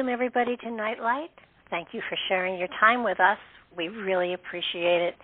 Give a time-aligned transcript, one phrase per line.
[0.00, 1.28] Welcome, everybody, to Nightlight.
[1.68, 3.36] Thank you for sharing your time with us.
[3.76, 5.14] We really appreciate it.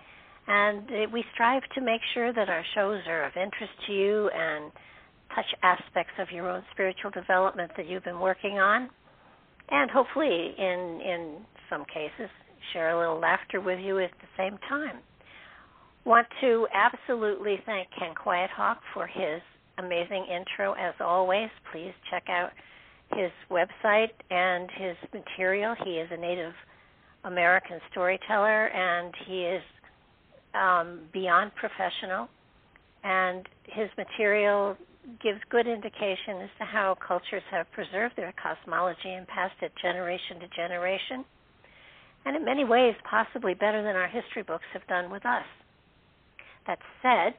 [0.45, 4.29] And uh, we strive to make sure that our shows are of interest to you
[4.31, 4.71] and
[5.33, 8.87] touch aspects of your own spiritual development that you've been working on.
[9.71, 11.37] And hopefully, in, in
[11.71, 12.29] some cases,
[12.71, 14.99] share a little laughter with you at the same time.
[16.05, 19.41] Want to absolutely thank Ken Quiethawk for his
[19.79, 21.49] amazing intro as always.
[21.73, 22.51] Please check out
[23.15, 25.75] his website and his material.
[25.83, 26.53] He is a Native
[27.23, 29.61] American storyteller, and he is
[30.53, 32.27] um, beyond professional.
[33.03, 34.75] And his material
[35.23, 40.39] gives good indication as to how cultures have preserved their cosmology and passed it generation
[40.41, 41.23] to generation,
[42.25, 45.45] and in many ways, possibly better than our history books have done with us.
[46.65, 47.35] That said,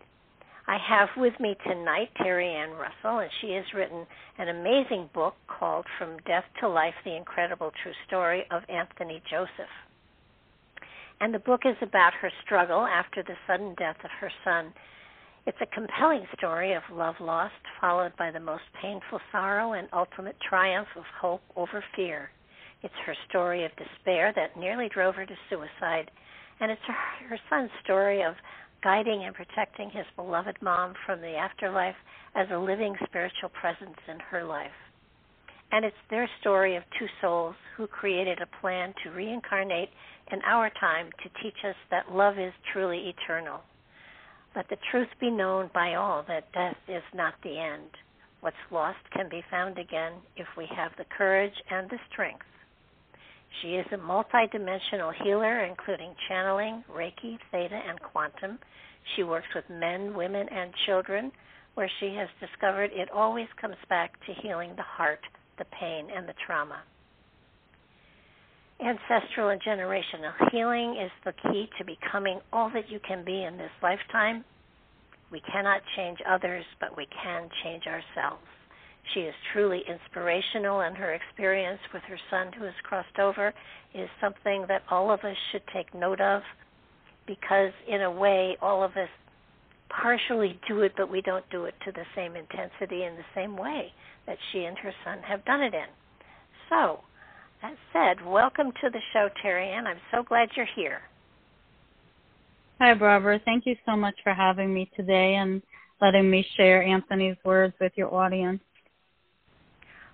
[0.69, 4.06] I have with me tonight Terry Ann Russell, and she has written
[4.37, 9.73] an amazing book called From Death to Life The Incredible True Story of Anthony Joseph.
[11.23, 14.75] And the book is about her struggle after the sudden death of her son.
[15.47, 20.37] It's a compelling story of love lost, followed by the most painful sorrow and ultimate
[20.47, 22.29] triumph of hope over fear.
[22.83, 26.11] It's her story of despair that nearly drove her to suicide,
[26.61, 28.35] and it's her, her son's story of
[28.83, 31.97] guiding and protecting his beloved mom from the afterlife
[32.34, 34.71] as a living spiritual presence in her life.
[35.71, 39.91] And it's their story of two souls who created a plan to reincarnate
[40.33, 43.61] in our time to teach us that love is truly eternal.
[44.56, 47.91] Let the truth be known by all that death is not the end.
[48.41, 52.47] What's lost can be found again if we have the courage and the strength
[53.61, 58.59] she is a multidimensional healer, including channeling, Reiki, Theta, and quantum.
[59.17, 61.33] She works with men, women, and children,
[61.75, 65.21] where she has discovered it always comes back to healing the heart,
[65.59, 66.83] the pain, and the trauma.
[68.81, 73.57] Ancestral and generational healing is the key to becoming all that you can be in
[73.57, 74.45] this lifetime.
[75.33, 78.45] We cannot change others, but we can change ourselves.
[79.15, 83.55] She is truly inspirational, and her experience with her son who has crossed over
[83.95, 86.43] is something that all of us should take note of
[87.27, 89.09] because, in a way, all of us
[89.89, 93.57] partially do it, but we don't do it to the same intensity in the same
[93.57, 93.93] way
[94.27, 95.87] that she and her son have done it in.
[96.69, 97.00] So,
[97.62, 99.87] that said, welcome to the show, Terry Ann.
[99.87, 101.00] I'm so glad you're here.
[102.81, 103.41] Hi, Barbara.
[103.44, 105.62] Thank you so much for having me today and
[106.00, 108.61] letting me share Anthony's words with your audience.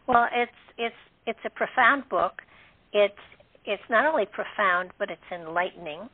[0.06, 0.94] Well, it's it's
[1.26, 2.42] it's a profound book.
[2.92, 3.14] It's
[3.64, 6.08] it's not only profound, but it's enlightening,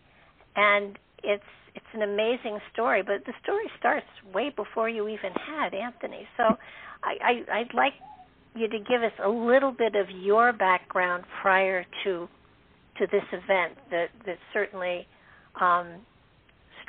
[0.57, 1.43] and it's
[1.75, 3.03] it's an amazing story.
[3.03, 6.27] But the story starts way before you even had Anthony.
[6.37, 6.45] So,
[7.03, 7.95] I, I I'd like
[8.55, 12.29] you to give us a little bit of your background prior to
[12.99, 15.07] to this event that that certainly
[15.61, 15.87] um,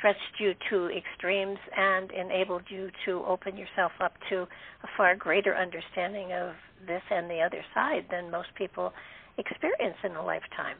[0.02, 5.54] stretched you to extremes and enabled you to open yourself up to a far greater
[5.56, 6.54] understanding of
[6.88, 8.92] this and the other side than most people
[9.38, 10.76] experience in a lifetime.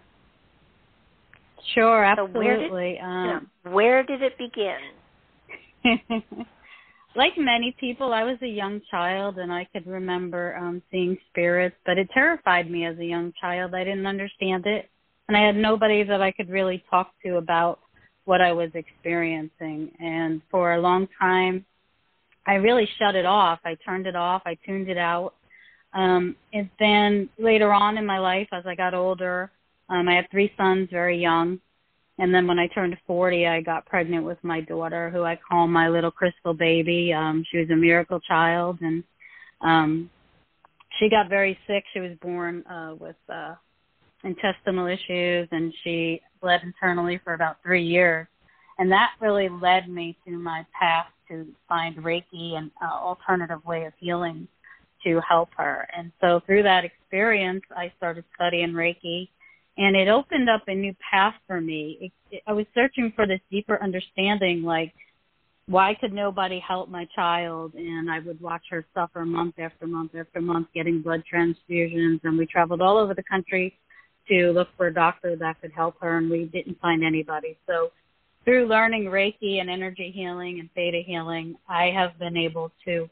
[1.72, 2.34] Sure, absolutely.
[2.34, 4.80] So where, did, um, you know, where did it begin?
[7.14, 11.76] like many people, I was a young child and I could remember um seeing spirits,
[11.86, 13.72] but it terrified me as a young child.
[13.72, 14.90] I didn't understand it,
[15.28, 17.78] and I had nobody that I could really talk to about
[18.24, 19.90] what I was experiencing.
[19.98, 21.64] And for a long time,
[22.46, 23.60] I really shut it off.
[23.64, 24.42] I turned it off.
[24.46, 25.34] I tuned it out.
[25.94, 29.50] Um, and then later on in my life, as I got older,
[29.88, 31.60] um, I had three sons very young.
[32.18, 35.66] And then when I turned 40, I got pregnant with my daughter, who I call
[35.66, 37.12] my little crystal baby.
[37.12, 39.02] Um, she was a miracle child, and
[39.60, 40.10] um,
[40.98, 41.84] she got very sick.
[41.92, 43.54] She was born uh, with uh,
[44.24, 48.26] intestinal issues, and she bled internally for about three years.
[48.78, 53.84] And that really led me to my path to find Reiki and uh, alternative way
[53.84, 54.48] of healing
[55.04, 55.88] to help her.
[55.96, 59.28] And so through that experience, I started studying Reiki,
[59.76, 61.98] and it opened up a new path for me.
[62.00, 64.92] It, it, I was searching for this deeper understanding, like
[65.66, 67.74] why could nobody help my child?
[67.74, 72.36] And I would watch her suffer month after month after month, getting blood transfusions, and
[72.36, 73.78] we traveled all over the country
[74.32, 77.58] to look for a doctor that could help her, and we didn't find anybody.
[77.66, 77.90] So
[78.44, 83.08] through learning Reiki and energy healing and theta healing, I have been able to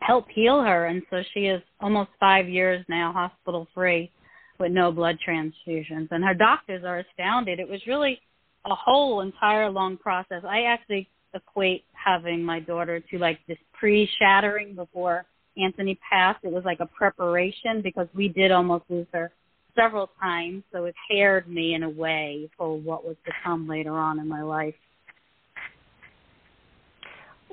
[0.00, 0.86] help heal her.
[0.86, 4.10] And so she is almost five years now hospital free
[4.58, 6.08] with no blood transfusions.
[6.10, 7.58] And her doctors are astounded.
[7.58, 8.20] It was really
[8.64, 10.42] a whole entire long process.
[10.48, 15.26] I actually equate having my daughter to like this pre shattering before
[15.56, 16.44] Anthony passed.
[16.44, 19.32] It was like a preparation because we did almost lose her
[19.78, 23.92] several times, so it paired me in a way for what was to come later
[23.92, 24.74] on in my life.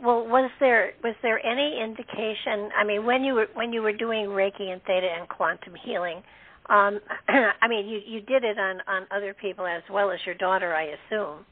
[0.01, 2.69] Well, was there was there any indication?
[2.77, 6.21] I mean, when you were when you were doing Reiki and Theta and quantum healing,
[6.69, 6.99] um,
[7.29, 10.73] I mean, you you did it on on other people as well as your daughter,
[10.73, 11.45] I assume.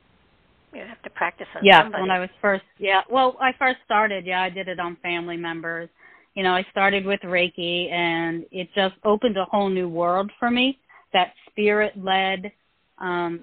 [0.73, 2.01] You have to practice on yeah, somebody.
[2.01, 3.01] when I was first, yeah.
[3.09, 5.87] Well, I first started, yeah, I did it on family members.
[6.35, 10.49] You know, I started with Reiki, and it just opened a whole new world for
[10.49, 10.79] me.
[11.13, 12.51] That spirit led
[12.97, 13.41] um,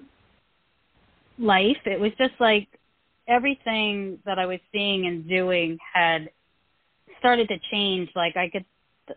[1.39, 1.77] life.
[1.85, 2.67] It was just like
[3.27, 6.29] everything that I was seeing and doing had
[7.19, 8.09] started to change.
[8.15, 8.65] Like I could,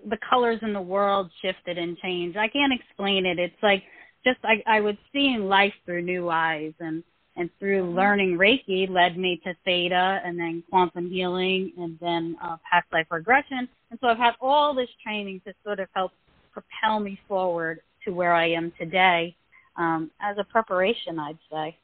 [0.08, 2.36] the colors in the world shifted and changed.
[2.36, 3.38] I can't explain it.
[3.38, 3.82] It's like
[4.24, 7.02] just I, I was seeing life through new eyes, and
[7.36, 7.96] and through mm-hmm.
[7.96, 13.06] learning Reiki led me to Theta, and then quantum healing, and then uh, past life
[13.10, 13.68] regression.
[13.90, 16.12] And so I've had all this training to sort of help
[16.52, 19.36] propel me forward to where I am today
[19.76, 21.76] um, as a preparation, I'd say.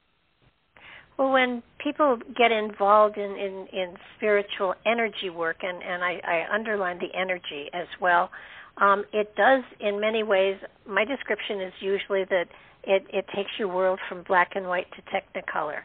[1.19, 6.55] Well, when people get involved in, in, in spiritual energy work, and, and I, I
[6.55, 8.31] underline the energy as well,
[8.79, 10.57] um, it does in many ways.
[10.89, 12.47] My description is usually that
[12.85, 15.81] it, it takes your world from black and white to technicolor,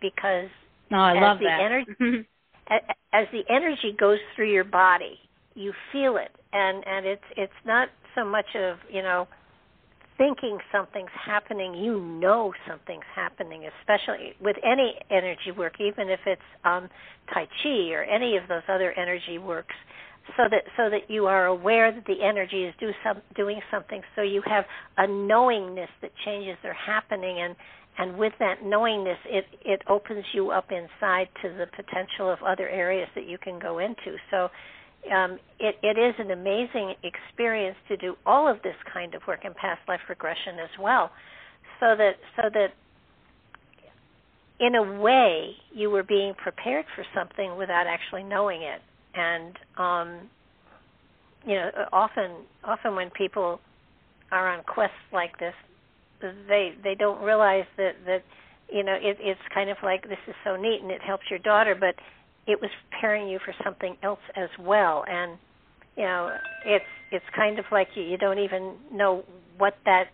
[0.00, 0.48] because
[0.90, 1.60] no, I love the that.
[1.60, 2.28] energy
[3.12, 5.18] as the energy goes through your body,
[5.54, 9.26] you feel it, and and it's it's not so much of you know
[10.18, 16.40] thinking something's happening, you know something's happening, especially with any energy work, even if it's
[16.64, 16.88] um,
[17.32, 19.74] Tai Chi or any of those other energy works,
[20.36, 24.02] so that so that you are aware that the energy is do some, doing something.
[24.14, 24.64] So you have
[24.98, 27.54] a knowingness that changes are happening, and
[27.98, 32.68] and with that knowingness, it it opens you up inside to the potential of other
[32.68, 34.16] areas that you can go into.
[34.30, 34.48] So
[35.14, 39.44] um, it, it is an amazing experience to do all of this kind of work
[39.44, 41.10] in past life regression as well,
[41.80, 42.68] so that so that
[44.58, 48.80] in a way you were being prepared for something without actually knowing it.
[49.16, 50.28] And um,
[51.46, 52.30] you know, often
[52.64, 53.60] often when people
[54.32, 55.54] are on quests like this,
[56.20, 58.22] they they don't realize that that
[58.72, 61.38] you know it, it's kind of like this is so neat and it helps your
[61.38, 61.94] daughter, but
[62.46, 65.04] it was preparing you for something else as well.
[65.08, 65.38] And
[65.96, 69.24] you know it's it's kind of like you, you don't even know
[69.56, 70.06] what that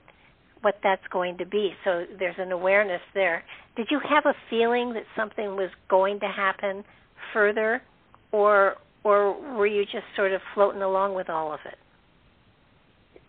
[0.60, 1.70] what that's going to be.
[1.84, 3.42] So there's an awareness there.
[3.76, 6.84] Did you have a feeling that something was going to happen
[7.32, 7.82] further?
[8.30, 11.78] Or or were you just sort of floating along with all of it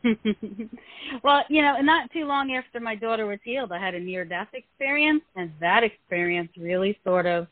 [1.24, 4.25] well, you know, not too long after my daughter was healed, I had a near
[4.25, 7.48] death experience, and that experience really sort of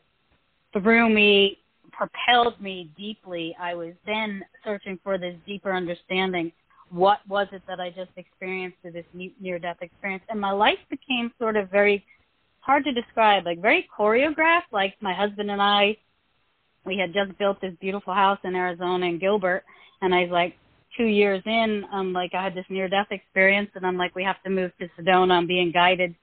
[0.72, 1.58] threw me,
[1.92, 3.56] propelled me deeply.
[3.58, 6.52] I was then searching for this deeper understanding.
[6.90, 10.24] What was it that I just experienced through this near death experience?
[10.28, 12.04] And my life became sort of very
[12.60, 14.72] hard to describe, like very choreographed.
[14.72, 15.96] Like my husband and I,
[16.84, 19.64] we had just built this beautiful house in Arizona in Gilbert,
[20.00, 20.56] and I was like,
[20.96, 24.24] two years in, um, like I had this near death experience, and I'm like, we
[24.24, 25.32] have to move to Sedona.
[25.32, 26.14] I'm being guided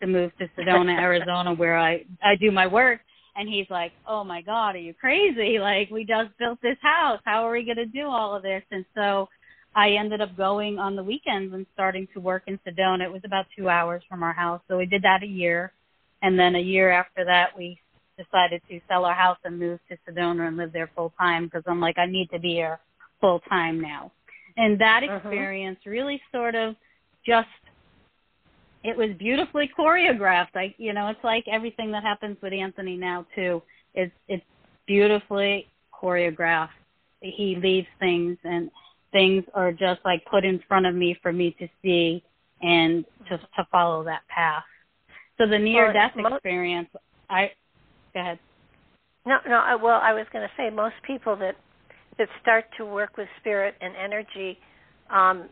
[0.00, 3.00] to move to Sedona, Arizona, where I I do my work
[3.36, 5.58] and he's like, "Oh my God, are you crazy?
[5.66, 7.20] Like we just built this house.
[7.24, 9.28] How are we going to do all of this?" And so
[9.74, 13.04] I ended up going on the weekends and starting to work in Sedona.
[13.04, 15.72] It was about two hours from our house, so we did that a year,
[16.22, 17.78] and then a year after that, we
[18.18, 21.62] decided to sell our house and move to Sedona and live there full time because
[21.66, 22.80] I'm like, I need to be here
[23.20, 24.12] full time now.
[24.56, 25.18] And that Uh-huh.
[25.18, 26.76] experience really sort of
[27.26, 27.48] just
[28.84, 30.54] it was beautifully choreographed.
[30.56, 33.62] I you know, it's like everything that happens with Anthony now too.
[33.94, 34.44] It's it's
[34.86, 36.70] beautifully choreographed.
[37.20, 38.70] He leaves things and
[39.12, 42.22] things are just like put in front of me for me to see
[42.62, 44.64] and to to follow that path.
[45.38, 46.88] So the near death experience,
[47.30, 47.50] I
[48.16, 48.38] go ahead.
[49.26, 49.56] No, no.
[49.56, 51.56] I, well, I was going to say most people that
[52.18, 54.56] that start to work with spirit and energy,
[55.10, 55.48] um,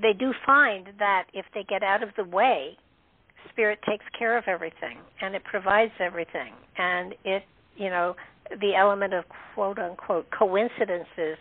[0.00, 2.78] they do find that if they get out of the way,
[3.50, 7.42] spirit takes care of everything and it provides everything, and it,
[7.76, 8.16] you know,
[8.60, 11.36] the element of quote unquote coincidences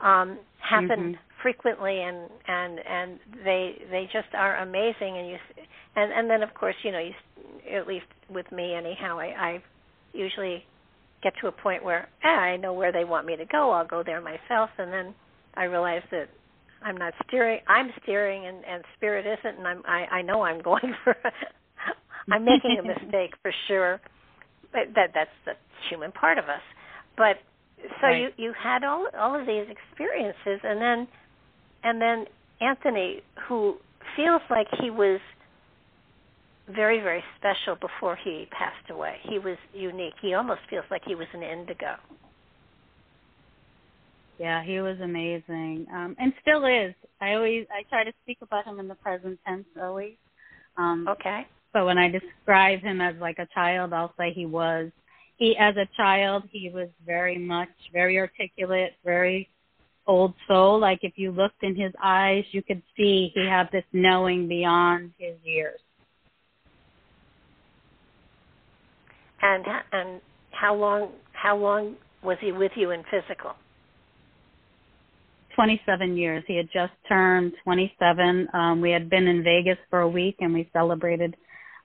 [0.00, 1.18] um, happen Mhm.
[1.42, 5.66] frequently, and and and they they just are amazing, and you, s-
[5.96, 9.26] and and then of course you know you, s- at least with me anyhow, I,
[9.26, 9.62] I
[10.14, 10.64] usually
[11.22, 13.70] get to a point where eh, I know where they want me to go.
[13.70, 15.14] I'll go there myself, and then
[15.56, 16.28] I realize that
[16.82, 17.60] I'm not steering.
[17.68, 21.16] I'm steering, and and spirit isn't, and I'm I, I know I'm going for.
[22.30, 24.00] I'm making a mistake for sure,
[24.72, 25.52] but that that's the
[25.90, 26.62] human part of us.
[27.16, 27.36] But
[28.00, 28.20] so Right.
[28.22, 31.08] you you had all all of these experiences, and then
[31.82, 32.26] and then
[32.60, 33.76] Anthony, who
[34.16, 35.20] feels like he was
[36.68, 39.16] very, very special before he passed away.
[39.28, 40.14] He was unique.
[40.20, 41.96] He almost feels like he was an indigo.
[44.38, 46.94] Yeah, he was amazing, um, and still is.
[47.20, 50.14] I always I try to speak about him in the present tense always.
[50.76, 51.46] Um, Okay.
[51.72, 54.90] But when I describe him as like a child, I'll say he was.
[55.36, 59.48] He as a child, he was very much very articulate, very
[60.06, 60.78] old soul.
[60.78, 65.12] Like if you looked in his eyes, you could see he had this knowing beyond
[65.18, 65.80] his years.
[69.44, 70.20] And and
[70.52, 73.52] how long how long was he with you in physical?
[75.54, 76.42] 27 years.
[76.48, 78.48] He had just turned 27.
[78.54, 81.36] Um, we had been in Vegas for a week and we celebrated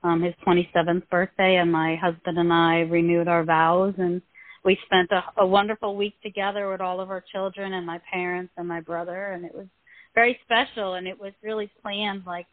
[0.01, 3.93] um, his 27th birthday, and my husband and I renewed our vows.
[3.97, 4.21] And
[4.63, 8.53] we spent a, a wonderful week together with all of our children and my parents
[8.55, 9.67] and my brother, and it was
[10.15, 10.93] very special.
[10.93, 12.47] And it was really planned, like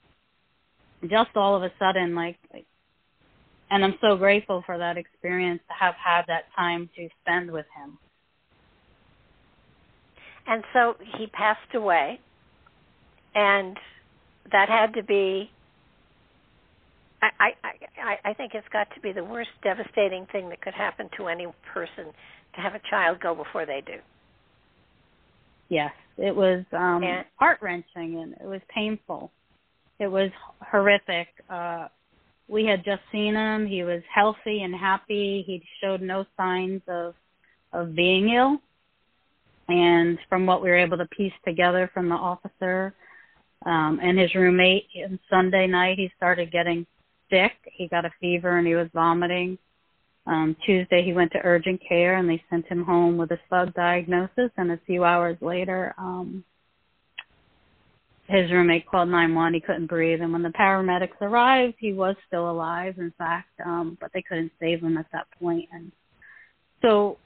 [1.08, 2.36] just all of a sudden, like.
[3.70, 7.66] And I'm so grateful for that experience to have had that time to spend with
[7.76, 7.98] him.
[10.46, 12.20] And so he passed away,
[13.34, 13.76] and
[14.52, 15.50] that had to be.
[17.20, 17.50] I, I
[18.00, 21.26] I I think it's got to be the worst devastating thing that could happen to
[21.26, 22.12] any person
[22.54, 23.94] to have a child go before they do.
[25.68, 27.02] Yes, it was um
[27.36, 29.32] heart wrenching and it was painful.
[29.98, 30.30] It was
[30.60, 31.28] horrific.
[31.50, 31.88] Uh
[32.48, 33.66] we had just seen him.
[33.66, 35.44] He was healthy and happy.
[35.46, 37.14] He showed no signs of
[37.72, 38.58] of being ill.
[39.68, 42.94] And from what we were able to piece together from the officer
[43.64, 46.86] um and his roommate on Sunday night he started getting
[47.30, 47.52] sick.
[47.72, 49.58] He got a fever and he was vomiting.
[50.26, 53.72] Um, Tuesday, he went to urgent care and they sent him home with a slug
[53.74, 54.50] diagnosis.
[54.56, 56.44] And a few hours later, um,
[58.28, 59.54] his roommate called 911.
[59.54, 60.20] He couldn't breathe.
[60.20, 64.52] And when the paramedics arrived, he was still alive, in fact, um, but they couldn't
[64.60, 65.68] save him at that point.
[65.72, 65.92] And
[66.82, 67.18] so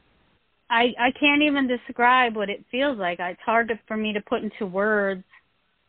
[0.69, 3.19] I, I can't even describe what it feels like.
[3.21, 5.25] It's hard to, for me to put into words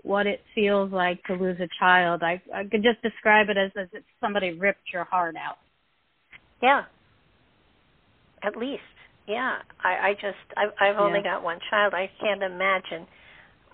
[0.04, 2.24] what it feels like to lose a child.
[2.24, 5.58] I, I could just describe it as, as if somebody ripped your heart out.
[6.64, 6.84] Yeah.
[8.44, 8.82] At least,
[9.28, 9.58] yeah.
[9.84, 11.36] I, I just, I've, I've only Yeah.
[11.36, 11.94] got one child.
[11.94, 13.06] I can't imagine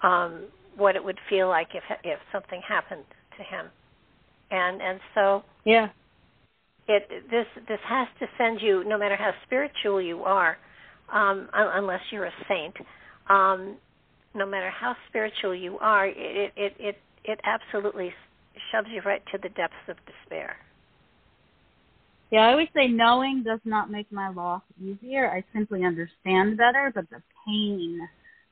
[0.03, 3.03] um, what it would feel like if if something happened
[3.37, 3.67] to him.
[4.51, 5.89] And and so Yeah.
[6.87, 10.57] it this this has to send you, no matter how spiritual you are,
[11.11, 12.75] um, unless you're a saint.
[13.29, 13.77] Um,
[14.33, 18.13] no matter how spiritual you are, it it it it absolutely
[18.71, 20.57] shoves you right to the depths of despair.
[22.31, 25.31] Yeah, I always say knowing does not make my loss easier.
[25.31, 27.99] I simply understand better, but the pain,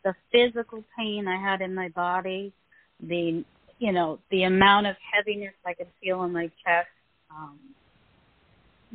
[0.05, 2.53] the physical pain I had in my body,
[3.01, 3.43] the
[3.79, 6.87] you know, the amount of heaviness I could feel in my chest.
[7.29, 7.59] Um,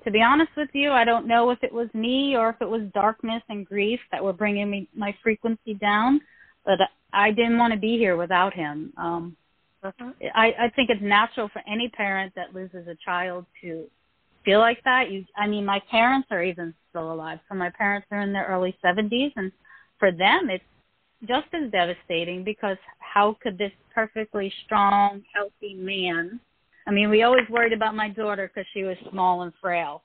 [0.05, 2.69] to be honest with you, I don't know if it was me or if it
[2.69, 6.23] was darkness and grief that were bringing me my frequency down,
[6.64, 6.79] but
[7.12, 8.95] I didn't want to be here without him.
[8.97, 9.37] Um.
[9.83, 13.87] I, I think it's natural for any parent that loses a child to
[14.45, 15.11] feel like that.
[15.11, 17.38] You, I mean, my parents are even still alive.
[17.49, 19.50] So my parents are in their early 70s, and
[19.99, 20.64] for them, it's
[21.27, 26.41] just as devastating because how could this perfectly strong, healthy man?
[26.87, 30.03] I mean, we always worried about my daughter because she was small and frail,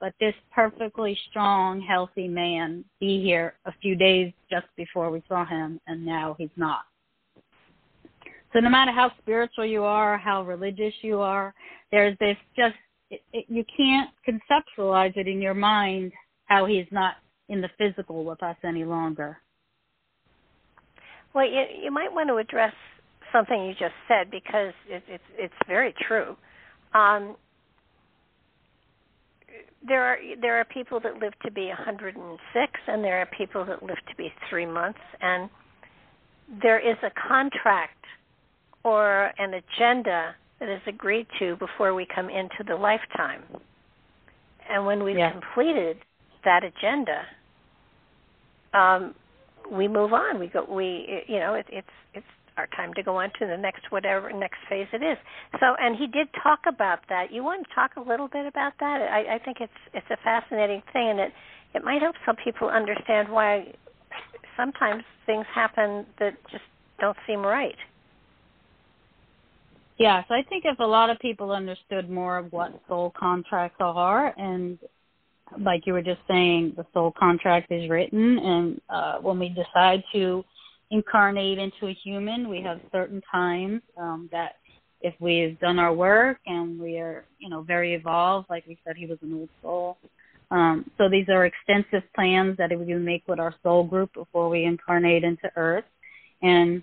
[0.00, 5.46] but this perfectly strong, healthy man be here a few days just before we saw
[5.46, 6.82] him, and now he's not.
[8.52, 11.54] So no matter how spiritual you are, how religious you are,
[11.92, 12.74] there's this just
[13.10, 16.12] it, it, you can't conceptualize it in your mind
[16.46, 17.14] how he's not
[17.48, 19.38] in the physical with us any longer.
[21.34, 22.74] Well, you, you might want to address
[23.32, 26.36] something you just said because it, it's it's very true.
[26.94, 27.36] Um,
[29.86, 33.82] there are there are people that live to be 106, and there are people that
[33.82, 35.48] live to be three months, and
[36.62, 38.04] there is a contract
[38.84, 43.42] or an agenda that is agreed to before we come into the lifetime.
[44.68, 45.32] And when we've yeah.
[45.32, 45.98] completed
[46.44, 47.22] that agenda,
[48.74, 49.14] um,
[49.70, 50.38] we move on.
[50.38, 50.64] We go.
[50.68, 54.32] We you know it, it's it's our time to go on to the next whatever
[54.32, 55.16] next phase it is.
[55.60, 57.32] So and he did talk about that.
[57.32, 59.02] You want to talk a little bit about that?
[59.02, 61.32] I, I think it's it's a fascinating thing, and it
[61.74, 63.72] it might help some people understand why
[64.56, 66.64] sometimes things happen that just
[66.98, 67.76] don't seem right.
[69.98, 74.34] Yes, I think if a lot of people understood more of what soul contracts are,
[74.38, 74.78] and
[75.58, 80.02] like you were just saying, the soul contract is written, and uh, when we decide
[80.12, 80.44] to
[80.90, 84.56] incarnate into a human, we have certain times um, that
[85.02, 88.96] if we've done our work and we are, you know, very evolved, like we said,
[88.96, 89.98] he was an old soul.
[90.50, 94.64] Um, so these are extensive plans that we make with our soul group before we
[94.64, 95.84] incarnate into Earth,
[96.42, 96.82] and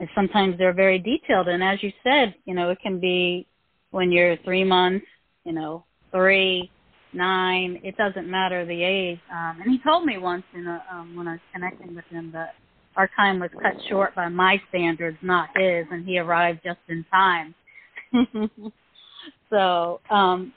[0.00, 1.48] and sometimes they're very detailed.
[1.48, 3.46] And as you said, you know, it can be
[3.90, 5.06] when you're three months,
[5.44, 6.70] you know, three,
[7.12, 7.80] nine.
[7.82, 9.20] It doesn't matter the age.
[9.32, 12.30] Um, and he told me once in a, um, when I was connecting with him
[12.32, 12.54] that
[12.96, 17.04] our time was cut short by my standards, not his, and he arrived just in
[17.10, 17.54] time.
[19.50, 20.52] so, um,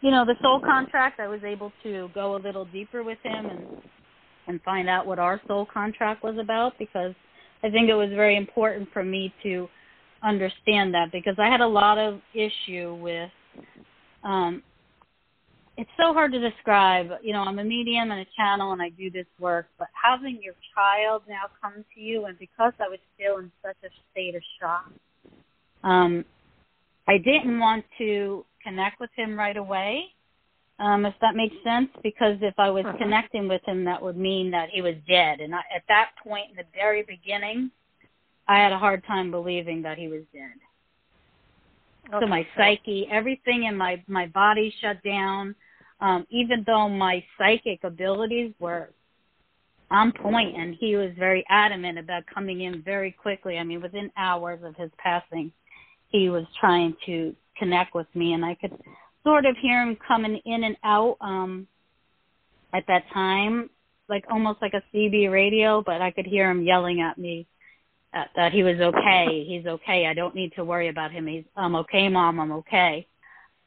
[0.00, 3.46] you know, the soul contract, I was able to go a little deeper with him
[3.46, 3.66] and
[4.48, 7.14] and find out what our soul contract was about because
[7.62, 9.68] I think it was very important for me to
[10.22, 13.30] understand that because I had a lot of issue with
[14.24, 14.62] um
[15.76, 17.08] it's so hard to describe.
[17.22, 20.38] You know, I'm a medium and a channel and I do this work, but having
[20.42, 24.34] your child now come to you and because I was still in such a state
[24.34, 24.90] of shock,
[25.82, 26.24] um,
[27.08, 30.04] I didn't want to connect with him right away
[30.82, 32.98] um, if that makes sense, because if I was uh-huh.
[32.98, 35.40] connecting with him, that would mean that he was dead.
[35.40, 37.70] And I, at that point, in the very beginning,
[38.48, 40.50] I had a hard time believing that he was dead.
[42.08, 42.18] Okay.
[42.20, 45.54] So my psyche, everything in my my body shut down.
[46.02, 48.90] Um, even though my psychic abilities were
[49.90, 53.56] on point, and he was very adamant about coming in very quickly.
[53.56, 55.52] I mean, within hours of his passing,
[56.08, 58.72] he was trying to connect with me, and I could
[59.22, 61.66] sort of hear him coming in and out um
[62.74, 63.70] at that time,
[64.08, 67.46] like almost like a CB radio, but I could hear him yelling at me
[68.12, 69.44] that, that he was okay.
[69.46, 70.06] He's okay.
[70.06, 71.26] I don't need to worry about him.
[71.26, 72.40] He's I'm okay, mom.
[72.40, 73.06] I'm okay.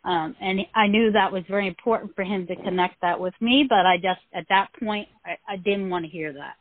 [0.05, 3.65] Um, and I knew that was very important for him to connect that with me,
[3.67, 6.55] but I just at that point I, I didn't want to hear that.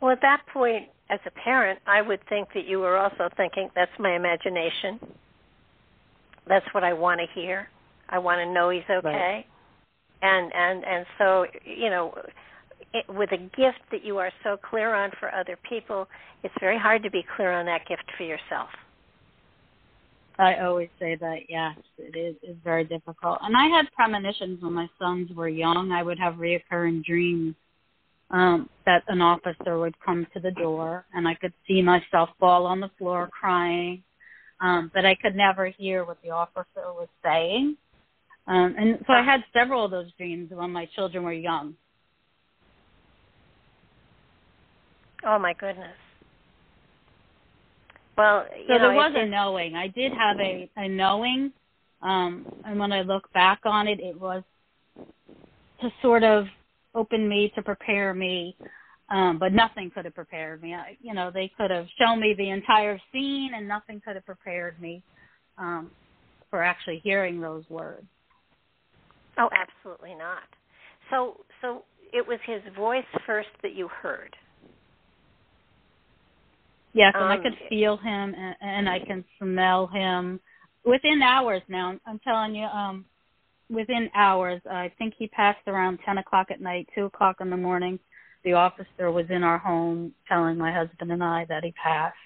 [0.00, 3.68] Well, at that point, as a parent, I would think that you were also thinking
[3.74, 4.98] that's my imagination.
[6.48, 7.68] That's what I want to hear.
[8.08, 9.08] I want to know he's okay.
[9.08, 9.46] Right.
[10.22, 12.14] And and and so you know,
[12.94, 16.08] it, with a gift that you are so clear on for other people,
[16.42, 18.70] it's very hard to be clear on that gift for yourself.
[20.38, 23.38] I always say that, yes, it is it's very difficult.
[23.42, 25.92] And I had premonitions when my sons were young.
[25.92, 27.54] I would have reoccurring dreams
[28.30, 32.66] um, that an officer would come to the door, and I could see myself fall
[32.66, 34.02] on the floor crying,
[34.60, 37.76] um, but I could never hear what the officer was saying.
[38.46, 41.74] Um, and so I had several of those dreams when my children were young.
[45.24, 45.96] Oh my goodness.
[48.16, 49.74] Well, so know, there was a knowing.
[49.74, 51.52] I did have a a knowing,
[52.02, 54.42] um, and when I look back on it, it was
[55.80, 56.46] to sort of
[56.94, 58.56] open me to prepare me
[59.08, 60.74] um, but nothing could have prepared me.
[60.74, 64.26] I, you know, they could have shown me the entire scene, and nothing could have
[64.26, 65.02] prepared me
[65.58, 65.90] um,
[66.50, 68.06] for actually hearing those words.
[69.38, 70.42] Oh, absolutely not.
[71.10, 74.34] So, so it was his voice first that you heard.
[76.96, 80.40] Yes, and um, I could feel him, and, and I can smell him.
[80.82, 81.94] within hours now.
[82.06, 83.04] I'm telling you, um,
[83.68, 84.62] within hours.
[84.70, 87.98] I think he passed around ten o'clock at night, two o'clock in the morning.
[88.44, 92.16] The officer was in our home telling my husband and I that he passed.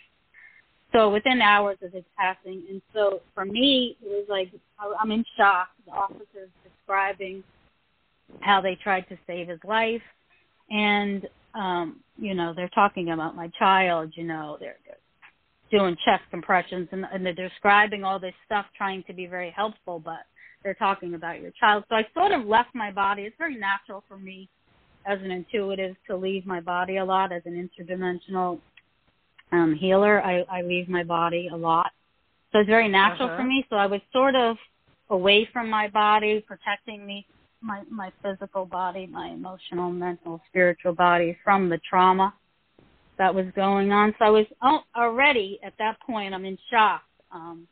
[0.93, 4.53] So within hours of his passing, and so for me, it was like
[5.01, 5.71] I'm in shock.
[5.85, 7.43] The officers describing
[8.39, 10.03] how they tried to save his life,
[10.71, 14.13] and um, you know they're talking about my child.
[14.15, 14.97] You know they're, they're
[15.71, 20.01] doing chest compressions and, and they're describing all this stuff, trying to be very helpful,
[20.01, 20.27] but
[20.63, 21.85] they're talking about your child.
[21.89, 23.23] So I sort of left my body.
[23.23, 24.49] It's very natural for me
[25.07, 28.61] as an intuitive to leave my body a lot as an interdimensional
[29.53, 30.23] um healer.
[30.23, 31.91] I, I leave my body a lot.
[32.53, 33.39] So it's very natural uh-huh.
[33.39, 33.65] for me.
[33.71, 34.57] So I was sort of
[35.09, 37.27] away from my body, protecting me
[37.61, 42.35] my my physical body, my emotional, mental, spiritual body from the trauma
[43.19, 44.15] that was going on.
[44.19, 46.35] So I was oh, already at that point.
[46.35, 47.67] I'm in shock, um,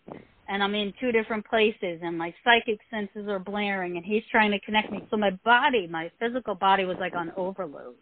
[0.48, 4.50] and I'm in two different places, and my psychic senses are blaring, and he's trying
[4.50, 5.06] to connect me.
[5.10, 7.96] So my body, my physical body, was like on overload.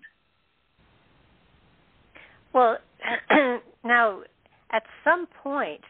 [2.52, 2.78] Well,
[3.84, 4.22] now
[4.72, 5.82] at some point,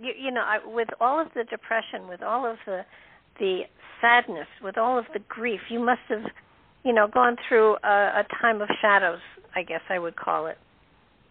[0.00, 2.82] you, you know, I, with all of the depression, with all of the
[3.38, 3.62] the
[4.00, 6.24] sadness, with all of the grief, you must have,
[6.84, 9.20] you know, gone through a, a time of shadows.
[9.54, 10.58] I guess I would call it,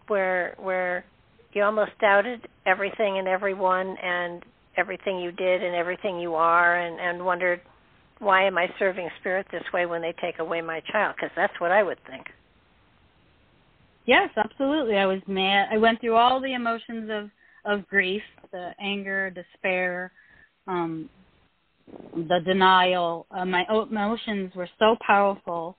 [0.08, 1.04] where where
[1.52, 4.42] you almost doubted everything and everyone and
[4.76, 7.60] everything you did and everything you are, and and wondered
[8.18, 11.14] why am I serving spirit this way when they take away my child?
[11.16, 12.26] Because that's what I would think.
[14.06, 14.96] Yes, absolutely.
[14.96, 15.68] I was mad.
[15.70, 17.30] I went through all the emotions of
[17.64, 20.12] of grief, the anger, despair,
[20.66, 21.08] um,
[22.14, 23.26] the denial.
[23.30, 25.76] Uh, my emotions were so powerful.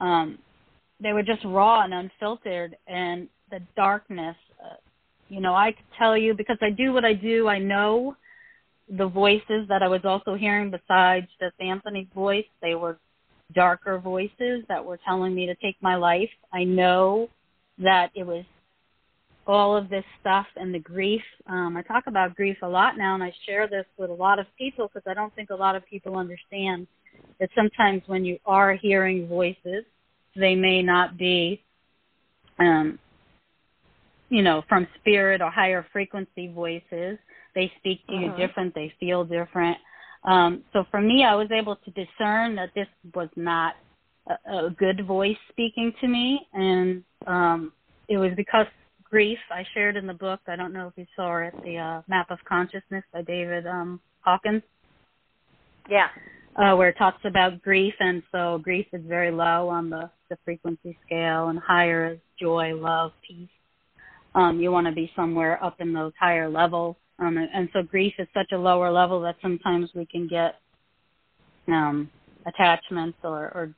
[0.00, 0.38] Um,
[1.00, 4.36] they were just raw and unfiltered, and the darkness.
[4.62, 4.76] Uh,
[5.28, 7.48] you know, I could tell you because I do what I do.
[7.48, 8.16] I know
[8.88, 12.44] the voices that I was also hearing besides just Anthony's voice.
[12.60, 12.98] They were
[13.54, 16.30] darker voices that were telling me to take my life.
[16.52, 17.28] I know
[17.78, 18.44] that it was
[19.46, 21.22] all of this stuff and the grief.
[21.46, 24.38] Um, I talk about grief a lot now, and I share this with a lot
[24.38, 26.86] of people because I don't think a lot of people understand
[27.40, 29.84] that sometimes when you are hearing voices,
[30.36, 31.62] they may not be,
[32.58, 32.98] um,
[34.28, 37.18] you know, from spirit or higher frequency voices.
[37.54, 38.24] They speak to uh-huh.
[38.24, 38.74] you different.
[38.74, 39.78] They feel different.
[40.24, 43.74] Um, so for me, I was able to discern that this was not
[44.26, 47.72] a, a good voice speaking to me, and um,
[48.08, 48.66] it was because
[49.14, 50.40] grief I shared in the book.
[50.48, 54.00] I don't know if you saw it, the uh, Map of Consciousness by David um,
[54.22, 54.62] Hawkins.
[55.88, 56.08] Yeah.
[56.56, 60.36] Uh, where it talks about grief, and so grief is very low on the, the
[60.44, 63.48] frequency scale, and higher is joy, love, peace.
[64.34, 67.82] Um, you want to be somewhere up in those higher levels, um, and, and so
[67.82, 70.56] grief is such a lower level that sometimes we can get
[71.68, 72.10] um,
[72.46, 73.72] attachments or, or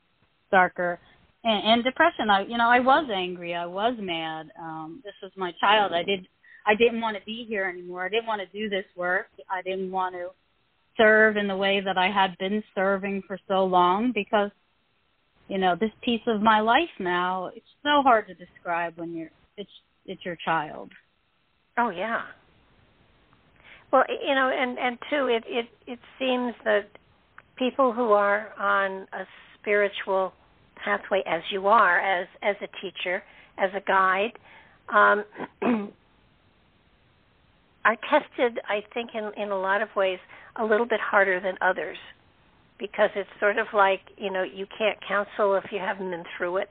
[0.49, 0.99] darker
[1.47, 2.29] and, and depression.
[2.29, 3.55] I, you know, I was angry.
[3.55, 4.51] I was mad.
[4.59, 5.93] Um, this was my child.
[5.93, 6.27] I did.
[6.65, 8.05] I didn't want to be here anymore.
[8.05, 9.27] I didn't want to do this work.
[9.49, 10.27] I didn't want to
[10.97, 14.51] serve in the way that I had been serving for so long because,
[15.47, 17.51] you know, this piece of my life now.
[17.55, 19.31] It's so hard to describe when you're.
[19.55, 19.71] It's
[20.05, 20.91] it's your child.
[21.77, 22.23] Oh yeah.
[23.93, 26.89] Well, you know, and and two, it it it seems that
[27.57, 29.23] people who are on a
[29.57, 30.33] spiritual
[30.87, 33.23] pathway as you are as as a teacher
[33.57, 34.33] as a guide.
[34.89, 35.25] Um,
[37.85, 40.19] are tested i think in in a lot of ways
[40.57, 41.97] a little bit harder than others
[42.79, 46.57] because it's sort of like you know you can't counsel if you haven't been through
[46.57, 46.69] it.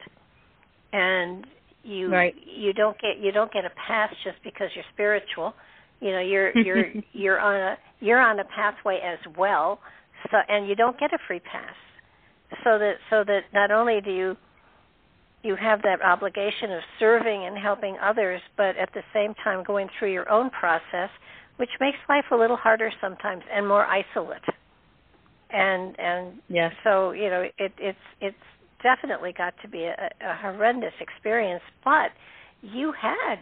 [0.93, 1.45] And
[1.83, 2.33] you right.
[2.45, 5.53] you don't get you don't get a pass just because you're spiritual.
[5.99, 9.79] You know you're you're you're on a you're on a pathway as well.
[10.31, 11.75] So and you don't get a free pass
[12.63, 14.37] so that so that not only do you
[15.43, 19.87] you have that obligation of serving and helping others, but at the same time going
[19.97, 21.09] through your own process,
[21.57, 24.41] which makes life a little harder sometimes and more isolate.
[25.49, 26.73] And and yes.
[26.83, 28.35] so you know it, it's it's
[28.83, 31.63] definitely got to be a, a horrendous experience.
[31.83, 32.11] But
[32.61, 33.37] you had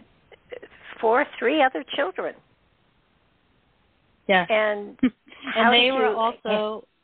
[1.00, 2.34] four, three other children.
[4.28, 4.46] Yeah.
[4.48, 6.86] And and they were you, also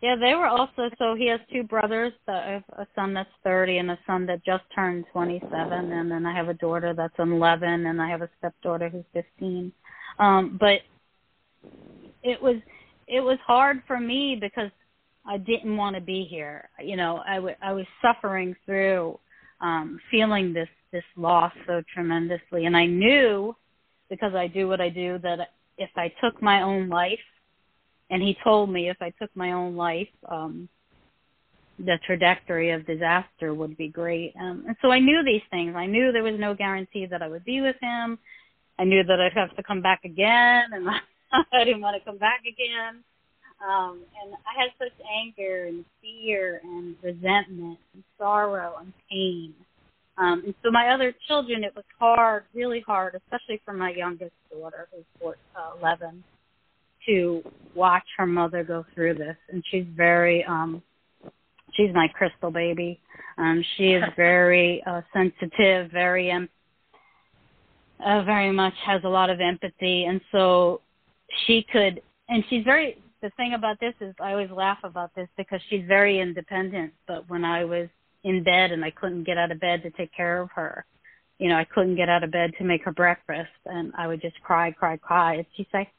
[0.00, 2.62] yeah, they were also so he has two brothers, a
[2.94, 6.54] son that's 30 and a son that just turned 27 and then I have a
[6.54, 9.72] daughter that's 11 and I have a stepdaughter who's 15.
[10.18, 10.80] Um but
[12.22, 12.56] it was
[13.08, 14.70] it was hard for me because
[15.26, 16.70] I didn't want to be here.
[16.82, 19.18] You know, I, w- I was suffering through
[19.60, 23.56] um feeling this this loss so tremendously and I knew
[24.10, 25.40] because I do what I do that
[25.76, 27.18] if I took my own life,
[28.10, 30.68] and he told me if I took my own life, um,
[31.78, 34.34] the trajectory of disaster would be great.
[34.40, 35.74] Um, and so I knew these things.
[35.76, 38.18] I knew there was no guarantee that I would be with him.
[38.78, 40.88] I knew that I'd have to come back again, and
[41.52, 43.02] I didn't want to come back again.
[43.60, 49.52] Um, and I had such anger and fear and resentment and sorrow and pain.
[50.16, 54.32] Um, and so my other children, it was hard, really hard, especially for my youngest
[54.50, 56.22] daughter, who's uh, 11,
[57.08, 57.42] to
[57.74, 59.36] watch her mother go through this.
[59.50, 60.82] And she's very, um,
[61.74, 63.00] she's my crystal baby.
[63.36, 66.48] Um, she is very uh, sensitive, very em-
[68.04, 70.80] uh, very much has a lot of empathy, and so
[71.46, 72.00] she could.
[72.28, 73.02] And she's very.
[73.20, 76.92] The thing about this is, I always laugh about this because she's very independent.
[77.08, 77.88] But when I was
[78.22, 80.84] in bed and I couldn't get out of bed to take care of her,
[81.38, 84.20] you know, I couldn't get out of bed to make her breakfast, and I would
[84.20, 85.34] just cry, cry, cry.
[85.34, 85.90] And she'd say,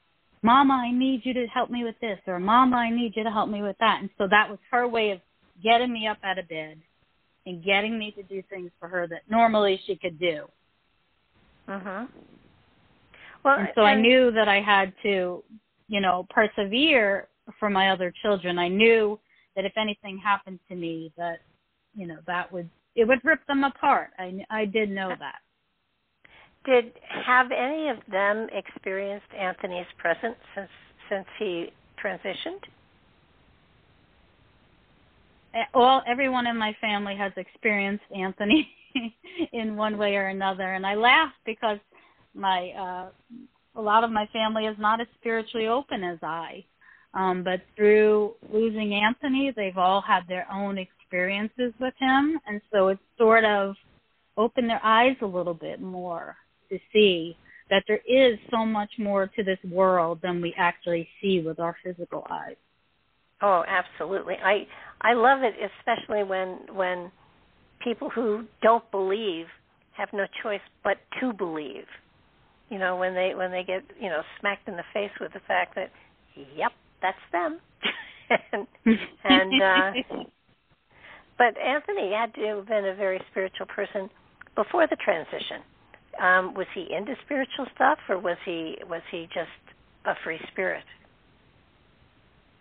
[0.41, 3.32] Mama, I need you to help me with this, or Mama, I need you to
[3.32, 3.99] help me with that.
[4.02, 5.19] And so that was her way of
[5.62, 6.78] getting me up out of bed
[7.45, 10.49] and getting me to do things for her that normally she could do.
[11.67, 12.10] Mhm.
[13.43, 15.43] Well, and so and, I knew that I had to,
[15.88, 17.28] you know, persevere
[17.60, 18.60] for my other children.
[18.60, 19.19] I knew
[19.56, 21.41] that if anything happened to me, that
[21.93, 24.12] you know that would it would rip them apart.
[24.17, 25.39] I I did know that.
[26.65, 26.91] Did
[27.26, 30.69] have any of them experienced Anthony's presence since
[31.10, 31.72] since he
[32.04, 32.63] transitioned?
[35.74, 38.69] all everyone in my family has experienced Anthony
[39.54, 41.80] in one way or another, and I laugh because
[42.34, 43.10] my uh,
[43.80, 46.63] a lot of my family is not as spiritually open as I.
[47.15, 52.89] Um, but through losing Anthony, they've all had their own experiences with him, and so
[52.89, 53.76] it's sort of
[54.38, 56.38] opened their eyes a little bit more
[56.70, 57.36] to see
[57.70, 61.76] that there is so much more to this world than we actually see with our
[61.84, 62.56] physical eyes.
[63.42, 64.36] Oh, absolutely.
[64.44, 64.68] I
[65.02, 67.12] I love it, especially when when
[67.84, 69.46] people who don't believe
[69.94, 71.86] have no choice but to believe.
[72.70, 75.40] You know, when they when they get you know smacked in the face with the
[75.48, 75.92] fact that,
[76.56, 77.60] yep, that's them,
[78.52, 78.68] and
[79.24, 79.92] and uh,
[81.38, 84.10] but Anthony had to have been a very spiritual person
[84.56, 85.64] before the transition.
[86.20, 89.50] Um, was he into spiritual stuff, or was he was he just
[90.06, 90.84] a free spirit?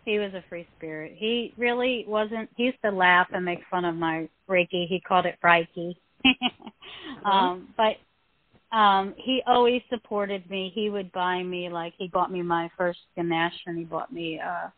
[0.09, 1.13] he was a free spirit.
[1.17, 2.49] He really wasn't.
[2.57, 4.89] He used to laugh and make fun of my Reiki.
[4.89, 5.97] He called it Reiki.
[6.25, 7.31] uh-huh.
[7.31, 7.97] um, but
[8.77, 10.73] um, he always supported me.
[10.75, 14.41] He would buy me like he bought me my first Ganesh and he bought me
[14.41, 14.69] uh,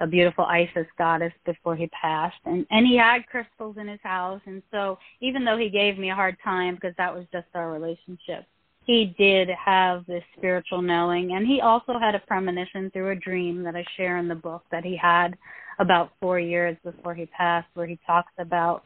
[0.00, 2.38] a beautiful Isis goddess before he passed.
[2.46, 4.40] And and he had crystals in his house.
[4.46, 7.70] And so even though he gave me a hard time because that was just our
[7.70, 8.46] relationship,
[8.84, 13.62] he did have this spiritual knowing and he also had a premonition through a dream
[13.62, 15.36] that I share in the book that he had
[15.78, 18.84] about 4 years before he passed where he talks about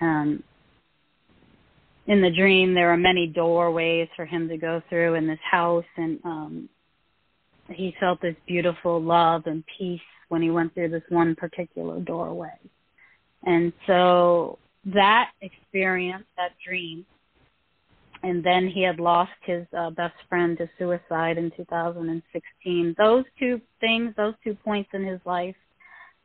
[0.00, 0.42] um
[2.06, 5.84] in the dream there are many doorways for him to go through in this house
[5.96, 6.68] and um
[7.70, 12.58] he felt this beautiful love and peace when he went through this one particular doorway.
[13.44, 17.04] And so that experience, that dream,
[18.22, 22.94] and then he had lost his uh, best friend to suicide in 2016.
[22.96, 25.54] Those two things, those two points in his life,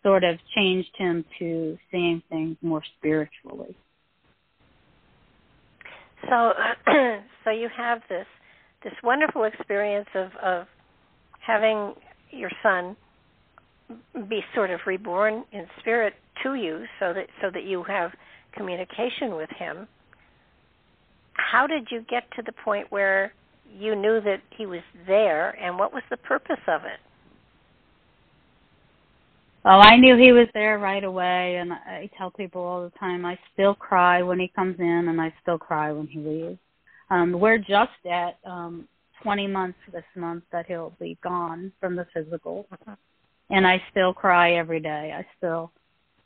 [0.02, 3.76] sort of changed him to seeing things more spiritually.
[6.30, 6.54] So,
[7.44, 8.26] so you have this
[8.82, 10.68] this wonderful experience of of
[11.50, 11.94] having
[12.32, 12.96] your son
[14.30, 18.12] be sort of reborn in spirit to you, so that so that you have
[18.56, 19.88] communication with him
[21.52, 23.34] how did you get to the point where
[23.72, 27.00] you knew that he was there and what was the purpose of it?
[29.64, 33.26] Well, I knew he was there right away, and I tell people all the time
[33.26, 36.58] I still cry when he comes in, and I still cry when he leaves.
[37.10, 38.88] Um, we're just at um,
[39.24, 42.94] 20 months this month that he'll be gone from the physical, mm-hmm.
[43.50, 45.14] and I still cry every day.
[45.16, 45.72] I still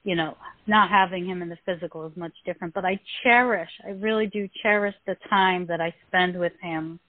[0.04, 0.36] you know,
[0.68, 4.50] not having him in the physical is much different, but I cherish, I really do
[4.62, 7.00] cherish the time that I spend with him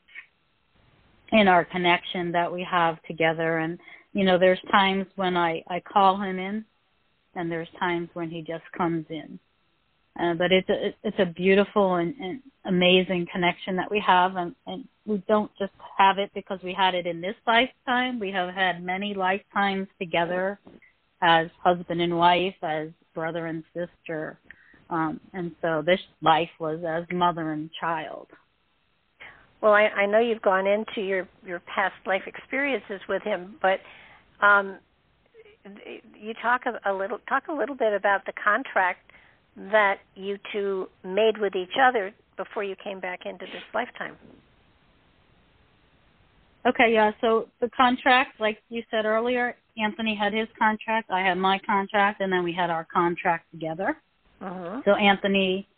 [1.33, 3.59] in our connection that we have together.
[3.59, 3.79] And,
[4.12, 6.64] you know, there's times when I, I call him in
[7.35, 9.40] and there's times when he just comes in.
[10.18, 14.55] Uh, but it's a, it's a beautiful and, and amazing connection that we have and,
[14.66, 18.18] and we don't just have it because we had it in this lifetime.
[18.18, 20.59] We have had many lifetimes together
[21.20, 24.38] as husband and wife, as brother and sister.
[24.88, 28.29] Um, and so this life was as mother and child.
[29.61, 33.81] well, I, I know you've gone into your your past life experiences with him, but
[34.44, 34.79] um,
[36.20, 39.11] you talk a, a little talk a little bit about the contract
[39.56, 44.16] that you two made with each other before you came back into this lifetime.
[46.66, 47.12] Okay, yeah.
[47.20, 52.20] So the contract, like you said earlier, Anthony had his contract, I had my contract,
[52.20, 53.96] and then we had our contract together.
[54.40, 54.80] Uh-huh.
[54.84, 55.68] So Anthony,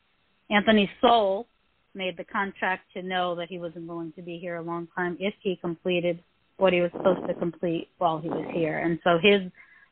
[0.50, 1.46] Anthony's soul
[1.94, 5.16] made the contract to know that he wasn't going to be here a long time
[5.18, 6.22] if he completed
[6.58, 8.78] what he was supposed to complete while he was here.
[8.78, 9.42] And so his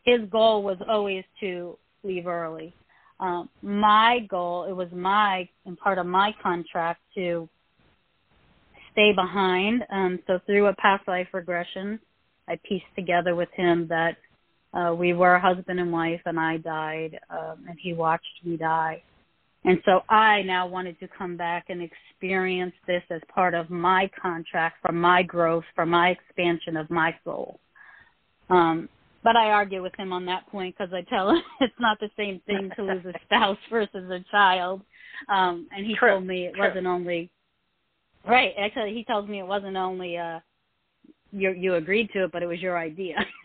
[0.04, 2.74] his goal was always to leave early.
[3.24, 7.48] Um, my goal, it was my and part of my contract to
[8.92, 9.82] stay behind.
[9.90, 11.98] Um, so through a past life regression,
[12.46, 14.18] I pieced together with him that
[14.74, 19.02] uh, we were husband and wife, and I died, um, and he watched me die.
[19.64, 24.10] And so I now wanted to come back and experience this as part of my
[24.20, 27.58] contract for my growth, for my expansion of my soul.
[28.50, 28.90] Um,
[29.24, 32.10] but I argue with him on that point because I tell him it's not the
[32.16, 34.82] same thing to lose a spouse versus a child.
[35.28, 36.10] Um, and he True.
[36.10, 36.68] told me it True.
[36.68, 37.30] wasn't only
[38.28, 38.52] right.
[38.58, 40.40] Actually, he tells me it wasn't only uh,
[41.32, 43.16] you you agreed to it, but it was your idea.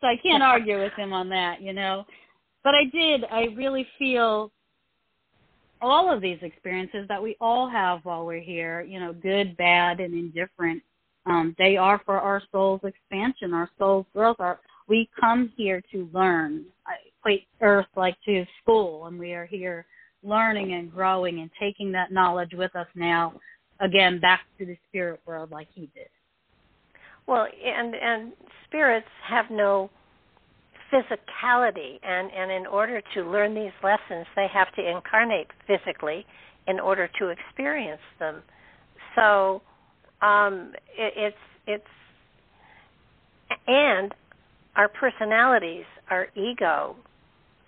[0.00, 2.04] so I can't argue with him on that, you know.
[2.62, 3.24] But I did.
[3.30, 4.50] I really feel
[5.82, 10.00] all of these experiences that we all have while we're here, you know, good, bad,
[10.00, 10.82] and indifferent.
[11.26, 14.36] Um, they are for our soul's expansion, our soul's growth.
[14.38, 16.64] Our, we come here to learn.
[17.62, 19.86] Earth like to school, and we are here
[20.22, 23.34] learning and growing and taking that knowledge with us now,
[23.80, 26.08] again, back to the spirit world like he did.
[27.26, 28.32] Well, and and
[28.66, 29.90] spirits have no
[30.92, 36.26] physicality, and and in order to learn these lessons, they have to incarnate physically
[36.66, 38.42] in order to experience them.
[39.16, 39.62] So,
[40.20, 41.84] um, it, it's it's
[43.66, 44.12] and
[44.76, 46.96] our personalities, our ego,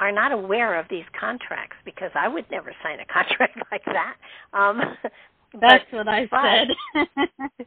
[0.01, 4.17] are not aware of these contracts because I would never sign a contract like that.
[4.53, 4.81] Um,
[5.61, 7.67] That's but, what I but, said.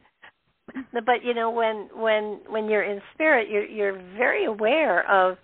[1.06, 5.36] but you know when when when you're in spirit you're you're very aware of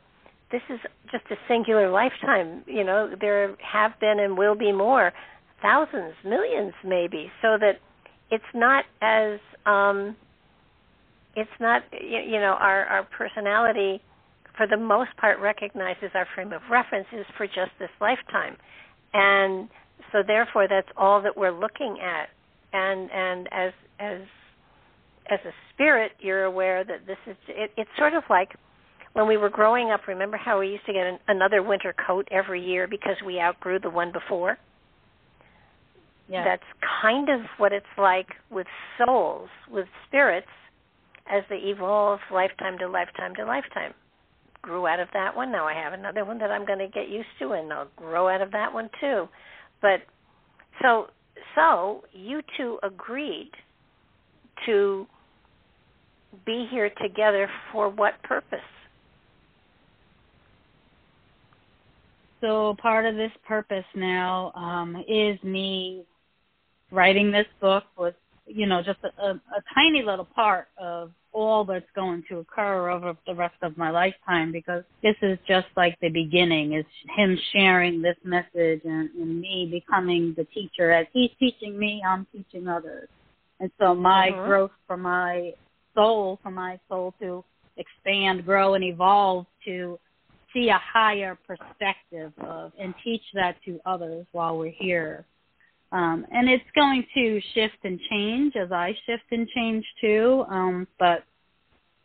[0.52, 0.78] this is
[1.10, 5.12] just a singular lifetime you know there have been and will be more
[5.62, 7.78] thousands millions maybe so that
[8.30, 10.14] it's not as um
[11.36, 14.02] it's not you, know our our personality
[14.56, 18.56] for the most part recognizes our frame of reference is for just this lifetime
[19.12, 19.68] and
[20.12, 22.28] so therefore that's all that we're looking at
[22.72, 24.20] and and as as
[25.30, 27.36] as a spirit, you're aware that this is.
[27.48, 28.50] It, it's sort of like
[29.12, 30.06] when we were growing up.
[30.06, 33.78] Remember how we used to get an, another winter coat every year because we outgrew
[33.80, 34.58] the one before.
[36.28, 36.44] yeah.
[36.44, 36.62] That's
[37.02, 38.66] kind of what it's like with
[38.98, 40.48] souls, with spirits,
[41.30, 43.92] as they evolve lifetime to lifetime to lifetime.
[44.62, 45.52] Grew out of that one.
[45.52, 48.28] Now I have another one that I'm going to get used to, and I'll grow
[48.28, 49.28] out of that one too.
[49.80, 50.00] But
[50.82, 51.08] so
[51.54, 53.50] so you two agreed
[54.66, 55.06] to
[56.44, 58.58] be here together for what purpose?
[62.40, 66.04] So part of this purpose now um, is me
[66.90, 68.14] writing this book with,
[68.46, 72.90] you know, just a, a, a tiny little part of all that's going to occur
[72.90, 76.72] over the rest of my lifetime because this is just like the beginning.
[76.72, 80.92] It's him sharing this message and, and me becoming the teacher.
[80.92, 83.08] As he's teaching me, I'm teaching others.
[83.60, 84.44] And so my Mhm.
[84.44, 85.54] growth for my
[85.94, 87.44] soul, for my soul to
[87.76, 89.98] expand, grow, and evolve to
[90.52, 95.26] see a higher perspective of and teach that to others while we're here.
[95.92, 100.44] Um, and it's going to shift and change as I shift and change too.
[100.50, 101.24] Um, but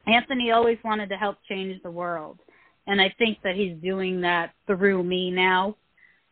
[0.08, 2.39] Anthony always wanted to help change the world.
[2.88, 5.76] And I think that he's doing that through me now.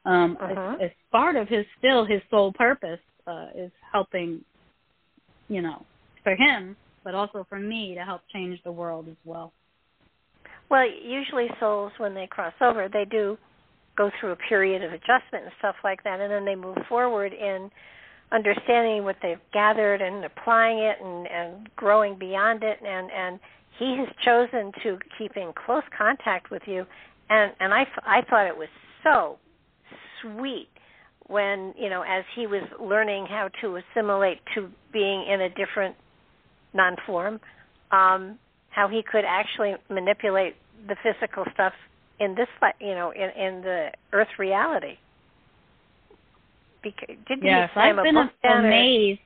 [0.06, 0.76] Um, Uh-huh.
[0.80, 4.44] as, as part of his still his sole purpose uh, is helping,
[5.50, 5.86] you know,
[6.24, 9.52] for him, but also for me to help change the world as well.
[10.70, 13.38] Well, usually souls, when they cross over, they do
[14.00, 17.34] go through a period of adjustment and stuff like that, and then they move forward
[17.34, 17.70] in
[18.32, 22.78] understanding what they've gathered and applying it and, and growing beyond it.
[22.82, 23.40] And, and
[23.78, 26.86] he has chosen to keep in close contact with you,
[27.30, 28.70] and and I I thought it was
[29.04, 29.38] so
[30.22, 30.70] sweet
[31.28, 35.96] when you know as he was learning how to assimilate to being in a different
[36.74, 37.42] non-form.
[37.92, 38.40] Um,
[38.70, 40.56] how he could actually manipulate
[40.88, 41.74] the physical stuff
[42.20, 42.48] in this,
[42.80, 44.98] you know, in, in the Earth reality.
[46.84, 49.20] because did Yes, slam I've been book down or- amazed.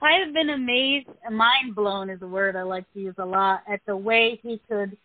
[0.00, 3.62] I have been amazed, mind blown is a word I like to use a lot,
[3.68, 4.96] at the way he could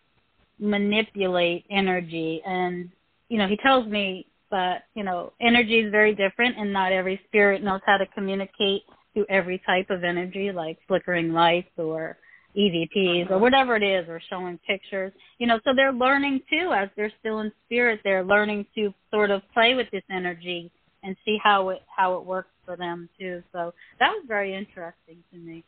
[0.58, 2.40] manipulate energy.
[2.46, 2.90] And,
[3.28, 7.20] you know, he tells me that, you know, energy is very different and not every
[7.26, 12.16] spirit knows how to communicate through every type of energy, like flickering lights or
[12.58, 15.12] EVPs or whatever it is, or showing pictures.
[15.38, 18.00] You know, so they're learning too as they're still in spirit.
[18.02, 20.70] They're learning to sort of play with this energy
[21.02, 23.42] and see how it how it works for them too.
[23.52, 25.64] So that was very interesting to me.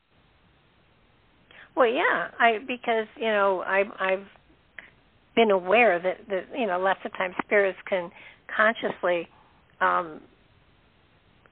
[1.76, 4.26] Well, yeah, I because you know I I've
[5.36, 8.10] been aware that that you know lots of times spirits can
[8.54, 9.28] consciously
[9.80, 10.20] um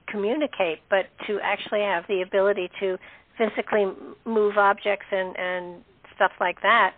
[0.07, 2.97] communicate, but to actually have the ability to
[3.39, 3.85] physically
[4.25, 5.83] move objects and and
[6.15, 6.93] stuff like that,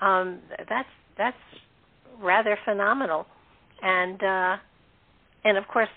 [0.00, 1.36] um, that's that's
[2.20, 3.26] rather phenomenal.
[3.82, 4.56] And uh,
[5.44, 5.90] and of course,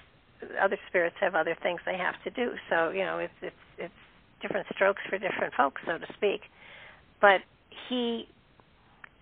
[0.61, 2.53] other spirits have other things they have to do.
[2.69, 3.93] So you know, it's it's it's
[4.41, 6.41] different strokes for different folks, so to speak.
[7.21, 7.41] But
[7.89, 8.27] he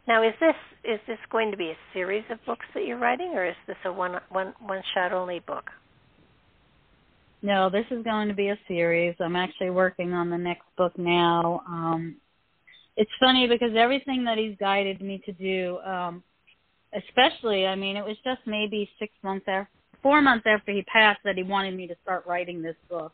[0.08, 3.34] now is this is this going to be a series of books that you're writing,
[3.36, 5.70] or is this a one one one shot only book?
[7.44, 9.16] No, this is going to be a series.
[9.20, 11.62] I'm actually working on the next book now.
[11.68, 12.16] Um,
[12.96, 16.24] it's funny because everything that he's guided me to do, um,
[16.96, 19.70] especially, I mean, it was just maybe six months after,
[20.02, 23.12] four months after he passed that he wanted me to start writing this book,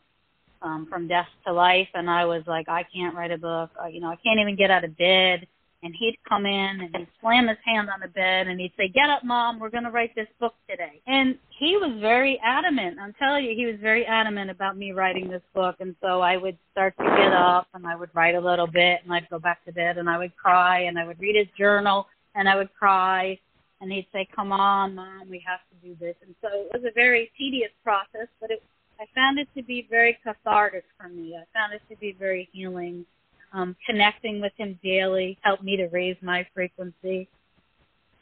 [0.62, 3.70] um, from death to life, and I was like, I can't write a book.
[3.82, 5.46] I, you know, I can't even get out of bed
[5.82, 8.88] and he'd come in and he'd slam his hand on the bed and he'd say,
[8.88, 12.98] "Get up, mom, we're going to write this book today." And he was very adamant.
[13.00, 15.76] I'm telling you, he was very adamant about me writing this book.
[15.80, 19.00] And so I would start to get up and I would write a little bit
[19.04, 21.48] and I'd go back to bed and I would cry and I would read his
[21.56, 23.38] journal and I would cry
[23.80, 26.84] and he'd say, "Come on, mom, we have to do this." And so it was
[26.84, 28.62] a very tedious process, but it
[29.00, 31.34] I found it to be very cathartic for me.
[31.34, 33.06] I found it to be very healing
[33.52, 37.28] um, connecting with him daily helped me to raise my frequency,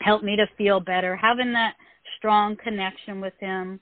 [0.01, 1.17] helped me to feel better.
[1.17, 1.75] Having that
[2.17, 3.81] strong connection with him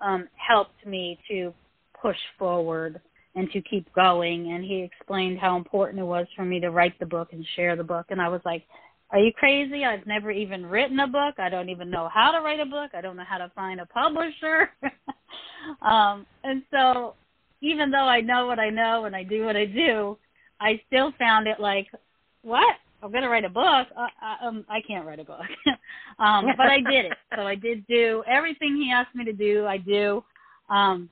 [0.00, 1.52] um, helped me to
[2.00, 3.00] push forward
[3.34, 4.52] and to keep going.
[4.52, 7.76] And he explained how important it was for me to write the book and share
[7.76, 8.06] the book.
[8.10, 8.64] And I was like,
[9.10, 9.84] are you crazy?
[9.84, 11.34] I've never even written a book.
[11.38, 12.90] I don't even know how to write a book.
[12.94, 14.72] I don't know how to find a publisher.
[15.82, 17.14] um, and so,
[17.60, 20.18] even though I know what I know and I do what I do,
[20.60, 21.88] I still found it like,
[22.42, 22.76] what?
[23.02, 23.88] I'm gonna write a book.
[23.96, 25.44] Uh, I, um, I can't write a book,
[26.18, 27.12] um, but I did it.
[27.36, 29.66] So I did do everything he asked me to do.
[29.66, 30.24] I do,
[30.70, 31.10] um,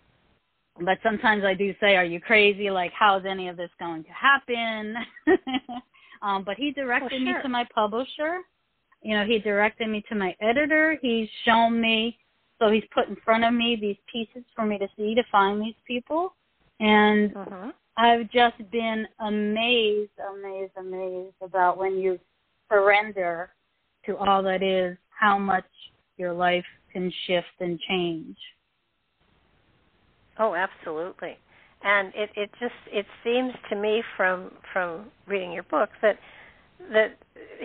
[0.81, 2.71] but sometimes I do say, "Are you crazy?
[2.71, 4.95] Like, how's any of this going to happen?"
[6.23, 7.37] um, but he directed well, sure.
[7.37, 8.39] me to my publisher.
[9.03, 10.99] You know, he directed me to my editor.
[11.03, 12.19] He's shown me,
[12.59, 15.61] so he's put in front of me these pieces for me to see to find
[15.61, 16.35] these people,
[16.81, 17.73] and uh-huh.
[17.97, 22.19] I've just been amazed, amazed, amazed about when you
[22.71, 23.51] surrender
[24.07, 25.65] to all that is, how much
[26.17, 28.37] your life can shift and change.
[30.39, 31.37] Oh, absolutely.
[31.83, 36.19] And it, it just it seems to me from from reading your book that
[36.93, 37.17] that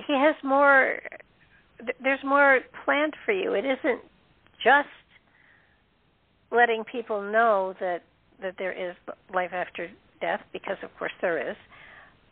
[0.07, 0.99] he has more
[2.03, 3.53] there's more planned for you.
[3.53, 4.01] It isn't
[4.63, 4.89] just
[6.51, 8.03] letting people know that
[8.41, 8.95] that there is
[9.33, 9.89] life after
[10.21, 11.55] death because of course there is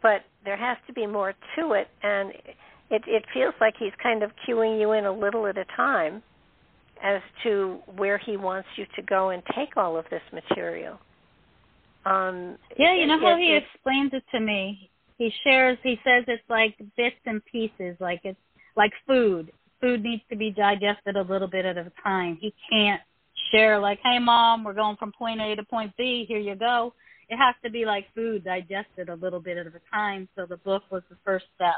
[0.01, 2.31] but there has to be more to it and
[2.89, 6.21] it it feels like he's kind of cueing you in a little at a time
[7.03, 10.97] as to where he wants you to go and take all of this material.
[12.05, 14.89] Um yeah you know it, how it, he it, explains it to me?
[15.17, 18.39] He shares he says it's like bits and pieces like it's
[18.75, 19.51] like food.
[19.81, 22.37] Food needs to be digested a little bit at a time.
[22.39, 23.01] He can't
[23.51, 26.25] share like hey mom we're going from point a to point b.
[26.27, 26.93] Here you go
[27.29, 30.57] it has to be like food digested a little bit at a time so the
[30.57, 31.75] book was the first step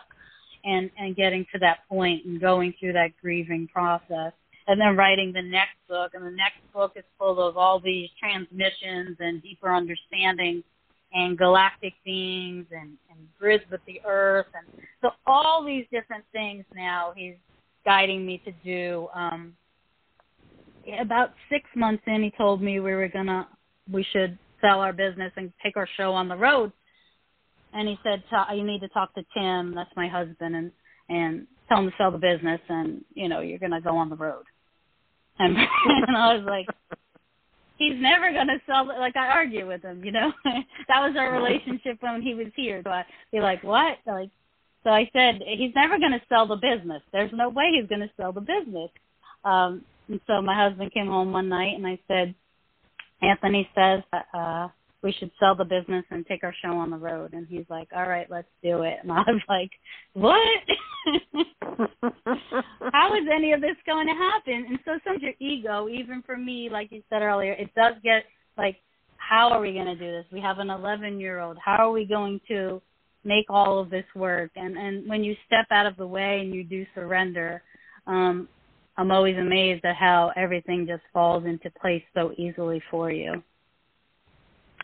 [0.64, 4.34] and and getting to that point and going through that grieving process.
[4.68, 8.10] And then writing the next book and the next book is full of all these
[8.20, 10.64] transmissions and deeper understanding
[11.12, 14.46] and galactic beings and, and grids with the earth.
[14.54, 17.36] And so all these different things now he's
[17.86, 19.54] guiding me to do um
[21.00, 23.48] about six months in he told me we were gonna
[23.92, 26.72] we should sell our business and take our show on the road.
[27.74, 29.76] And he said, "You need to talk to Tim.
[29.76, 30.72] That's my husband, and
[31.10, 34.16] and tell him to sell the business, and you know you're gonna go on the
[34.16, 34.46] road."
[35.38, 35.56] And,
[36.08, 36.66] and I was like,
[37.78, 40.32] "He's never gonna sell it." Like I argue with him, you know.
[40.46, 42.82] that was our relationship when he was here.
[42.84, 44.32] So I'd be like, "What?" Like,
[44.84, 47.04] so I said, "He's never gonna sell the business.
[47.12, 48.90] There's no way he's gonna sell the business."
[49.46, 52.34] Um, and so my husband came home one night, and I said,
[53.22, 54.02] Anthony says
[54.34, 54.68] uh
[55.02, 57.88] we should sell the business and take our show on the road and he's like,
[57.96, 59.72] All right, let's do it and I was like,
[60.14, 60.38] What
[62.94, 64.66] How is any of this going to happen?
[64.70, 68.26] And so sometimes your ego, even for me, like you said earlier, it does get
[68.58, 68.78] like,
[69.18, 70.26] How are we gonna do this?
[70.32, 71.58] We have an eleven year old.
[71.64, 72.82] How are we going to
[73.24, 74.52] make all of this work?
[74.56, 77.64] And and when you step out of the way and you do surrender,
[78.08, 78.50] um,
[79.00, 83.42] I'm always amazed at how everything just falls into place so easily for you.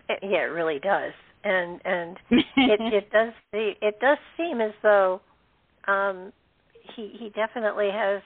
[0.08, 1.12] It, Yeah, it really does,
[1.44, 5.20] and and it it does it does seem as though
[5.90, 6.32] um,
[6.96, 8.22] he he definitely has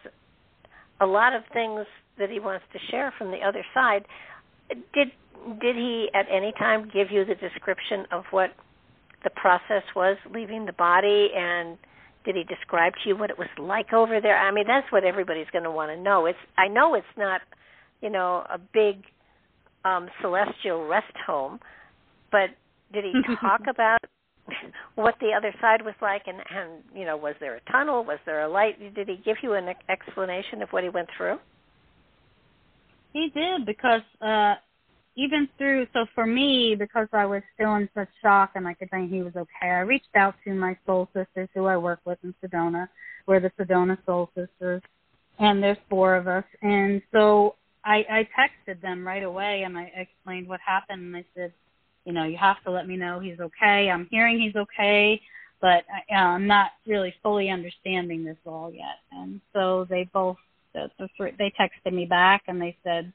[1.01, 1.87] a lot of things
[2.19, 4.05] that he wants to share from the other side.
[4.93, 5.07] Did
[5.59, 8.51] did he at any time give you the description of what
[9.23, 11.79] the process was leaving the body and
[12.25, 14.37] did he describe to you what it was like over there?
[14.37, 16.25] I mean, that's what everybody's going to want to know.
[16.25, 17.41] It's I know it's not,
[18.01, 19.03] you know, a big
[19.85, 21.59] um celestial rest home,
[22.31, 22.49] but
[22.93, 23.99] did he talk about
[24.95, 28.03] what the other side was like and and you know, was there a tunnel?
[28.03, 28.95] Was there a light?
[28.95, 31.37] Did he give you an explanation of what he went through?
[33.13, 34.55] He did because uh
[35.19, 38.89] even through so for me because I was still in such shock and I could
[38.89, 42.17] think he was okay, I reached out to my soul sisters who I work with
[42.23, 42.87] in Sedona.
[43.27, 44.81] We're the Sedona Soul Sisters,
[45.37, 46.45] and there's four of us.
[46.61, 51.01] And so I, I texted them right away and I explained what happened.
[51.01, 51.51] And I said,
[52.05, 53.89] you know, you have to let me know he's okay.
[53.91, 55.21] I'm hearing he's okay,
[55.59, 58.99] but I, uh, I'm not really fully understanding this all yet.
[59.11, 60.37] And so they both,
[60.73, 63.11] the, the they texted me back and they said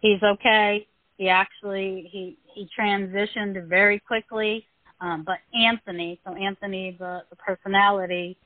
[0.00, 0.86] he's okay.
[1.16, 4.66] He actually he he transitioned very quickly.
[5.00, 8.36] Um, but Anthony, so Anthony, the, the personality,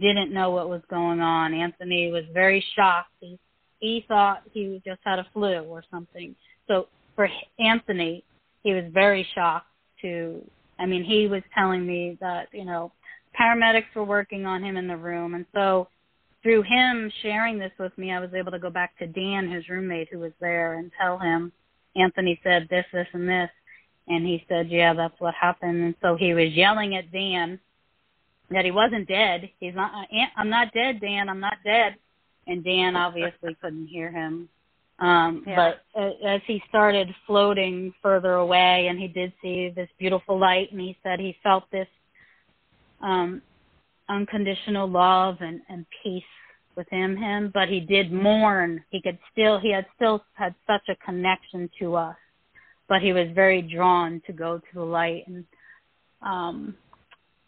[0.00, 1.52] didn't know what was going on.
[1.52, 3.10] Anthony was very shocked.
[3.20, 3.38] He
[3.80, 6.34] he thought he just had a flu or something.
[6.66, 8.24] So for Anthony,
[8.62, 9.68] he was very shocked
[10.02, 10.42] to.
[10.78, 12.92] I mean, he was telling me that you know
[13.38, 15.88] paramedics were working on him in the room, and so
[16.46, 19.68] through him sharing this with me, I was able to go back to Dan, his
[19.68, 21.50] roommate who was there, and tell him
[21.96, 23.50] Anthony said this, this, and this.
[24.06, 25.82] And he said, yeah, that's what happened.
[25.82, 27.58] And so he was yelling at Dan
[28.50, 29.50] that he wasn't dead.
[29.58, 29.90] He's not,
[30.36, 31.28] I'm not dead, Dan.
[31.28, 31.96] I'm not dead.
[32.46, 34.48] And Dan obviously couldn't hear him.
[35.00, 35.72] Um, yeah.
[35.96, 40.80] But as he started floating further away, and he did see this beautiful light, and
[40.80, 41.88] he said he felt this
[43.02, 43.42] um,
[44.08, 46.22] unconditional love and, and peace
[46.76, 48.84] within him, but he did mourn.
[48.90, 52.16] He could still, he had still had such a connection to us,
[52.88, 55.26] but he was very drawn to go to the light.
[55.26, 55.44] And
[56.22, 56.74] um,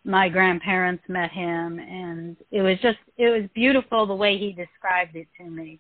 [0.05, 5.17] my grandparents met him, and it was just, it was beautiful the way he described
[5.17, 5.79] it to me.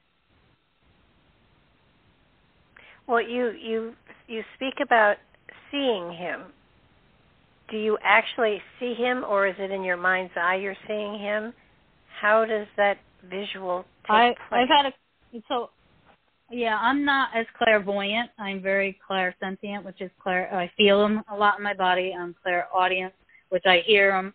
[3.06, 3.94] Well, you you
[4.26, 5.16] you speak about
[5.70, 6.42] seeing him.
[7.70, 11.54] Do you actually see him, or is it in your mind's eye you're seeing him?
[12.20, 14.62] How does that visual take I, place?
[14.62, 15.70] I've had a so
[16.50, 18.30] yeah, I'm not as clairvoyant.
[18.38, 20.52] I'm very clairsentient, which is clair.
[20.54, 22.14] I feel them a lot in my body.
[22.18, 23.12] I'm clairaudient,
[23.50, 24.32] which I hear them.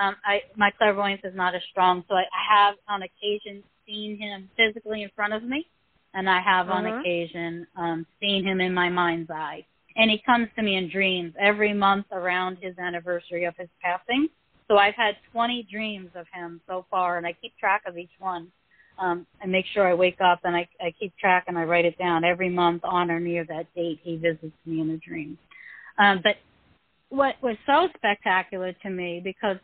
[0.00, 4.18] Um, I my clairvoyance is not as strong, so I, I have on occasion seen
[4.18, 5.66] him physically in front of me,
[6.14, 7.00] and I have on uh-huh.
[7.00, 9.64] occasion um, seen him in my mind's eye.
[9.96, 14.28] And he comes to me in dreams every month around his anniversary of his passing.
[14.68, 18.10] So I've had 20 dreams of him so far, and I keep track of each
[18.18, 18.50] one.
[18.98, 21.84] Um, I make sure I wake up and I, I keep track and I write
[21.84, 24.00] it down every month on or near that date.
[24.02, 25.36] He visits me in a dream.
[25.98, 26.36] Um, but
[27.10, 29.58] what was so spectacular to me because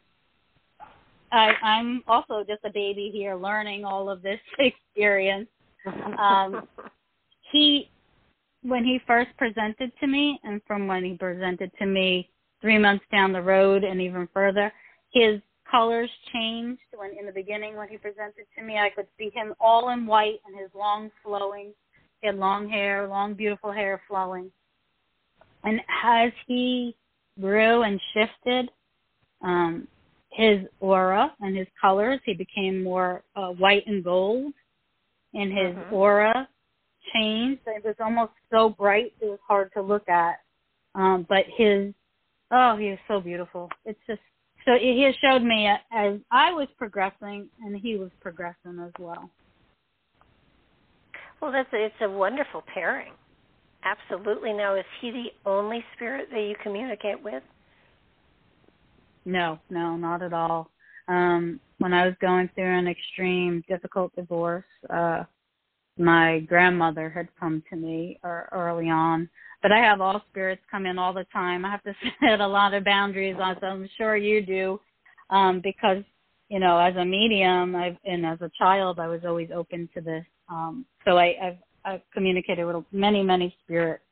[1.33, 5.49] I, I'm also just a baby here learning all of this experience.
[6.19, 6.69] Um,
[7.53, 7.91] he,
[8.63, 12.29] when he first presented to me, and from when he presented to me
[12.61, 14.71] three months down the road and even further,
[15.13, 15.41] his
[15.71, 19.55] colors changed when in the beginning when he presented to me I could see him
[19.61, 21.73] all in white and his long flowing
[22.23, 24.51] he had long hair, long beautiful hair flowing.
[25.65, 26.97] And as he
[27.41, 28.71] grew and shifted
[29.43, 29.89] um
[30.31, 34.55] his aura and his colors, he became more uh, white and gold
[35.35, 35.95] and his mm-hmm.
[35.95, 36.49] aura
[37.13, 37.61] changed.
[37.67, 40.41] It was almost so bright it was hard to look at.
[40.95, 41.93] Um, but his
[42.51, 43.69] oh, he was so beautiful.
[43.85, 44.21] It's just
[44.65, 49.31] so he has showed me as I was progressing, and he was progressing as well.
[51.41, 53.13] Well, that's a, it's a wonderful pairing.
[53.85, 54.53] Absolutely.
[54.53, 57.43] Now, is he the only spirit that you communicate with?
[59.25, 60.71] No, no, not at all.
[61.09, 65.25] Um, when I was going through an extreme, difficult divorce, uh,
[65.99, 69.29] my grandmother had come to me or, early on.
[69.63, 71.65] But I have all spirits come in all the time.
[71.65, 74.81] I have to set a lot of boundaries on, so I'm sure you do,
[75.31, 76.03] um, because
[76.53, 80.03] you know, as a medium, I've and as a child, I was always open to
[80.03, 80.25] this.
[80.51, 84.05] Um, so I, I've, I've communicated with many, many spirits.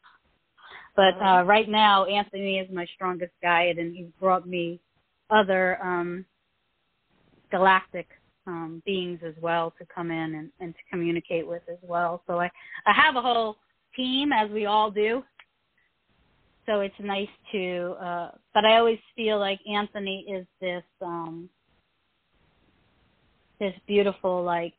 [0.96, 4.80] But uh, right now, Anthony is my strongest guide, and he's brought me
[5.28, 6.24] other um,
[7.50, 8.08] galactic
[8.46, 12.22] um, beings as well to come in and, and to communicate with as well.
[12.26, 12.50] So I,
[12.86, 13.56] I have a whole
[13.94, 15.22] team, as we all do.
[16.70, 21.48] So it's nice to, uh, but I always feel like Anthony is this, um,
[23.58, 24.74] this beautiful like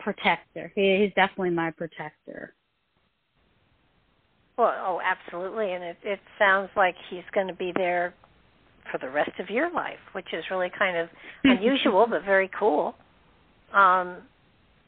[0.00, 0.72] protector.
[0.74, 2.54] He, he's definitely my protector.
[4.58, 8.12] Well, oh, absolutely, and it it sounds like he's going to be there
[8.90, 11.08] for the rest of your life, which is really kind of
[11.44, 12.96] unusual but very cool.
[13.72, 14.16] Um,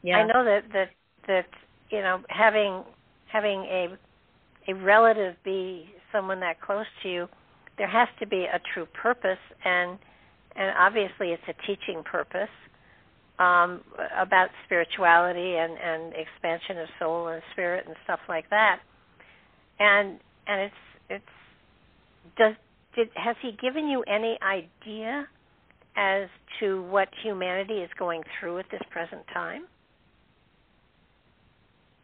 [0.03, 0.17] yeah.
[0.17, 0.89] I know that that
[1.27, 1.45] that
[1.91, 2.83] you know having
[3.31, 3.97] having a
[4.67, 7.27] a relative be someone that close to you,
[7.77, 9.97] there has to be a true purpose, and
[10.55, 12.49] and obviously it's a teaching purpose
[13.39, 13.81] um,
[14.17, 18.79] about spirituality and and expansion of soul and spirit and stuff like that,
[19.79, 20.75] and and it's
[21.09, 22.53] it's does
[22.95, 25.27] did has he given you any idea
[25.97, 26.27] as
[26.59, 29.65] to what humanity is going through at this present time?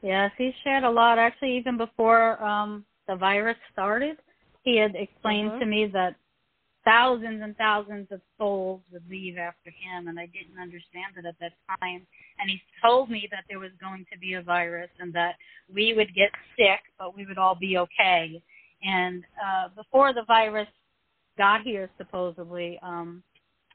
[0.02, 1.20] Yes, he shared a lot.
[1.20, 4.18] Actually, even before um, the virus started,
[4.64, 5.60] he had explained mm-hmm.
[5.60, 6.16] to me that
[6.84, 11.36] thousands and thousands of souls would leave after him, and I didn't understand it at
[11.40, 12.08] that time.
[12.40, 15.36] And he told me that there was going to be a virus and that
[15.72, 18.42] we would get sick, but we would all be okay.
[18.84, 20.68] And uh, before the virus
[21.38, 23.24] got here supposedly um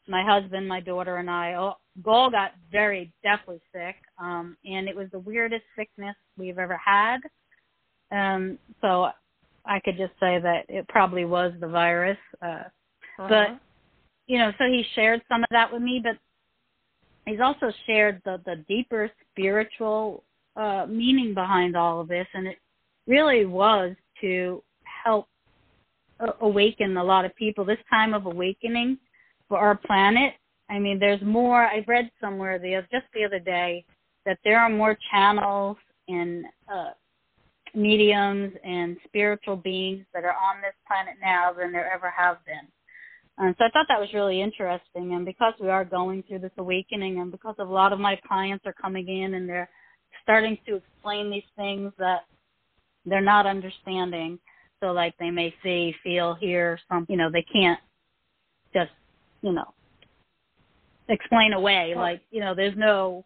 [0.09, 4.97] my husband my daughter and i all, all got very deathly sick um and it
[4.97, 7.19] was the weirdest sickness we've ever had
[8.13, 9.09] um so
[9.65, 12.63] i could just say that it probably was the virus uh
[13.19, 13.29] uh-huh.
[13.29, 13.61] but
[14.27, 16.17] you know so he shared some of that with me but
[17.25, 20.23] he's also shared the the deeper spiritual
[20.57, 22.59] uh meaning behind all of this and it
[23.07, 24.63] really was to
[25.05, 25.29] help
[26.41, 27.65] awaken a lot of people.
[27.65, 28.99] This time of awakening
[29.49, 30.35] for our planet.
[30.69, 31.63] I mean, there's more.
[31.63, 33.85] I read somewhere the just the other day
[34.25, 35.77] that there are more channels
[36.09, 36.91] and uh,
[37.75, 42.67] mediums and spiritual beings that are on this planet now than there ever have been.
[43.39, 45.13] And so I thought that was really interesting.
[45.15, 48.65] And because we are going through this awakening, and because a lot of my clients
[48.67, 49.69] are coming in and they're
[50.23, 52.23] starting to explain these things that
[53.05, 54.39] they're not understanding,
[54.81, 57.81] so like they may see, feel, hear some, you know, they can't
[58.75, 58.91] just,
[59.43, 59.73] you know,
[61.09, 61.95] explain away.
[61.97, 63.25] Like, you know, there's no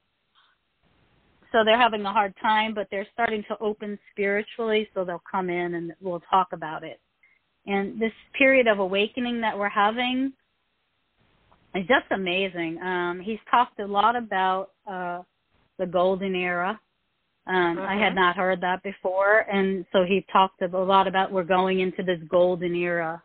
[1.53, 5.51] so they're having a hard time, but they're starting to open spiritually, so they'll come
[5.51, 7.01] in and we'll talk about it.
[7.67, 10.33] And this period of awakening that we're having
[11.75, 12.79] is just amazing.
[12.81, 15.23] Um, he's talked a lot about uh,
[15.79, 16.79] the golden era
[17.47, 18.17] um, I had mm-hmm.
[18.17, 22.21] not heard that before, and so he talked a lot about we're going into this
[22.29, 23.21] golden era,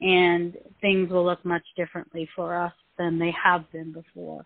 [0.00, 4.44] and things will look much differently for us than they have been before.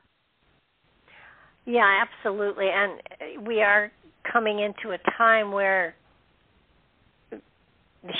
[1.64, 3.92] Yeah, absolutely, and we are
[4.32, 5.94] coming into a time where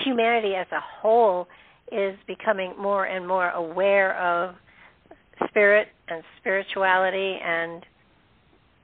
[0.05, 1.49] humanity as a whole
[1.91, 4.55] is becoming more and more aware of
[5.49, 7.85] spirit and spirituality and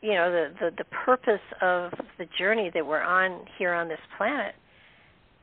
[0.00, 3.98] you know the, the the purpose of the journey that we're on here on this
[4.16, 4.54] planet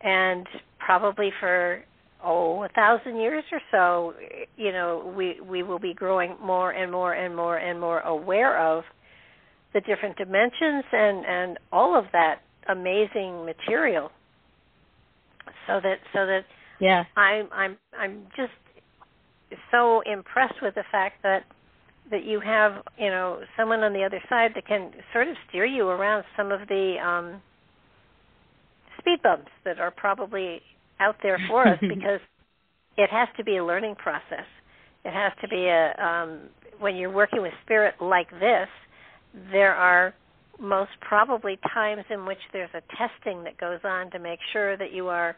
[0.01, 0.47] and
[0.79, 1.83] probably for
[2.23, 4.13] oh a thousand years or so
[4.57, 8.59] you know we we will be growing more and more and more and more aware
[8.59, 8.83] of
[9.73, 14.11] the different dimensions and and all of that amazing material.
[15.67, 16.41] So that so that
[16.79, 17.03] yeah.
[17.15, 18.51] I'm i'm i'm just
[19.69, 21.43] so impressed with the fact that
[22.09, 25.65] that you have you know someone on the other side that can sort of steer
[25.65, 27.41] you around some of the um
[28.99, 30.61] speed bumps that are probably
[31.01, 32.19] out there for us because
[32.97, 34.45] it has to be a learning process
[35.03, 36.39] it has to be a um
[36.79, 38.67] when you're working with spirit like this
[39.51, 40.13] there are
[40.59, 44.93] most probably times in which there's a testing that goes on to make sure that
[44.93, 45.35] you are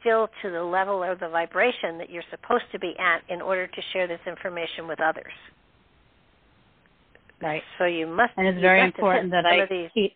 [0.00, 3.66] still to the level or the vibration that you're supposed to be at in order
[3.66, 5.32] to share this information with others.
[7.42, 7.62] Right.
[7.78, 8.32] So you must.
[8.36, 10.12] And it's very important that I keep.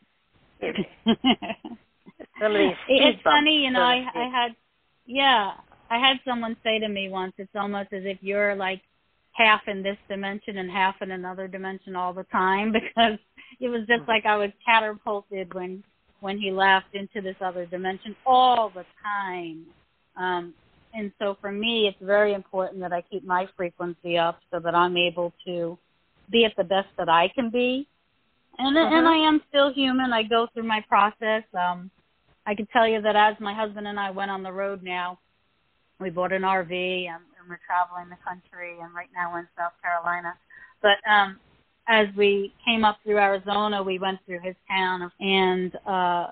[2.41, 2.77] some of these.
[2.89, 3.81] It's funny, you know.
[3.81, 4.57] I I had,
[5.07, 5.53] yeah,
[5.91, 8.81] I had someone say to me once, it's almost as if you're like
[9.33, 13.19] half in this dimension and half in another dimension all the time because
[13.61, 15.83] it was just like I was catapulted when
[16.21, 19.67] when he left into this other dimension all the time.
[20.17, 20.55] Um,
[20.95, 24.75] and so for me, it's very important that I keep my frequency up so that
[24.75, 25.77] I'm able to
[26.31, 27.87] be at the best that I can be.
[28.57, 30.12] And and I am still human.
[30.12, 31.43] I go through my process.
[31.53, 31.91] Um,
[32.47, 35.18] I can tell you that as my husband and I went on the road now,
[36.01, 38.76] we bought an RV and, and we're traveling the country.
[38.82, 40.34] And right now we're in South Carolina.
[40.82, 41.38] But um,
[41.88, 46.26] as we came up through Arizona, we went through his town, and uh,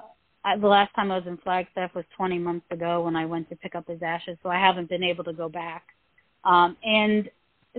[0.44, 3.48] I, the last time I was in Flagstaff was 20 months ago when I went
[3.50, 4.38] to pick up his ashes.
[4.42, 5.84] So I haven't been able to go back.
[6.44, 7.30] Um, and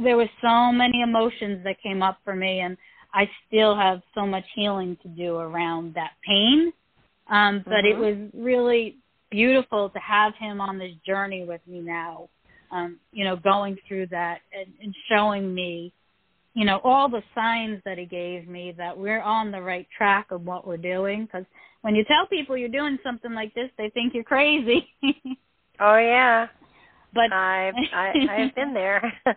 [0.01, 2.77] there were so many emotions that came up for me, and
[3.13, 6.71] I still have so much healing to do around that pain.
[7.33, 7.87] Um, but mm-hmm.
[7.87, 8.97] it was really
[9.31, 12.29] beautiful to have him on this journey with me now.
[12.71, 15.93] Um, you know, going through that and, and showing me
[16.53, 20.27] you know all the signs that he gave me that we're on the right track
[20.31, 21.45] of what we're doing because
[21.81, 24.87] when you tell people you're doing something like this they think you're crazy
[25.79, 26.47] oh yeah
[27.13, 29.33] but i've I, i've been there i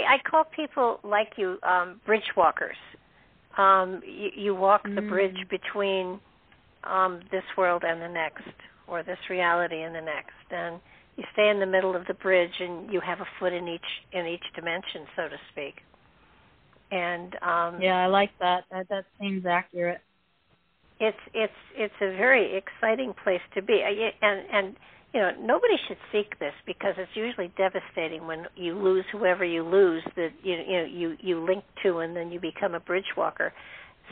[0.00, 2.76] i call people like you um bridge walkers
[3.56, 5.08] um you, you walk the mm.
[5.08, 6.18] bridge between
[6.88, 8.44] um this world and the next
[8.88, 10.32] or this reality and the next.
[10.50, 10.80] And
[11.16, 13.80] you stay in the middle of the bridge and you have a foot in each
[14.12, 15.74] in each dimension so to speak.
[16.90, 18.64] And um yeah i like that.
[18.70, 20.00] That that seems accurate.
[21.00, 23.82] It's it's it's a very exciting place to be.
[24.22, 24.76] And and
[25.12, 29.62] you know nobody should seek this because it's usually devastating when you lose whoever you
[29.64, 33.12] lose that you you know you you link to and then you become a bridge
[33.16, 33.52] walker.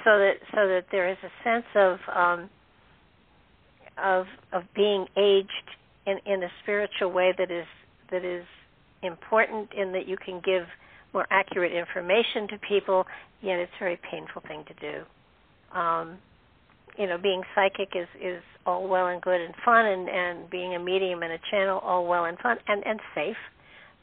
[0.05, 2.51] So that so that there is a sense of um
[4.03, 5.69] of of being aged
[6.07, 7.67] in in a spiritual way that is
[8.11, 8.45] that is
[9.03, 10.65] important in that you can give
[11.13, 13.07] more accurate information to people,
[13.41, 15.79] yet it's a very painful thing to do.
[15.79, 16.19] Um,
[16.99, 20.75] you know, being psychic is is all well and good and fun, and and being
[20.75, 23.37] a medium and a channel all well and fun and and safe.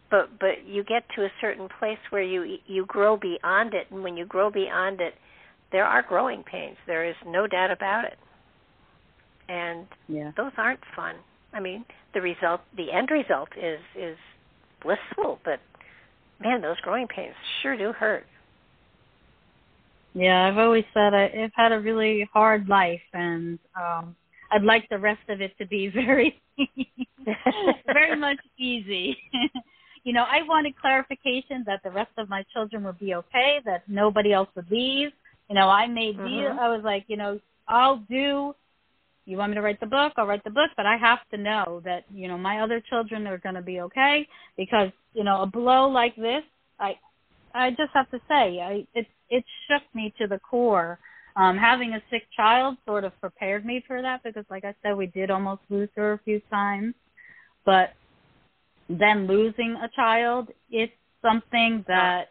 [0.10, 4.04] But but you get to a certain place where you you grow beyond it, and
[4.04, 5.16] when you grow beyond it,
[5.72, 6.78] there are growing pains.
[6.86, 8.18] There is no doubt about it,
[9.54, 10.32] and yeah.
[10.36, 11.16] those aren't fun.
[11.54, 14.18] I mean, the result, the end result is is
[14.82, 15.60] blissful, but
[16.41, 18.26] man, those growing pains sure do hurt.
[20.16, 24.16] Yeah, I've always said I, I've had a really hard life, and um
[24.51, 26.41] I'd like the rest of it to be very,
[27.86, 29.18] very much easy.
[30.04, 33.84] you know, I wanted clarification that the rest of my children would be okay, that
[33.88, 35.10] nobody else would leave.
[35.49, 36.28] You know, I made mm-hmm.
[36.28, 36.58] deal.
[36.60, 38.54] I was like, you know, I'll do
[39.26, 40.13] you want me to write the book?
[40.17, 43.28] I'll write the book but i have to know that you know my other children
[43.28, 46.43] are going to be okay because you know a blow like this
[46.80, 46.93] i
[47.53, 50.99] i just have to say i it it shook me to the core.
[51.36, 54.95] Um having a sick child sort of prepared me for that because like i said
[54.95, 56.93] we did almost lose her a few times.
[57.65, 57.93] But
[58.89, 62.30] then losing a child it's something that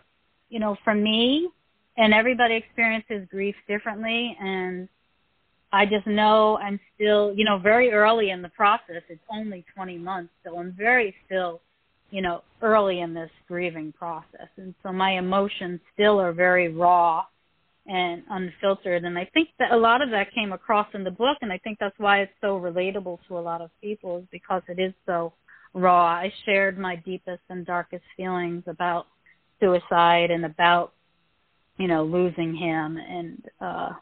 [0.50, 1.48] you know for me
[1.96, 4.36] and everybody experiences grief differently.
[4.40, 4.88] And
[5.72, 9.02] I just know I'm still, you know, very early in the process.
[9.08, 11.60] It's only 20 months, so I'm very still,
[12.10, 14.48] you know, early in this grieving process.
[14.56, 17.24] And so my emotions still are very raw
[17.86, 19.04] and unfiltered.
[19.04, 21.58] And I think that a lot of that came across in the book, and I
[21.58, 24.92] think that's why it's so relatable to a lot of people, is because it is
[25.06, 25.32] so
[25.72, 26.04] raw.
[26.04, 29.06] I shared my deepest and darkest feelings about
[29.58, 30.92] suicide and about,
[31.78, 33.92] you know, losing him and, uh,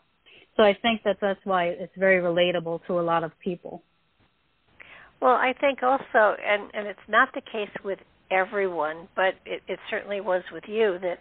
[0.57, 3.83] so I think that that's why it's very relatable to a lot of people.
[5.21, 7.99] Well, I think also, and and it's not the case with
[8.31, 11.19] everyone, but it, it certainly was with you that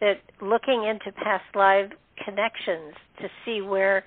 [0.00, 1.90] that looking into past life
[2.24, 4.04] connections to see where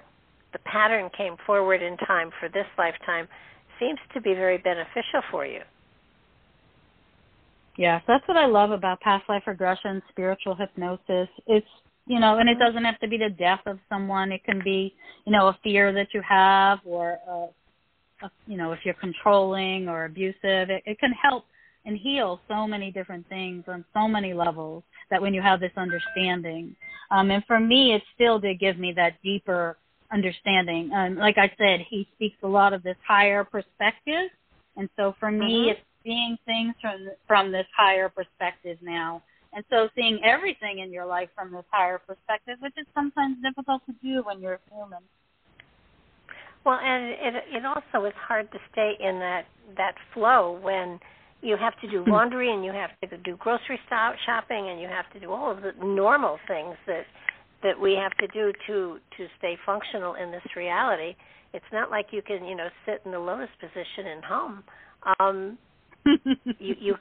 [0.53, 3.27] the pattern came forward in time for this lifetime
[3.79, 5.61] seems to be very beneficial for you.
[7.77, 11.29] Yes, that's what I love about past life regression, spiritual hypnosis.
[11.47, 11.65] It's
[12.07, 14.31] you know, and it doesn't have to be the death of someone.
[14.31, 14.93] It can be,
[15.25, 19.87] you know, a fear that you have, or, a, a, you know, if you're controlling
[19.87, 20.69] or abusive.
[20.69, 21.45] It, it can help
[21.85, 25.71] and heal so many different things on so many levels that when you have this
[25.77, 26.75] understanding.
[27.09, 29.77] Um, and for me, it still did give me that deeper
[30.11, 30.91] understanding.
[30.93, 34.29] And like I said, he speaks a lot of this higher perspective,
[34.77, 35.69] and so for me, mm-hmm.
[35.71, 39.21] it's seeing things from from this higher perspective now
[39.53, 43.81] and so seeing everything in your life from this higher perspective, which is sometimes difficult
[43.85, 45.03] to do when you're human.
[46.65, 49.45] Well, and it it also is hard to stay in that
[49.77, 50.99] that flow when
[51.41, 52.11] you have to do hmm.
[52.11, 55.51] laundry and you have to do grocery stop shopping and you have to do all
[55.51, 57.05] of the normal things that
[57.63, 61.15] that we have to do to to stay functional in this reality.
[61.53, 64.63] It's not like you can, you know, sit in the lotus position and hum.
[65.19, 65.57] Um,
[66.59, 66.95] you you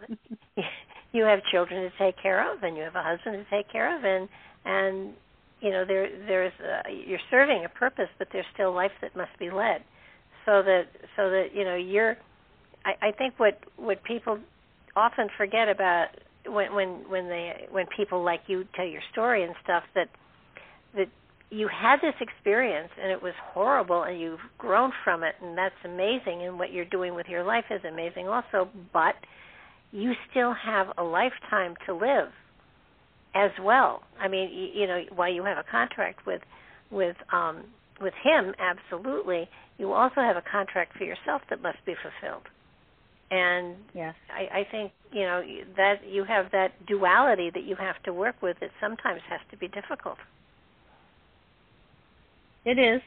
[1.13, 3.97] you have children to take care of, and you have a husband to take care
[3.97, 4.29] of, and
[4.65, 5.15] and
[5.61, 9.37] you know there there's a, you're serving a purpose, but there's still life that must
[9.39, 9.83] be led,
[10.47, 10.85] so that
[11.17, 12.17] so that you know you're.
[12.85, 14.39] I, I think what what people
[14.97, 16.09] often forget about
[16.47, 20.09] when when when they when people like you tell your story and stuff that
[20.97, 21.09] that
[21.51, 25.75] you had this experience and it was horrible and you've grown from it and that's
[25.85, 29.15] amazing and what you're doing with your life is amazing also but
[29.93, 32.31] you still have a lifetime to live
[33.35, 36.43] as well i mean you, you know while you have a contract with
[36.91, 37.65] with um
[38.01, 42.47] with him absolutely you also have a contract for yourself that must be fulfilled
[43.31, 44.15] and yes.
[44.33, 45.43] I, I think you know
[45.77, 49.57] that you have that duality that you have to work with It sometimes has to
[49.57, 50.19] be difficult.
[52.65, 53.01] It is.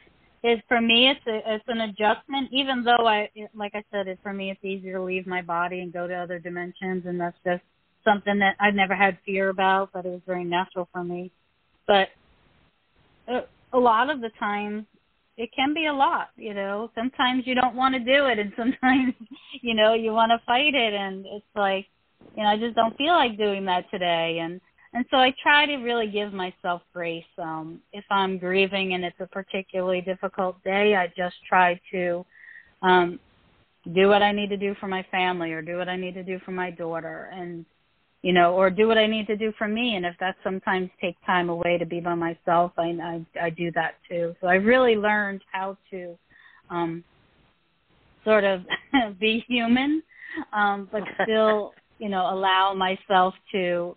[0.46, 2.50] It for me, it's a, it's an adjustment.
[2.52, 5.80] Even though I, like I said, it for me, it's easier to leave my body
[5.80, 7.62] and go to other dimensions, and that's just
[8.04, 11.32] something that I've never had fear about, but it was very natural for me.
[11.86, 12.08] But
[13.26, 13.40] a,
[13.72, 14.84] a lot of the times,
[15.38, 18.52] it can be a lot you know sometimes you don't want to do it and
[18.56, 19.14] sometimes
[19.62, 21.86] you know you want to fight it and it's like
[22.36, 24.60] you know i just don't feel like doing that today and
[24.94, 29.20] and so i try to really give myself grace um if i'm grieving and it's
[29.20, 32.24] a particularly difficult day i just try to
[32.82, 33.18] um
[33.94, 36.24] do what i need to do for my family or do what i need to
[36.24, 37.66] do for my daughter and
[38.24, 39.96] you know, or do what I need to do for me.
[39.96, 43.70] And if that sometimes take time away to be by myself, I I, I do
[43.72, 44.34] that too.
[44.40, 46.18] So I really learned how to
[46.70, 47.04] um,
[48.24, 48.62] sort of
[49.20, 50.02] be human,
[50.54, 53.94] um, but still, you know, allow myself to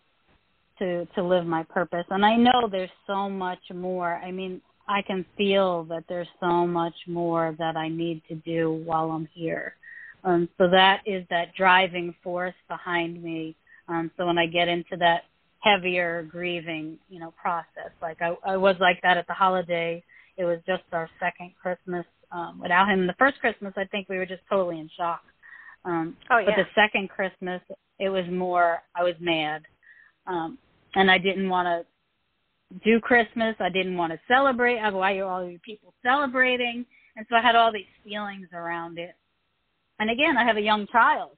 [0.80, 2.06] to to live my purpose.
[2.10, 4.16] And I know there's so much more.
[4.16, 8.82] I mean, I can feel that there's so much more that I need to do
[8.86, 9.76] while I'm here.
[10.24, 13.56] Um, so that is that driving force behind me
[13.88, 15.24] um, so when I get into that
[15.60, 20.04] heavier grieving, you know, process, like I, I was like that at the holiday.
[20.38, 23.08] It was just our second Christmas um, without him.
[23.08, 25.22] The first Christmas, I think we were just totally in shock.
[25.86, 26.48] Um, oh, yeah.
[26.48, 27.62] But the second Christmas,
[28.00, 28.80] it was more.
[28.96, 29.64] I was mad,
[30.28, 30.58] um,
[30.96, 33.56] and I didn't want to do Christmas.
[33.60, 34.80] I didn't want to celebrate.
[34.80, 36.86] I, go, why are all you people celebrating?
[37.16, 39.16] And so I had all these feelings around it.
[40.00, 41.32] And again, I have a young child,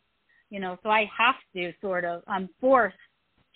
[0.49, 2.97] you know, so I have to sort of, I'm forced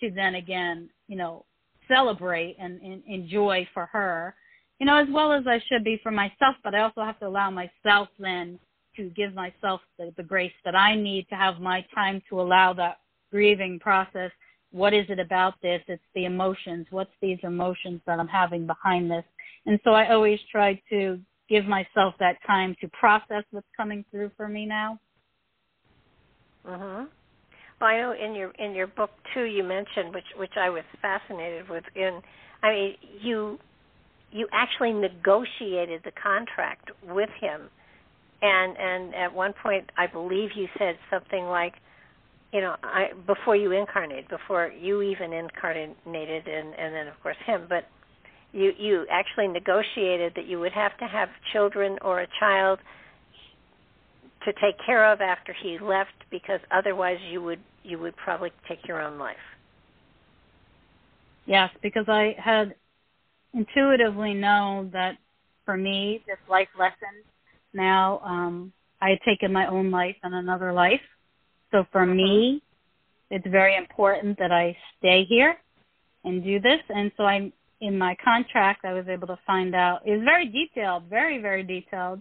[0.00, 1.44] to then again, you know,
[1.88, 4.34] celebrate and, and enjoy for her,
[4.80, 7.26] you know, as well as I should be for myself, but I also have to
[7.26, 8.58] allow myself then
[8.96, 12.72] to give myself the, the grace that I need to have my time to allow
[12.74, 12.98] that
[13.30, 14.30] grieving process.
[14.74, 15.80] What is it about this?
[15.86, 16.86] It's the emotions.
[16.90, 19.24] What's these emotions that I'm having behind this?
[19.66, 24.32] And so I always try to give myself that time to process what's coming through
[24.36, 24.98] for me now
[26.66, 27.08] Mhm.
[27.80, 30.84] Well, I know in your in your book too, you mentioned which which I was
[31.02, 31.84] fascinated with.
[31.94, 32.22] In
[32.62, 33.58] I mean, you
[34.32, 37.68] you actually negotiated the contract with him,
[38.42, 41.74] and and at one point, I believe you said something like,
[42.54, 47.36] you know, I before you incarnated, before you even incarnated, and and then of course
[47.44, 47.84] him, but
[48.52, 52.78] you you actually negotiated that you would have to have children or a child
[54.44, 58.86] to take care of after he left because otherwise you would you would probably take
[58.86, 59.36] your own life.
[61.46, 62.76] Yes, because I had
[63.52, 65.16] intuitively known that
[65.64, 67.24] for me this life lesson
[67.72, 71.00] now um I had taken my own life and another life.
[71.74, 72.16] So for mm-hmm.
[72.16, 72.62] me
[73.30, 75.56] it's very important that I stay here
[76.24, 80.02] and do this and so I in my contract I was able to find out
[80.06, 82.20] it was very detailed, very very detailed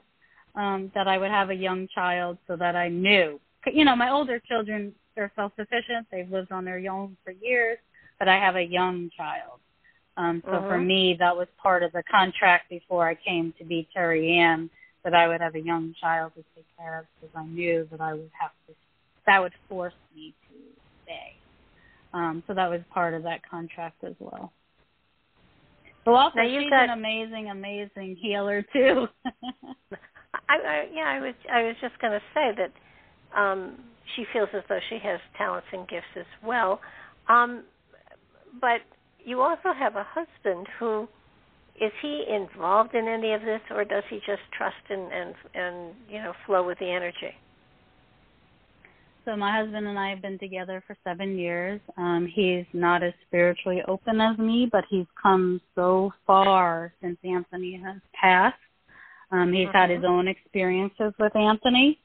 [0.56, 3.40] um, that I would have a young child so that I knew.
[3.72, 7.78] You know, my older children, they're self sufficient, they've lived on their own for years,
[8.18, 9.60] but I have a young child.
[10.18, 10.68] Um, so uh-huh.
[10.68, 14.70] for me, that was part of the contract before I came to be Terry Ann
[15.04, 18.02] that I would have a young child to take care of because I knew that
[18.02, 18.74] I would have to,
[19.26, 20.56] that would force me to
[21.04, 21.40] stay.
[22.14, 24.54] Um, so that was part of that contract as well.
[26.06, 29.08] Well, also, now she's got, an amazing, amazing healer too.
[30.50, 33.76] I, I yeah, I was I was just going to say that um,
[34.16, 36.82] she feels as though she has talents and gifts as well.
[37.30, 37.64] Um,
[38.60, 38.82] but
[39.24, 41.08] you also have a husband who
[41.82, 45.96] is he involved in any of this, or does he just trust and and and
[46.10, 47.34] you know flow with the energy?
[49.26, 51.80] So my husband and I have been together for seven years.
[51.98, 57.80] Um, he's not as spiritually open as me, but he's come so far since Anthony
[57.84, 58.58] has passed.
[59.32, 62.00] Um, he's had his own experiences with Anthony,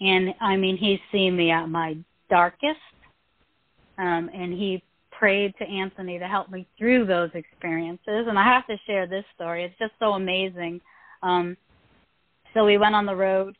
[0.00, 1.96] and I mean, he's seen me at my
[2.30, 2.80] darkest,
[3.98, 8.26] um, and he prayed to Anthony to help me through those experiences.
[8.26, 10.80] And I have to share this story; it's just so amazing.
[11.22, 11.58] Um,
[12.54, 13.54] so we went on the road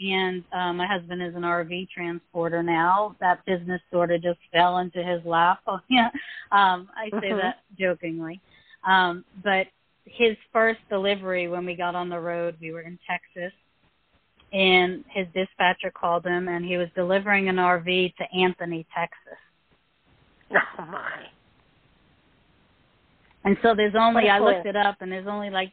[0.00, 3.16] and uh, my husband is an RV transporter now.
[3.20, 5.60] That business sort of just fell into his lap.
[5.66, 6.08] Oh, yeah,
[6.52, 7.40] um, I say Mhm.
[7.42, 8.40] that jokingly.
[8.84, 9.66] Um, but
[10.04, 13.52] his first delivery when we got on the road, we were in Texas,
[14.52, 19.38] and his dispatcher called him, and he was delivering an RV to Anthony, Texas.
[20.78, 21.26] Oh my.
[23.44, 25.72] And so there's only I looked it up, and there's only like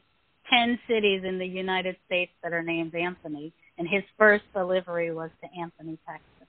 [0.49, 5.29] ten cities in the United States that are named Anthony, and his first delivery was
[5.41, 6.47] to Anthony, Texas.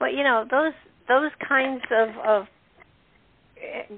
[0.00, 0.72] Well, you know those
[1.08, 2.46] those kinds of of
[3.56, 3.96] eh,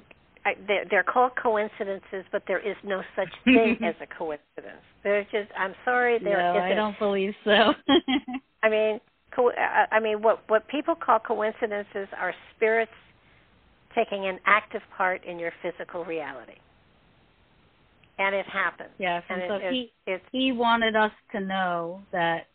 [0.67, 4.83] they're, they're called coincidences, but there is no such thing as a coincidence.
[5.03, 6.77] There's just I'm sorry there no, I isn't.
[6.77, 7.51] don't believe so.
[8.63, 9.01] I mean,
[9.35, 12.93] co- I I mean, what what people call coincidences are spirits
[13.95, 16.59] taking an active part in your physical reality,
[18.19, 18.91] and it happened.
[18.99, 22.47] yes, and and so it, he it's he wanted us to know that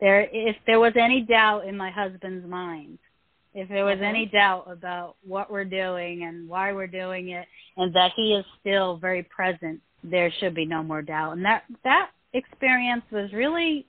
[0.00, 2.98] there if there was any doubt in my husband's mind
[3.54, 4.02] if there was Mhm.
[4.08, 7.46] any doubt about what we're doing and why we're doing it
[7.76, 11.64] and that he is still very present there should be no more doubt and that
[11.82, 13.86] that experience was really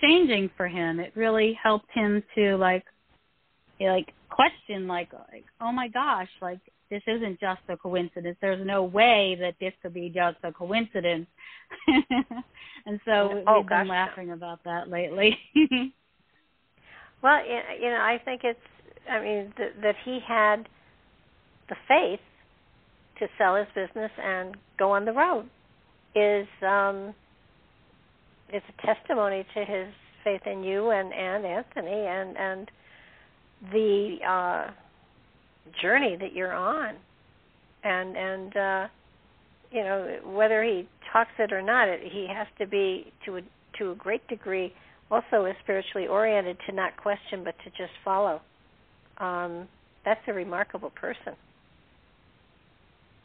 [0.00, 2.84] changing for him it really helped him to like
[3.80, 6.60] like question like like oh my gosh like
[6.90, 11.26] this isn't just a coincidence there's no way that this could be just a coincidence
[12.86, 13.92] and so Oh, we've gosh, been no.
[13.94, 15.38] laughing about that lately
[17.22, 17.40] Well,
[17.80, 18.58] you know, I think it's.
[19.10, 20.68] I mean, th- that he had
[21.68, 22.20] the faith
[23.18, 25.48] to sell his business and go on the road
[26.14, 27.14] is um
[28.52, 29.88] is a testimony to his
[30.24, 32.70] faith in you and and Anthony and and
[33.72, 34.70] the uh
[35.82, 36.94] journey that you're on
[37.84, 38.88] and and uh
[39.70, 43.40] you know whether he talks it or not it, he has to be to a
[43.78, 44.72] to a great degree
[45.10, 48.40] also is spiritually oriented to not question but to just follow.
[49.18, 49.68] Um,
[50.04, 51.34] that's a remarkable person.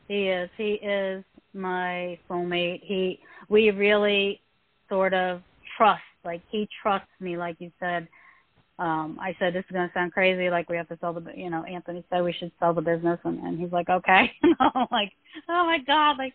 [0.08, 0.50] He is.
[0.58, 1.24] He is
[1.54, 2.82] my soulmate.
[2.84, 3.20] He
[3.50, 4.42] we really
[4.90, 5.42] sort of
[5.78, 6.02] trust.
[6.24, 8.08] Like he trusts me, like you said.
[8.78, 11.50] Um, I said this is gonna sound crazy, like we have to sell the you
[11.50, 14.88] know, Anthony said we should sell the business and, and he's like, Okay and I'm
[14.92, 15.12] like,
[15.50, 16.34] Oh my God, like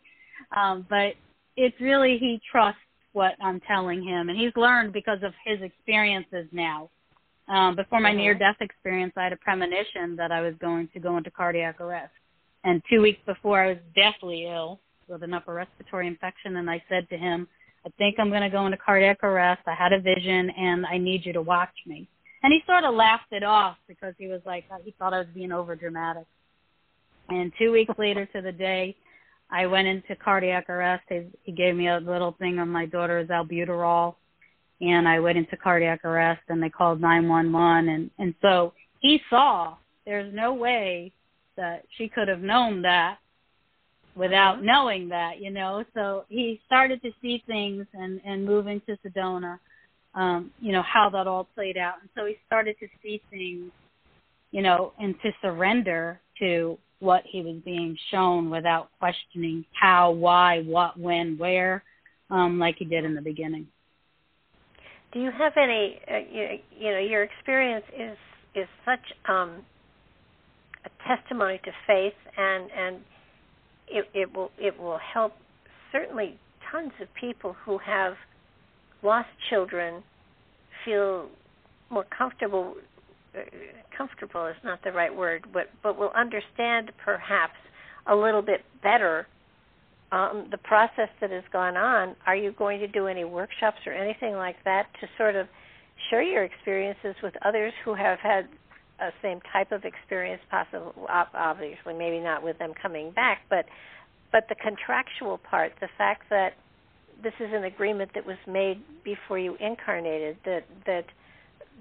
[0.57, 1.15] um, but
[1.57, 2.81] it's really he trusts
[3.13, 6.89] what I'm telling him and he's learned because of his experiences now.
[7.49, 8.17] Um, before my Mhm.
[8.17, 11.81] near death experience I had a premonition that I was going to go into cardiac
[11.81, 12.13] arrest.
[12.65, 16.83] And two weeks before, I was deathly ill with an upper respiratory infection, and I
[16.89, 17.49] said to him,
[17.87, 19.63] I think I'm going to go into cardiac arrest.
[19.67, 22.07] I had a vision, and I need you to watch me.
[22.43, 25.27] And he sort of laughed it off because he was like, he thought I was
[25.35, 26.25] being over dramatic.
[27.29, 28.97] And two weeks later to the day,
[29.51, 31.05] I went into cardiac arrest.
[31.09, 34.15] He, he gave me a little thing on my daughter's albuterol,
[34.81, 37.89] and I went into cardiac arrest, and they called 911.
[37.89, 39.77] And, and so he saw
[40.07, 41.13] there's no way
[41.57, 43.19] that she could have known that
[44.15, 45.85] without knowing that, you know.
[45.95, 49.59] So he started to see things and and moving to Sedona,
[50.15, 51.95] um, you know, how that all played out.
[52.01, 53.71] And so he started to see things,
[54.51, 60.63] you know, and to surrender to what he was being shown without questioning how, why,
[60.63, 61.83] what, when, where,
[62.31, 63.67] um, like he did in the beginning.
[65.13, 66.01] Do you have any?
[66.09, 66.47] Uh, you,
[66.79, 68.17] you know, your experience is
[68.55, 69.65] is such um,
[70.85, 72.97] a testimony to faith, and and
[73.89, 75.33] it, it will it will help
[75.91, 76.39] certainly
[76.71, 78.15] tons of people who have
[79.03, 80.03] lost children
[80.85, 81.29] feel
[81.91, 82.75] more comfortable.
[83.35, 83.41] Uh,
[83.97, 87.55] comfortable is not the right word, but but will understand perhaps
[88.07, 89.27] a little bit better
[90.13, 93.93] um, the process that has gone on, are you going to do any workshops or
[93.93, 95.47] anything like that to sort of
[96.09, 98.49] share your experiences with others who have had
[99.01, 103.67] a same type of experience, possible, obviously maybe not with them coming back, but
[104.33, 106.53] but the contractual part, the fact that
[107.23, 111.05] this is an agreement that was made before you incarnated, that that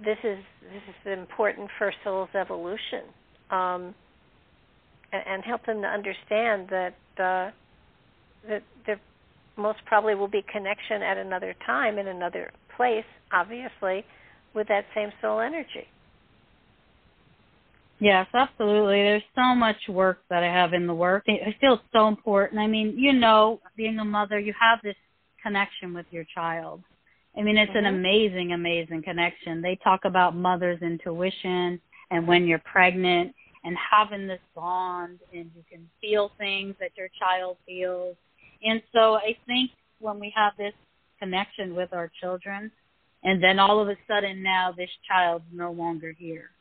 [0.04, 3.04] this is this is important for soul's evolution,
[3.52, 3.96] um,
[5.12, 6.96] and, help them to understand that.
[7.18, 7.52] Uh,
[8.48, 9.00] that there
[9.58, 14.06] most probably will be connection at another time in another place, obviously,
[14.54, 15.88] with that same soul energy.
[18.00, 19.02] Yes, absolutely.
[19.02, 21.26] There's so much work that I have in the work.
[21.28, 22.62] I feel it's so important.
[22.62, 24.96] I mean, you know, being a mother, you have this
[25.44, 26.82] connection with your child.
[27.38, 27.86] I mean, it's mm-hmm.
[27.86, 29.62] an amazing, amazing connection.
[29.62, 31.80] They talk about mother's intuition
[32.12, 33.34] and when you're pregnant
[33.64, 38.16] and having this bond and you can feel things that your child feels.
[38.64, 40.74] And so I think when we have this
[41.20, 42.72] connection with our children,
[43.24, 46.52] and then all of a sudden now this child's no longer here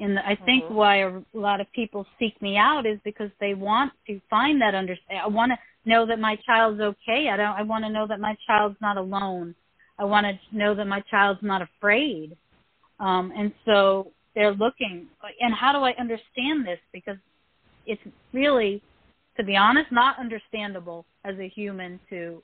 [0.00, 0.74] and I think mm-hmm.
[0.74, 4.74] why a lot of people seek me out is because they want to find that
[4.74, 5.20] understanding.
[5.22, 5.58] I want to
[5.88, 7.28] know that my child's okay.
[7.32, 7.56] I don't.
[7.56, 9.54] I want to know that my child's not alone.
[9.98, 12.36] I want to know that my child's not afraid.
[13.00, 15.06] Um, and so they're looking.
[15.40, 16.78] And how do I understand this?
[16.92, 17.16] Because
[17.86, 18.00] it's
[18.32, 18.82] really,
[19.36, 22.42] to be honest, not understandable as a human to,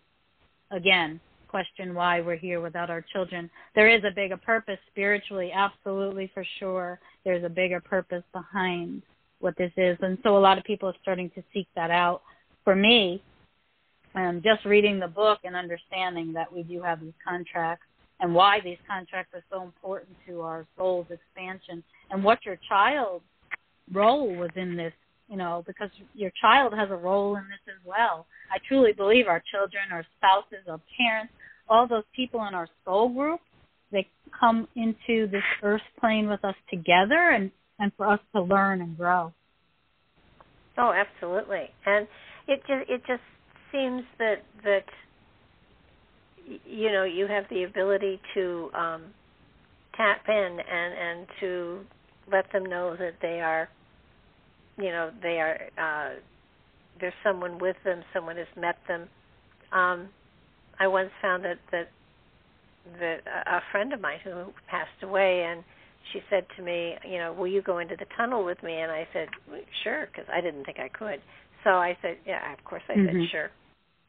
[0.70, 3.48] again, question why we're here without our children.
[3.76, 6.98] There is a bigger purpose spiritually, absolutely for sure.
[7.24, 9.02] There's a bigger purpose behind
[9.38, 9.96] what this is.
[10.00, 12.22] And so a lot of people are starting to seek that out.
[12.64, 13.22] For me,
[14.14, 17.84] um, just reading the book and understanding that we do have these contracts
[18.20, 23.24] and why these contracts are so important to our soul's expansion and what your child's
[23.92, 24.92] role was in this
[25.28, 28.26] you know, because your child has a role in this as well.
[28.52, 31.32] I truly believe our children, our spouses, our parents,
[31.68, 33.40] all those people in our soul group,
[33.90, 34.06] they
[34.38, 38.96] come into this earth plane with us together and, and for us to learn and
[38.96, 39.32] grow.
[40.76, 41.70] Oh, absolutely.
[41.86, 42.06] And
[42.48, 43.22] it just it just
[43.74, 44.84] seems that that
[46.66, 49.02] you know, you have the ability to um
[49.96, 51.80] tap in and and to
[52.30, 53.68] let them know that they are
[54.78, 56.14] you know, they are uh
[57.00, 59.08] there's someone with them, someone has met them.
[59.72, 60.08] Um
[60.78, 61.88] I once found that that
[63.00, 65.64] that a friend of mine who passed away and
[66.12, 68.74] she said to me, you know, will you go into the tunnel with me?
[68.74, 69.28] And I said,
[69.82, 71.20] sure, because I didn't think I could.
[71.64, 73.06] So I said, yeah, of course I mm-hmm.
[73.06, 73.50] said sure.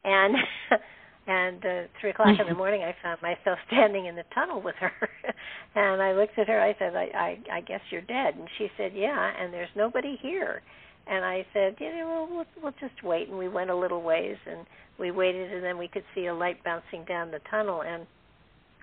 [0.06, 0.36] And
[1.26, 2.56] and uh, three o'clock in the mm-hmm.
[2.56, 4.92] morning, I found myself standing in the tunnel with her.
[5.74, 6.60] and I looked at her.
[6.60, 8.34] I said, I, I I guess you're dead.
[8.38, 9.32] And she said, yeah.
[9.38, 10.62] And there's nobody here.
[11.08, 13.28] And I said, you know, well, we'll we'll just wait.
[13.28, 14.66] And we went a little ways, and
[14.98, 17.82] we waited, and then we could see a light bouncing down the tunnel.
[17.82, 18.06] And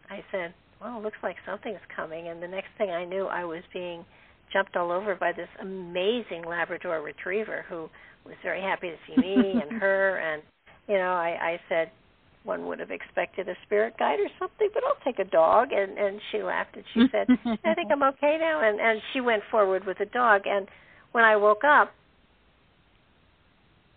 [0.10, 2.28] I said, well, it looks like something's coming.
[2.28, 4.06] And the next thing I knew, I was being
[4.52, 7.90] jumped all over by this amazing Labrador Retriever who
[8.26, 10.18] was very happy to see me and her.
[10.18, 10.44] And
[10.88, 11.92] you know, I, I said,
[12.44, 15.70] one would have expected a spirit guide or something, but I'll take a dog.
[15.72, 17.28] And and she laughed and she said,
[17.64, 18.62] I think I'm okay now.
[18.62, 20.42] And and she went forward with the dog.
[20.46, 20.68] And
[21.14, 21.92] when I woke up,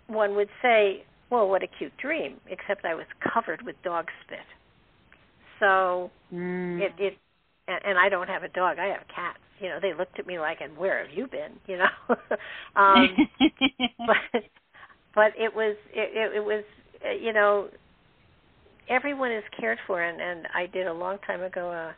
[0.06, 4.38] one would say, well, what a cute dream, except I was covered with dog spit.
[5.58, 6.80] So mm.
[6.80, 7.18] it it
[7.66, 9.38] and, and I don't have a dog, I have cats.
[9.60, 12.16] You know, they looked at me like, "And where have you been?" You know.
[12.76, 13.08] um
[13.98, 14.42] but
[15.16, 16.62] but it was it it, was
[17.04, 17.68] uh, you know
[18.88, 21.96] everyone is cared for and and I did a long time ago a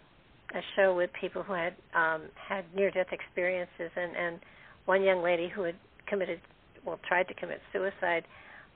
[0.56, 4.40] a show with people who had um had near death experiences and and
[4.86, 5.74] one young lady who had
[6.06, 6.40] committed
[6.86, 8.24] well tried to commit suicide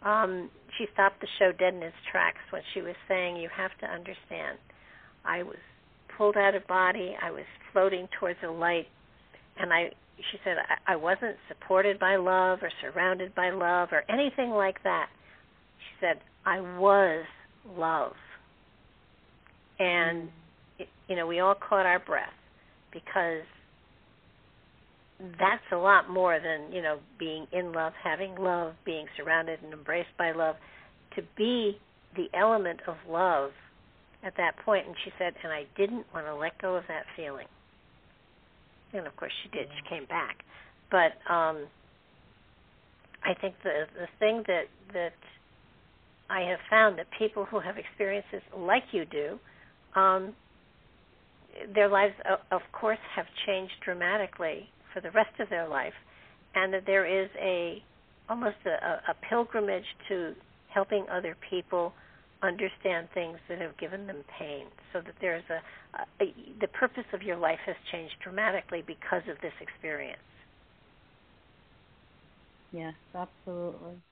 [0.03, 2.41] um she stopped the show dead in its tracks.
[2.51, 4.59] When she was saying you have to understand
[5.25, 5.63] i was
[6.19, 8.89] pulled out of body i was floating towards a light
[9.57, 9.93] and i
[10.31, 14.83] she said i, I wasn't supported by love or surrounded by love or anything like
[14.85, 15.09] that
[15.79, 17.25] she said i was
[17.77, 18.13] love
[19.79, 20.29] and
[20.81, 20.87] mm.
[21.09, 22.29] you know we all caught our breath
[22.93, 23.43] because
[25.39, 29.73] that's a lot more than you know being in love, having love, being surrounded and
[29.73, 30.57] embraced by love.
[31.17, 31.79] To be
[32.17, 33.51] the element of love
[34.25, 37.05] at that point, and she said, and I didn't want to let go of that
[37.17, 37.47] feeling.
[38.95, 39.69] And of course, she did.
[39.77, 40.45] She came back,
[40.91, 41.67] but um,
[43.25, 45.15] I think the the thing that that
[46.29, 49.39] I have found that people who have experiences like you do,
[50.01, 50.35] um,
[51.75, 52.15] their lives,
[52.51, 55.95] of course, have changed dramatically for the rest of their life,
[56.55, 57.83] and that there is a
[58.29, 60.35] almost a, a pilgrimage to
[60.73, 61.93] helping other people
[62.43, 65.63] understand things that have given them pain so that there's a,
[65.99, 70.19] a, a, the purpose of your life has changed dramatically because of this experience.
[72.73, 74.03] Yes absolutely.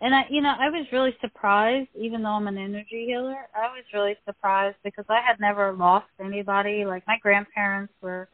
[0.00, 3.66] And i you know i was really surprised even though i'm an energy healer i
[3.68, 6.84] was really surprised because i had never lost anybody.
[6.84, 8.28] Like my grandparents were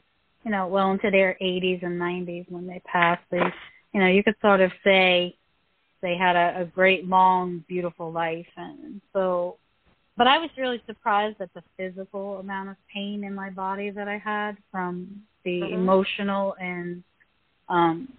[0.45, 3.23] you know, well into their 80s and 90s when they passed.
[3.31, 3.43] They,
[3.93, 5.36] you know, you could sort of say
[6.03, 9.57] they had a, a great, long, beautiful life, and so
[10.16, 14.09] but I was really surprised at the physical amount of pain in my body that
[14.09, 15.75] I had from the Mhm.
[15.75, 17.05] emotional and
[17.69, 18.12] um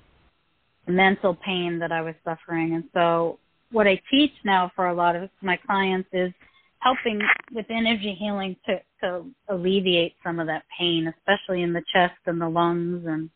[0.88, 2.74] mental pain that I was suffering.
[2.74, 3.40] And so
[3.72, 6.34] what I teach now for a lot of my clients is
[6.80, 7.22] helping
[7.54, 12.42] with energy healing to to alleviate some of that pain, especially in the chest and
[12.42, 13.30] the lungs and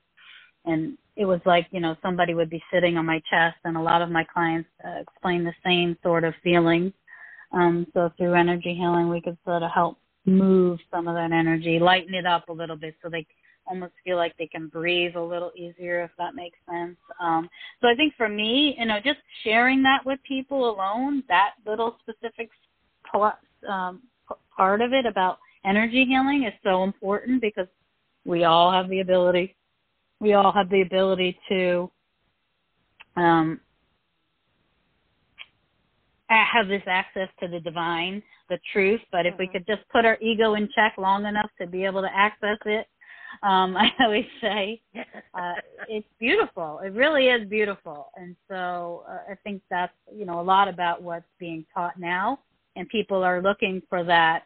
[0.66, 3.82] and it was like you know somebody would be sitting on my chest and a
[3.82, 6.92] lot of my clients uh, explain the same sort of feeling
[7.54, 11.80] um so through energy healing we could sort of help move some of that energy
[11.80, 13.26] lighten it up a little bit so they
[13.66, 16.98] almost feel like they can breathe a little easier if that makes sense.
[17.22, 17.50] Um
[17.82, 21.98] so i think for me you know just sharing that with people alone that little
[22.02, 22.50] specific
[23.70, 24.02] um,
[24.56, 27.68] part of it about energy healing is so important because
[28.26, 29.56] we all have the ability
[30.24, 31.92] we all have the ability to
[33.18, 33.60] um,
[36.30, 39.02] have this access to the divine, the truth.
[39.12, 39.52] But if we Mm-hmm.
[39.52, 42.88] could just put our ego in check long enough to be able to access it,
[43.44, 44.82] um, I always say
[45.34, 45.54] uh,
[45.90, 46.80] it's beautiful.
[46.84, 48.10] It really is beautiful.
[48.16, 52.40] And so uh, I think that's you know a lot about what's being taught now,
[52.78, 54.44] and people are looking for that.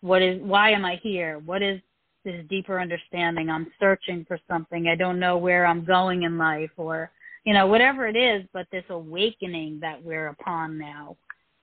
[0.00, 0.42] What is?
[0.42, 1.38] Why am I here?
[1.38, 1.80] What is
[2.24, 3.50] this deeper understanding?
[3.50, 4.88] I'm searching for something.
[4.88, 7.10] I don't know where I'm going in life, or
[7.44, 8.46] you know whatever it is.
[8.52, 11.16] But this awakening that we're upon now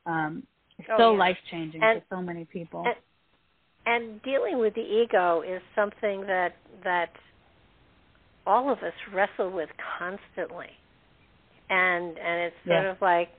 [0.05, 0.43] um,
[0.79, 1.19] is Oh, so yeah.
[1.19, 2.83] life changing for so many people.
[2.85, 2.95] and-
[3.83, 7.09] and dealing with the ego is something that that
[8.45, 10.69] all of us wrestle with constantly
[11.69, 12.91] and and it's sort Yeah.
[12.91, 13.29] of like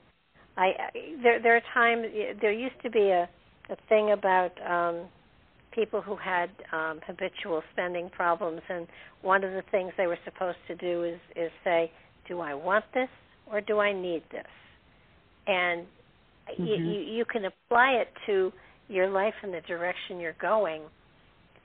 [0.57, 2.07] i I- there there are times
[2.41, 3.29] there used to be a
[3.69, 5.07] a thing about um
[5.73, 8.87] people who had um habitual spending problems and
[9.21, 11.91] one of the things they were supposed to do is is say
[12.27, 13.09] do i want this
[13.51, 14.45] or do i need this
[15.47, 15.85] and
[16.57, 16.85] you, Mhm.
[16.85, 18.51] you you can apply it to
[18.89, 20.81] your life and the direction you're going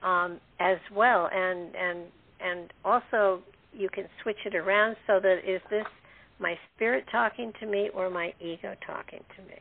[0.03, 1.99] um, as well, and and
[2.41, 5.87] and also you can switch it around so that is this
[6.39, 9.59] my spirit talking to me or my ego talking to me?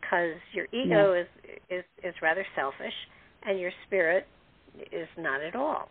[0.00, 1.26] Because your ego is
[1.70, 2.94] is is rather selfish,
[3.46, 4.26] and your spirit
[4.90, 5.88] is not at all.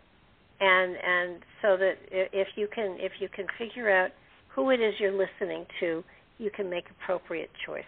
[0.60, 4.10] And and so that if you can if you can figure out
[4.54, 6.04] who it is you're listening to,
[6.38, 7.86] you can make appropriate choices.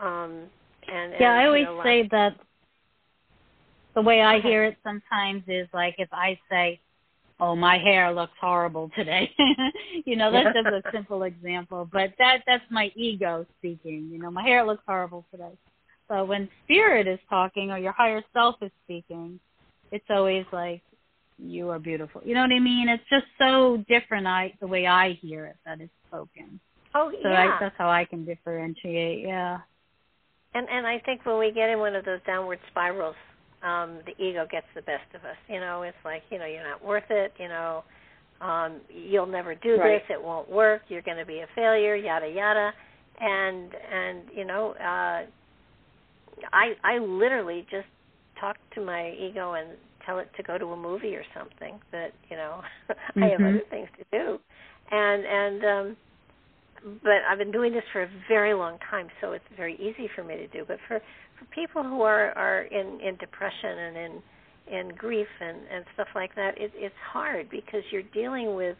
[0.00, 0.48] Um,
[0.88, 2.36] and, yeah, and, I you always know, say that
[3.94, 6.80] the way I hear it sometimes is like if I say,
[7.38, 9.30] "Oh, my hair looks horrible today,"
[10.04, 14.08] you know, that's just a simple example, but that that's my ego speaking.
[14.10, 15.52] You know, my hair looks horrible today.
[16.12, 19.40] So when spirit is talking or your higher self is speaking,
[19.90, 20.82] it's always like
[21.38, 22.20] you are beautiful.
[22.24, 22.88] You know what I mean?
[22.88, 24.26] It's just so different.
[24.26, 26.60] I the way I hear it that it's spoken.
[26.94, 29.26] oh So yeah, I, that's how I can differentiate.
[29.26, 29.58] Yeah.
[30.54, 33.16] and and I think when we get in one of those downward spirals,
[33.62, 35.36] um, the ego gets the best of us.
[35.48, 37.32] You know, it's like you know you're not worth it.
[37.38, 37.84] You know,
[38.42, 40.02] um, you'll never do Right.
[40.02, 40.02] this.
[40.10, 40.82] It won't work.
[40.88, 41.96] You're going to be a failure.
[41.96, 42.72] Yada yada,
[43.20, 45.22] and and you know, uh,
[46.52, 47.88] I I literally just
[48.40, 49.70] talk to my ego and
[50.06, 52.62] tell it to go to a movie or something that you know
[53.22, 53.48] I have Mhm.
[53.50, 54.38] other things to do,
[54.90, 55.96] and and um
[57.02, 60.24] but I've been doing this for a very long time, so it's very easy for
[60.24, 60.64] me to do.
[60.66, 61.00] But for
[61.38, 64.22] for people who are are in in depression and in
[64.68, 68.76] in grief and and stuff like that, it, it's hard because you're dealing with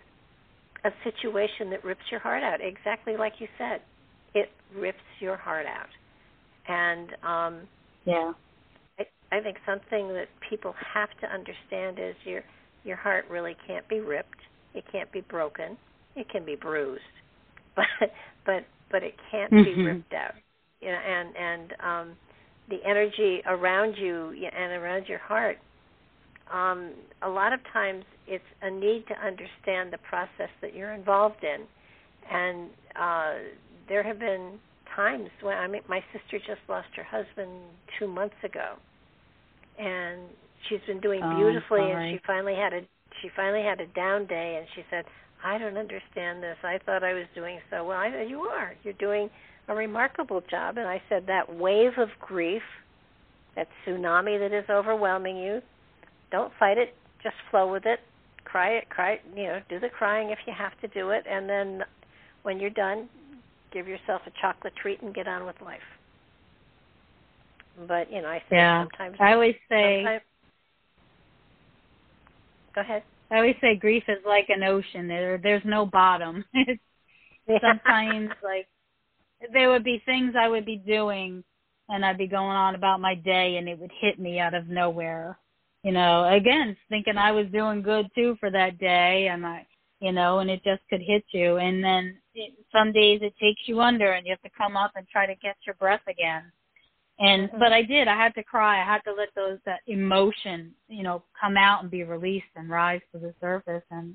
[0.85, 2.61] a situation that rips your heart out.
[2.61, 3.83] Exactly like you said,
[4.35, 5.89] it rips your heart out,
[6.73, 7.69] and um,
[8.07, 8.33] Yeah.
[8.99, 9.05] I,
[9.37, 12.43] I think something that people have to understand is your
[12.85, 14.39] your heart really can't be ripped.
[14.75, 15.77] It can't be broken.
[16.17, 17.03] It can be bruised,
[17.77, 17.87] but
[18.47, 19.87] but but it can't be Mhm.
[19.87, 20.35] ripped out.
[20.81, 22.17] You know, and and um,
[22.69, 25.59] the energy around you and around your heart.
[26.53, 26.93] Um,
[27.23, 31.61] a lot of times, it's a need to understand the process that you're involved in,
[32.31, 33.35] and uh,
[33.89, 34.59] there have been
[34.95, 37.51] times when I mean, my sister just lost her husband
[37.99, 38.75] two months ago,
[39.79, 40.21] and
[40.69, 42.81] she's been doing Oh, beautifully, and she finally had a
[43.21, 45.05] she finally had a down day, and she said,
[45.45, 46.57] "I don't understand this.
[46.63, 47.99] I thought I was doing so well.
[47.99, 48.75] I you are.
[48.83, 49.31] You're doing
[49.69, 52.63] a remarkable job." And I said, "That wave of grief,
[53.57, 55.63] that tsunami that is overwhelming you,
[56.31, 56.95] don't fight it.
[57.23, 58.01] Just flow with it.
[58.45, 58.89] Cry it.
[58.89, 59.21] Cry.
[59.35, 61.85] You know, do the crying if you have to do it, and then
[62.43, 63.09] when you're done,
[63.73, 65.81] give yourself a chocolate treat and get on with life."
[67.89, 68.83] But you know, I think Yeah.
[68.83, 69.17] sometimes.
[69.21, 70.23] I always say sometimes,
[72.75, 73.03] go ahead.
[73.31, 75.09] I always say grief is like an ocean.
[75.09, 76.45] There there's no bottom.
[77.49, 78.69] It's sometimes like
[79.53, 81.43] there would be things I would be doing
[81.89, 84.69] and I'd be going on about my day and it would hit me out of
[84.69, 85.39] nowhere.
[85.83, 89.67] You know, again, thinking I was doing good too for that day and I
[90.03, 93.63] you know, and it just could hit you and then it, some days it takes
[93.67, 96.43] you under and you have to come up and try to get your breath again.
[97.19, 97.59] And mm-hmm.
[97.59, 98.09] but I did.
[98.09, 98.83] I had to cry.
[98.83, 102.69] I had to let those that emotion, you know, come out and be released and
[102.69, 104.15] rise to the surface and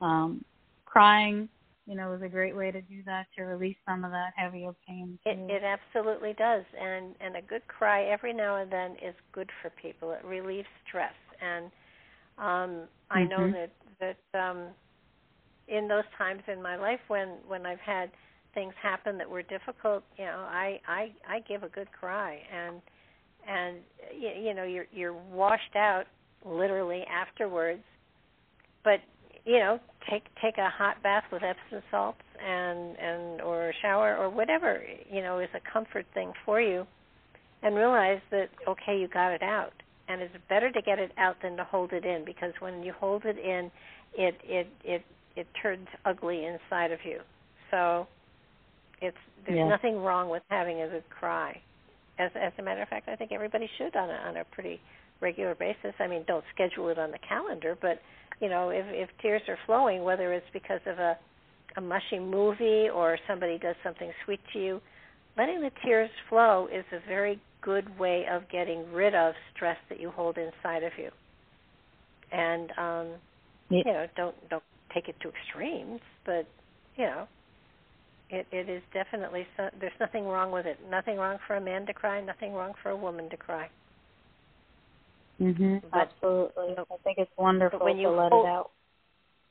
[0.00, 0.44] um
[0.86, 1.48] crying
[1.86, 4.70] you know, is a great way to do that to release some of that heavier
[4.86, 5.18] pain.
[5.26, 9.50] It, it absolutely does, and and a good cry every now and then is good
[9.60, 10.12] for people.
[10.12, 11.64] It relieves stress, and
[12.38, 13.28] um, I mm-hmm.
[13.28, 14.68] know that that um,
[15.70, 18.10] in those times in my life when when I've had
[18.54, 22.80] things happen that were difficult, you know, I I I give a good cry, and
[23.48, 23.78] and
[24.18, 26.04] you, you know you're you're washed out
[26.44, 27.82] literally afterwards,
[28.84, 29.00] but
[29.44, 29.78] you know,
[30.10, 34.82] take take a hot bath with Epsom salts and and or a shower or whatever
[35.10, 36.86] you know is a comfort thing for you,
[37.62, 39.72] and realize that okay, you got it out,
[40.08, 42.92] and it's better to get it out than to hold it in because when you
[42.98, 43.70] hold it in,
[44.16, 45.04] it it it
[45.36, 47.20] it turns ugly inside of you.
[47.70, 48.06] So
[49.00, 49.16] it's
[49.46, 49.68] there's yeah.
[49.68, 51.60] nothing wrong with having a good cry.
[52.18, 54.80] As as a matter of fact, I think everybody should on a on a pretty
[55.20, 55.94] regular basis.
[55.98, 58.00] I mean, don't schedule it on the calendar, but
[58.40, 61.16] you know, if if tears are flowing, whether it's because of a
[61.76, 64.80] a mushy movie or somebody does something sweet to you,
[65.38, 70.00] letting the tears flow is a very good way of getting rid of stress that
[70.00, 71.10] you hold inside of you.
[72.32, 73.06] And um
[73.68, 73.82] yeah.
[73.86, 74.62] you know, don't don't
[74.94, 76.46] take it to extremes, but
[76.96, 77.28] you know,
[78.30, 80.78] it it is definitely so, there's nothing wrong with it.
[80.90, 83.68] Nothing wrong for a man to cry, nothing wrong for a woman to cry.
[85.40, 85.82] Mhm.
[85.92, 86.76] Absolutely.
[86.78, 88.70] I think it's wonderful when you to let hold, it out.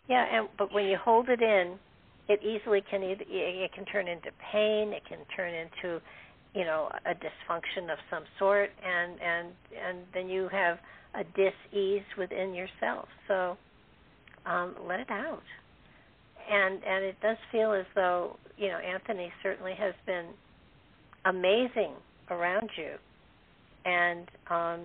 [0.07, 1.79] Yeah, and but when you hold it in,
[2.27, 6.01] it easily can either it can turn into pain, it can turn into,
[6.53, 9.47] you know, a dysfunction of some sort and and
[9.85, 10.79] and then you have
[11.15, 13.07] a dis-ease within yourself.
[13.27, 13.57] So
[14.49, 15.43] um let it out.
[16.51, 20.27] And and it does feel as though, you know, Anthony certainly has been
[21.25, 21.93] amazing
[22.31, 22.95] around you.
[23.85, 24.81] And um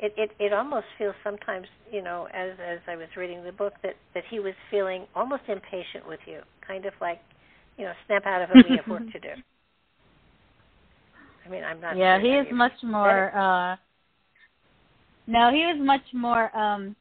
[0.00, 3.74] it, it it almost feels sometimes, you know, as as I was reading the book
[3.82, 7.20] that that he was feeling almost impatient with you, kind of like,
[7.78, 9.28] you know, snap out of it, we have work to do.
[11.46, 11.96] I mean, I'm not.
[11.96, 13.34] Yeah, sure he is much more.
[13.36, 13.76] uh
[15.26, 16.96] No, he was much more um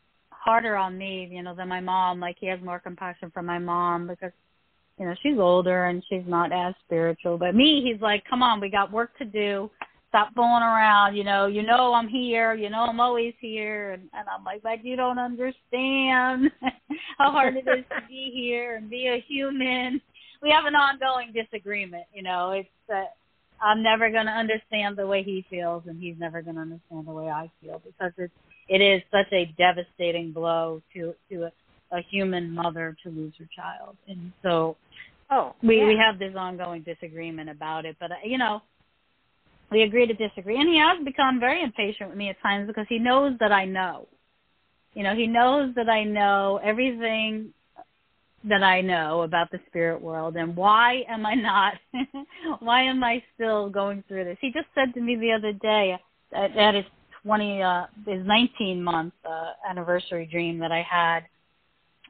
[0.50, 2.20] harder on me, you know, than my mom.
[2.20, 4.32] Like he has more compassion for my mom because
[4.98, 7.38] you know she's older and she's not as spiritual.
[7.38, 9.70] But me, he's like, come on, we got work to do
[10.10, 14.10] stop fooling around, you know, you know I'm here, you know I'm always here and,
[14.14, 16.52] and I'm like, but you don't understand
[17.18, 20.02] how hard it is to be here and be a human.
[20.42, 22.52] We have an ongoing disagreement, you know.
[22.52, 23.04] It's uh,
[23.62, 27.28] I'm never gonna understand the way he feels and he's never gonna understand the way
[27.28, 28.34] I feel because it's
[28.70, 31.52] it is such a devastating blow to to a,
[31.98, 33.98] a human mother to lose her child.
[34.08, 34.78] And so
[35.32, 35.88] Oh, we yeah.
[35.88, 38.62] we have this ongoing disagreement about it, but uh, you know,
[39.72, 40.60] we agree to disagree.
[40.60, 43.66] And he has become very impatient with me at times because he knows that I
[43.66, 44.08] know.
[44.96, 47.54] You know, he knows that I know everything
[48.44, 51.74] that I know about the spirit world and why am I not
[52.60, 54.38] why am I still going through this?
[54.42, 55.96] He just said to me the other day
[56.34, 56.86] at, at his
[57.30, 61.22] 20 uh his 19 month uh anniversary dream that I had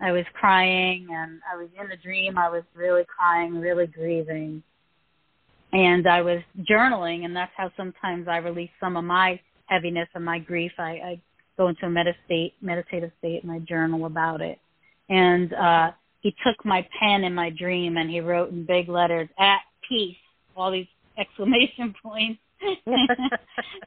[0.01, 4.63] I was crying and I was in the dream I was really crying, really grieving
[5.71, 6.39] and I was
[6.69, 10.71] journaling, and that's how sometimes I release some of my heaviness and my grief.
[10.79, 11.21] I, I
[11.57, 14.57] go into a meditate, meditative state and I journal about it.
[15.09, 15.91] And uh,
[16.21, 20.17] he took my pen in my dream and he wrote in big letters "at peace,"
[20.55, 20.87] all these
[21.17, 22.39] exclamation points,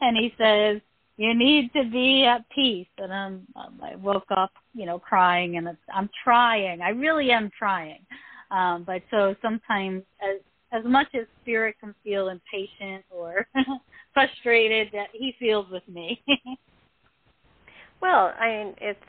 [0.01, 0.81] and he says,
[1.17, 3.47] "You need to be at peace." And I'm,
[3.83, 6.81] I woke up, you know, crying, and I'm trying.
[6.83, 8.05] I really am trying.
[8.51, 10.41] Um, but so sometimes, as
[10.73, 13.47] as much as Spirit can feel impatient or
[14.15, 16.23] frustrated that he feels with me.
[18.01, 19.01] well, I mean, it's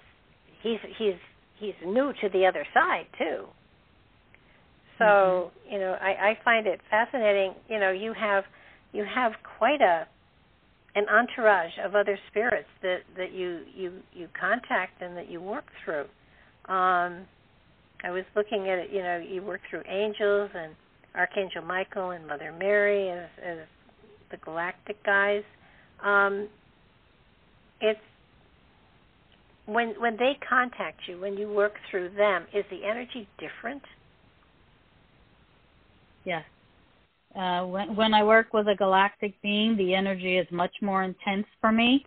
[0.62, 1.16] he's he's
[1.60, 3.46] he's new to the other side too.
[4.98, 5.74] So mm-hmm.
[5.74, 7.54] you know, I, I find it fascinating.
[7.70, 8.44] You know, you have
[8.92, 10.08] you have quite a
[10.95, 15.65] an entourage of other spirits that that you you you contact and that you work
[15.84, 16.06] through.
[16.74, 17.26] Um,
[18.03, 18.90] I was looking at it.
[18.91, 20.76] You know, you work through angels and
[21.15, 23.57] Archangel Michael and Mother Mary as, as
[24.32, 25.44] the galactic guys.
[26.03, 26.48] Um,
[27.82, 27.99] it's
[29.65, 33.82] when when they contact you, when you work through them, is the energy different?
[36.26, 36.44] Yes,
[37.35, 41.47] Uh, when when I work with a galactic being, the energy is much more intense
[41.60, 42.05] for me.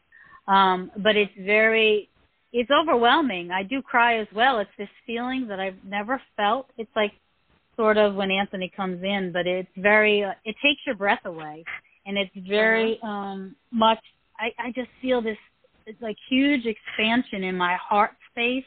[0.49, 2.09] Um, but it's very,
[2.53, 3.51] it's overwhelming.
[3.51, 4.61] I do cry as well.
[4.61, 6.71] It's this feeling that I've never felt.
[6.79, 7.13] It's like
[7.77, 11.65] sort of when Anthony comes in, but it's very, uh, it takes your breath away,
[12.07, 13.09] and it's very uh-huh.
[13.09, 13.99] um, much.
[14.39, 15.39] I I just feel this
[15.87, 18.65] it's like huge expansion in my heart space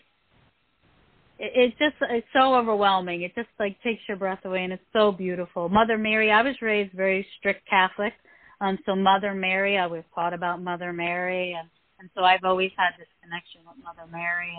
[1.39, 3.21] it's just it's so overwhelming.
[3.21, 5.69] It just like takes your breath away, and it's so beautiful.
[5.69, 6.31] Mother Mary.
[6.31, 8.13] I was raised very strict Catholic,
[8.59, 9.77] um, so Mother Mary.
[9.77, 13.83] I was taught about Mother Mary, and and so I've always had this connection with
[13.83, 14.53] Mother Mary,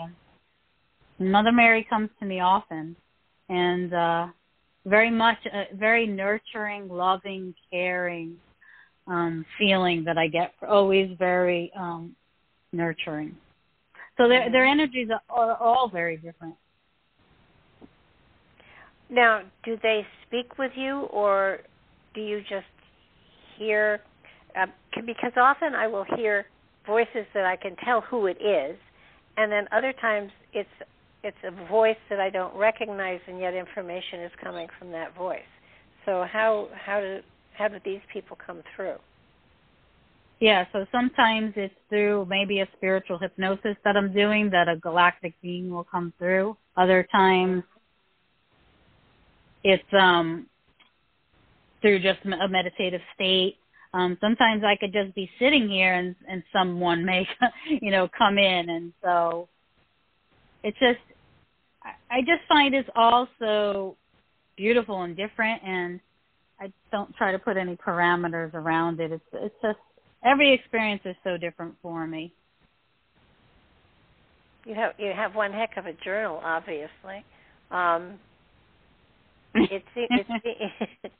[1.19, 2.95] and Mother Mary comes to me often,
[3.47, 4.27] and uh,
[4.85, 8.37] very much a very nurturing, loving, caring
[9.05, 10.53] um, feeling that I get.
[10.67, 12.15] Always very um,
[12.73, 13.35] nurturing.
[14.17, 16.55] So their their energies are, are all very different.
[19.11, 21.59] Now, do they speak with you, or
[22.15, 22.65] do you just
[23.57, 23.99] hear?
[24.55, 24.67] Uh,
[25.05, 26.45] because often I will hear
[26.87, 28.77] voices that I can tell who it is,
[29.37, 30.69] and then other times it's
[31.23, 35.41] it's a voice that I don't recognize, and yet information is coming from that voice.
[36.05, 37.19] So how how do
[37.57, 38.95] how do these people come through?
[40.39, 45.35] Yeah, so sometimes it's through maybe a spiritual hypnosis that I'm doing that a galactic
[45.41, 46.57] being will come through.
[46.77, 47.63] Other times
[49.63, 50.47] it's um
[51.81, 53.57] through just a meditative state.
[53.93, 57.27] Um, sometimes I could just be sitting here and and someone may
[57.67, 59.47] you know come in, and so
[60.63, 60.99] it's just
[62.09, 63.97] I, just find it's also
[64.55, 65.99] beautiful and different, and
[66.59, 69.11] I don't try to put any parameters around it.
[69.11, 69.79] It's it's just
[70.23, 72.33] every experience is so different for me.
[74.65, 77.25] You have you have one heck of a journal, obviously.
[77.71, 78.19] Um,
[79.55, 80.29] it's it's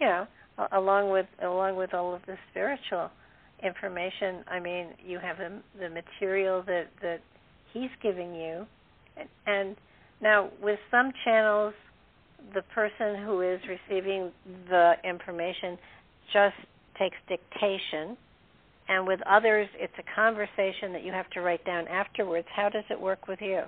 [0.00, 0.26] you know
[0.72, 3.10] along with along with all of the spiritual
[3.62, 7.20] information i mean you have the the material that that
[7.72, 8.66] he's giving you.
[9.16, 9.76] And, and
[10.20, 11.74] now with some channels
[12.54, 14.30] the person who is receiving
[14.68, 15.76] the information
[16.32, 16.54] just
[16.98, 18.16] takes dictation.
[18.88, 22.46] And with others it's a conversation that you have to write down afterwards.
[22.54, 23.62] How does it work with you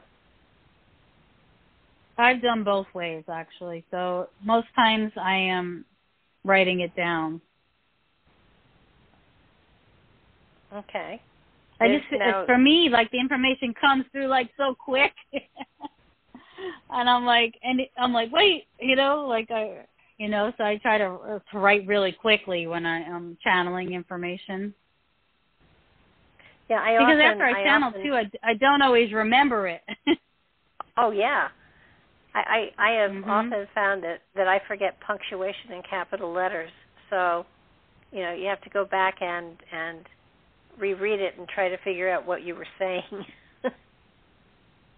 [2.20, 3.84] I've done both ways actually.
[3.90, 5.84] So most times I am
[6.44, 7.40] writing it down.
[10.72, 11.20] Okay.
[11.80, 15.12] I just now, for me like the information comes through like so quick.
[16.90, 19.86] and I'm like and I'm like wait, you know, like I
[20.18, 24.74] you know, so I try to, to write really quickly when I am channeling information.
[26.68, 29.66] Yeah, I because often, after I, I channel often, too, I, I don't always remember
[29.66, 29.80] it.
[30.98, 31.48] oh yeah,
[32.34, 33.30] I, I, I have mm-hmm.
[33.30, 36.70] often found that, that I forget punctuation in capital letters.
[37.08, 37.44] So,
[38.12, 40.06] you know, you have to go back and and
[40.78, 43.24] reread it and try to figure out what you were saying.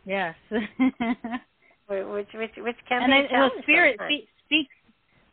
[0.05, 0.35] yes.
[0.51, 4.75] which which which can and be they, well, spirit speak, speaks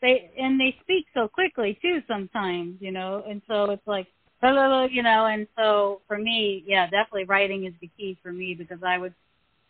[0.01, 4.07] they and they speak so quickly too sometimes, you know, and so it's like
[4.41, 8.79] you know, and so for me, yeah, definitely writing is the key for me because
[8.85, 9.13] I would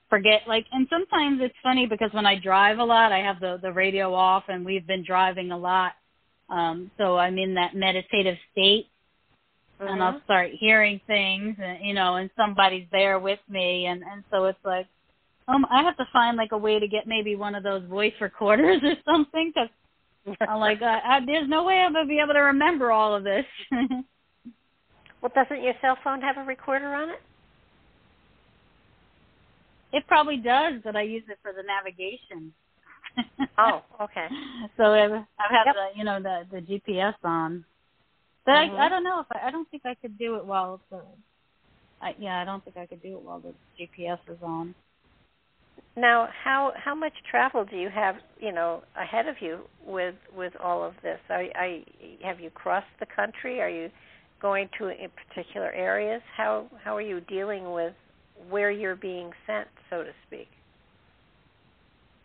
[0.09, 3.59] forget like and sometimes it's funny because when I drive a lot I have the
[3.61, 5.93] the radio off and we've been driving a lot.
[6.49, 8.87] Um so I'm in that meditative state
[9.79, 9.91] mm-hmm.
[9.91, 14.23] and I'll start hearing things and you know and somebody's there with me and and
[14.31, 14.87] so it's like
[15.47, 18.13] um I have to find like a way to get maybe one of those voice
[18.21, 19.69] recorders or something cuz
[20.41, 23.15] I'm like I, I, there's no way I'm going to be able to remember all
[23.15, 23.45] of this.
[25.21, 27.19] Well doesn't your cell phone have a recorder on it
[29.91, 32.53] it probably does, but I use it for the navigation.
[33.57, 34.27] oh, okay.
[34.77, 35.75] So I've, I've had yep.
[35.75, 37.65] the you know the the GPS on,
[38.45, 38.75] but mm-hmm.
[38.75, 41.01] I I don't know if I I don't think I could do it while the
[42.01, 44.75] I yeah I don't think I could do it while the GPS is on.
[45.95, 50.53] Now, how how much travel do you have, you know, ahead of you with with
[50.63, 51.19] all of this?
[51.29, 51.79] Are, are
[52.23, 53.59] have you crossed the country?
[53.59, 53.89] Are you
[54.41, 56.21] going to in particular areas?
[56.37, 57.93] How how are you dealing with
[58.49, 60.47] where you're being sent, so to speak?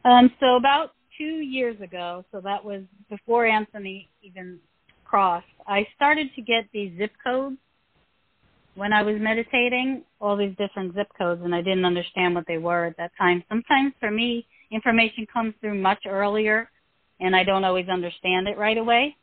[0.05, 4.59] Um, so about two years ago, so that was before Anthony even
[5.05, 7.57] crossed, I started to get these zip codes
[8.75, 12.59] when I was meditating, all these different zip codes, and I didn't understand what they
[12.59, 13.45] were at that time.
[13.49, 16.69] Sometimes for me, information comes through much earlier,
[17.21, 19.17] and I don't always understand it right away.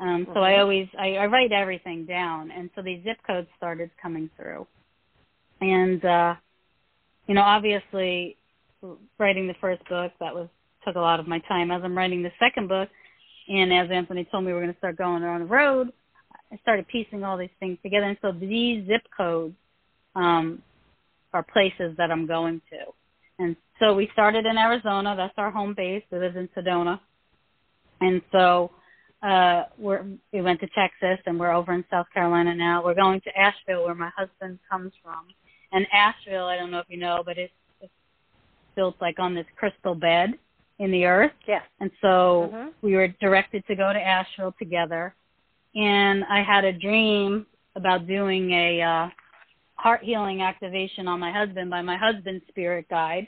[0.00, 0.60] Um, so I mm-hmm.
[0.62, 4.66] always I, I write everything down, and so these zip codes started coming through
[5.60, 6.34] and uh
[7.26, 8.36] you know obviously
[9.18, 10.48] writing the first book that was
[10.86, 12.88] took a lot of my time as i'm writing the second book
[13.48, 15.92] And as Anthony told me, we're going to start going on the road.
[16.52, 19.54] I started piecing all these things together, and so these zip codes
[20.16, 20.62] um,
[21.32, 22.92] are places that I'm going to.
[23.44, 25.14] And so we started in Arizona.
[25.16, 26.02] That's our home base.
[26.12, 27.00] We live in Sedona.
[28.00, 28.70] And so
[29.22, 32.84] uh we're we went to Texas and we're over in South Carolina now.
[32.84, 35.26] We're going to Asheville where my husband comes from.
[35.72, 37.92] And Asheville, I don't know if you know, but it's, it's
[38.74, 40.34] built like on this crystal bed
[40.78, 41.32] in the earth.
[41.46, 41.60] Yeah.
[41.80, 42.72] And so Mhm.
[42.82, 45.14] we were directed to go to Asheville together.
[45.74, 49.08] And I had a dream about doing a uh
[49.76, 53.26] heart healing activation on my husband by my husband's spirit guide.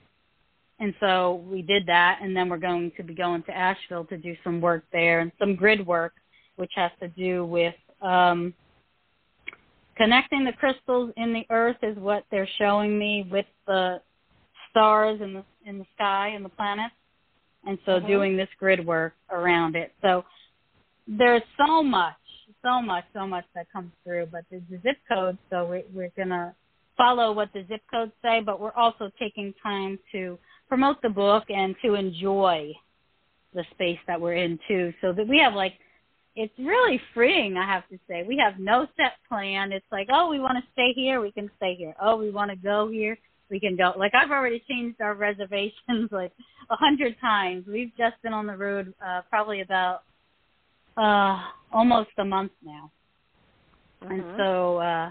[0.80, 4.18] And so we did that, and then we're going to be going to Asheville to
[4.18, 6.12] do some work there and some grid work,
[6.56, 8.52] which has to do with um,
[9.96, 14.00] connecting the crystals in the earth, is what they're showing me with the
[14.70, 16.94] stars in the in the sky and the planets,
[17.64, 18.06] and so Mhm.
[18.06, 19.94] doing this grid work around it.
[20.02, 20.24] So
[21.06, 22.16] there's so much,
[22.62, 26.12] so much, so much that comes through, but there's the zip codes, so we, we're
[26.16, 26.54] gonna
[26.96, 30.38] follow what the zip codes say, but we're also taking time to
[30.68, 32.72] promote the book and to enjoy
[33.54, 34.92] the space that we're in too.
[35.00, 35.78] So that we have like
[36.34, 38.24] it's really freeing, I have to say.
[38.26, 39.72] We have no set plan.
[39.72, 41.94] It's like, oh, we want to stay here, we can stay here.
[42.00, 43.18] Oh, we want to go here,
[43.50, 43.92] we can go.
[43.98, 46.32] Like I've already changed our reservations like
[46.70, 47.66] a hundred times.
[47.66, 50.02] We've just been on the road uh probably about
[50.96, 51.38] uh
[51.72, 52.90] almost a month now.
[54.08, 54.36] And Mhm.
[54.38, 55.10] so uh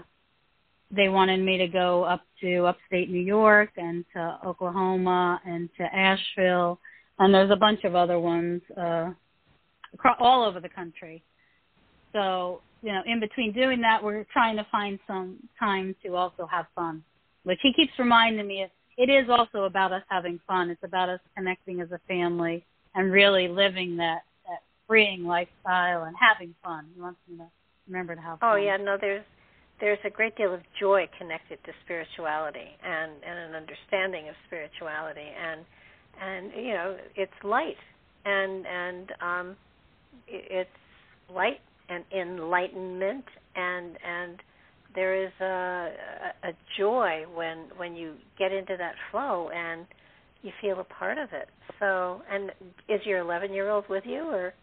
[0.90, 5.84] they wanted me to go up to upstate New York and to Oklahoma and to
[5.84, 6.78] Asheville
[7.18, 9.10] and there's a bunch of other ones uh
[9.94, 11.22] across all over the country.
[12.12, 16.46] So, you know, in between doing that we're trying to find some time to also
[16.50, 17.02] have fun.
[17.44, 18.66] Which he keeps reminding me
[18.96, 20.70] it is also about us having fun.
[20.70, 22.64] It's about us connecting as a family
[22.94, 26.86] and really living that that freeing lifestyle and having fun.
[26.94, 27.46] He wants me to
[27.88, 28.50] remember to have fun.
[28.50, 28.62] Oh fun.
[28.62, 29.24] yeah, no, there's
[29.80, 35.26] there's a great deal of joy connected to spirituality and and an understanding of spirituality
[35.26, 35.64] and
[36.22, 37.76] and you know it's light
[38.24, 39.56] and and um
[40.28, 40.70] it's
[41.32, 43.24] light and enlightenment
[43.56, 44.42] and and
[44.94, 45.90] there is a
[46.44, 49.86] a joy when when you get into that flow and
[50.42, 51.48] you feel a part of it.
[51.78, 52.50] So, and
[52.88, 54.54] is your 11 year old with you or?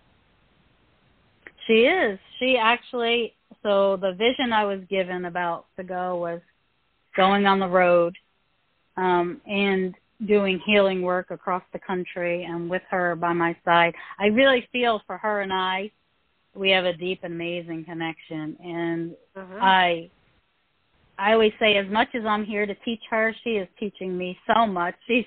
[1.67, 2.19] She is.
[2.39, 3.33] She actually.
[3.63, 6.39] So the vision I was given about to go was
[7.15, 8.15] going on the road
[8.95, 14.27] um, and doing healing work across the country, and with her by my side, I
[14.27, 15.91] really feel for her and I.
[16.55, 19.61] We have a deep, and amazing connection, and Mhm.
[19.61, 20.09] I.
[21.17, 24.39] I always say, as much as I'm here to teach her, she is teaching me
[24.47, 24.95] so much.
[25.07, 25.25] She's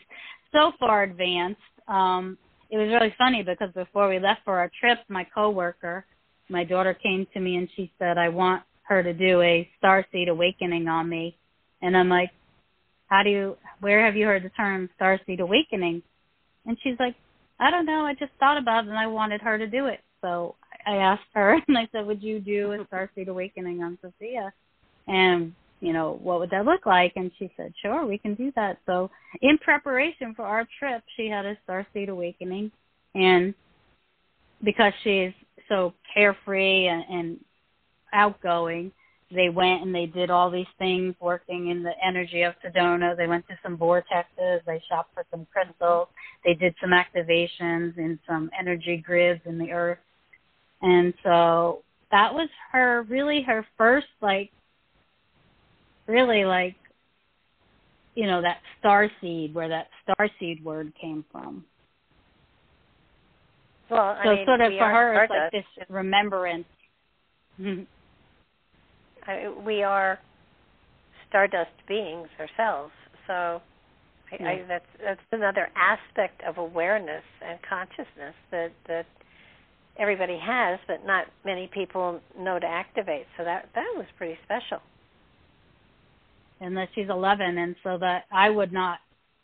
[0.50, 1.60] so far advanced.
[1.86, 2.38] Um,
[2.70, 6.06] it was really funny because before we left for our trip, my coworker,
[6.48, 10.28] my daughter came to me and she said, I want her to do a starseed
[10.28, 11.36] awakening on me.
[11.82, 12.30] And I'm like,
[13.12, 16.02] how do you, where have you heard the term starseed awakening?
[16.64, 17.14] And she's like,
[17.60, 18.06] I don't know.
[18.06, 20.00] I just thought about it and I wanted her to do it.
[20.22, 20.54] So
[20.86, 24.50] I asked her and I said, would you do a starseed awakening on Sophia?
[25.08, 27.12] And, you know, what would that look like?
[27.16, 28.78] And she said, sure, we can do that.
[28.86, 29.10] So
[29.42, 32.72] in preparation for our trip, she had a starseed awakening.
[33.14, 33.52] And
[34.64, 35.32] because she's
[35.68, 37.40] so carefree and, and
[38.14, 38.90] outgoing,
[39.34, 43.16] they went and they did all these things working in the energy of Sedona.
[43.16, 46.08] They went to some vortexes, they shopped for some crystals,
[46.44, 49.98] they did some activations in some energy grids in the earth.
[50.82, 54.50] And so that was her really her first like
[56.06, 56.74] really like
[58.14, 61.64] you know, that star seed where that star seed word came from.
[63.90, 66.66] Well, I So mean, sort of for her it's like this remembrance.
[69.26, 70.18] I, we are
[71.28, 72.92] stardust beings ourselves.
[73.26, 73.62] So
[74.32, 79.06] I, I, that's that's another aspect of awareness and consciousness that that
[79.98, 83.26] everybody has, but not many people know to activate.
[83.38, 84.80] So that that was pretty special.
[86.60, 88.98] and that she's 11 and so that I would not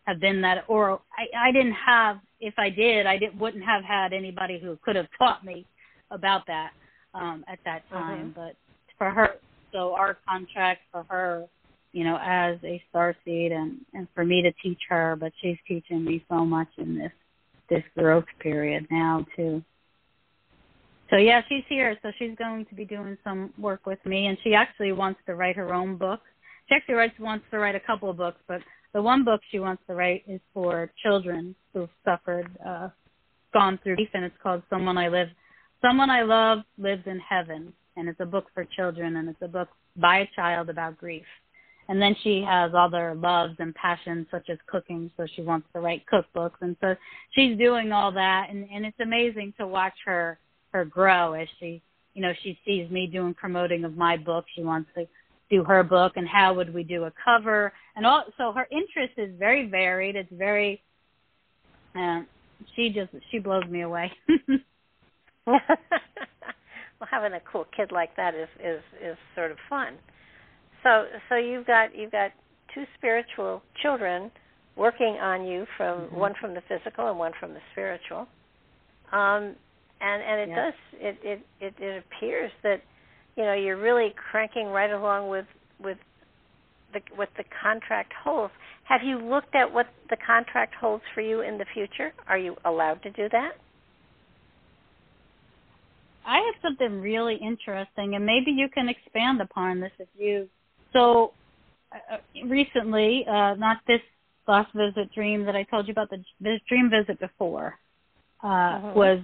[0.06, 3.84] have been that or I I didn't have if I did I didn't wouldn't have
[3.84, 5.66] had anybody who could have taught me
[6.10, 6.70] about that
[7.14, 8.34] um at that time Mhm.
[8.34, 8.56] but
[8.98, 9.36] for her
[9.72, 11.46] so our contract for her
[11.92, 15.56] you know as a star seed and and for me to teach her but she's
[15.66, 17.12] teaching me so much in this
[17.68, 19.62] this growth period now too.
[21.10, 21.96] So yeah she's here.
[22.02, 24.26] So she's going to be doing some work with me.
[24.26, 26.20] And she actually wants to write her own book.
[26.68, 28.60] She actually writes wants to write a couple of books, but
[28.92, 32.88] the one book she wants to write is for children who've suffered, uh,
[33.52, 35.28] gone through grief, and it's called "Someone I Live.
[35.80, 39.48] Someone I Love Lives in Heaven, and it's a book for children, and it's a
[39.48, 41.24] book by a child about grief.
[41.88, 45.80] And then she has other loves and passions such as cooking, so she wants to
[45.80, 46.94] write cookbooks, and so
[47.32, 50.38] she's doing all that, and and it's amazing to watch her
[50.72, 51.82] her grow as she
[52.14, 54.44] you know she sees me doing promoting of my book.
[54.54, 55.06] She wants to
[55.50, 58.24] do her book, and how would we do a cover, and all.
[58.36, 60.14] So her interest is very varied.
[60.14, 60.82] It's very,
[61.98, 62.20] uh,
[62.76, 64.12] she just she blows me away.
[67.00, 69.94] well, having a cool kid like that is is is sort of fun.
[70.82, 72.32] So so you've got you've got
[72.74, 74.30] two spiritual children
[74.76, 76.16] working on you from mm-hmm.
[76.16, 78.26] one from the physical and one from the spiritual.
[79.12, 79.54] Um
[80.00, 80.64] and and it yeah.
[80.64, 82.82] does it, it it it appears that
[83.36, 85.46] you know you're really cranking right along with
[85.82, 85.98] with
[86.92, 88.52] the what the contract holds.
[88.84, 92.12] Have you looked at what the contract holds for you in the future?
[92.26, 93.52] Are you allowed to do that?
[96.28, 100.46] I have something really interesting, and maybe you can expand upon this if you
[100.92, 101.32] so
[101.90, 104.00] uh, recently, uh, not this
[104.46, 107.78] last visit dream that I told you about, the this dream visit before,
[108.44, 108.92] uh, uh-huh.
[108.94, 109.20] was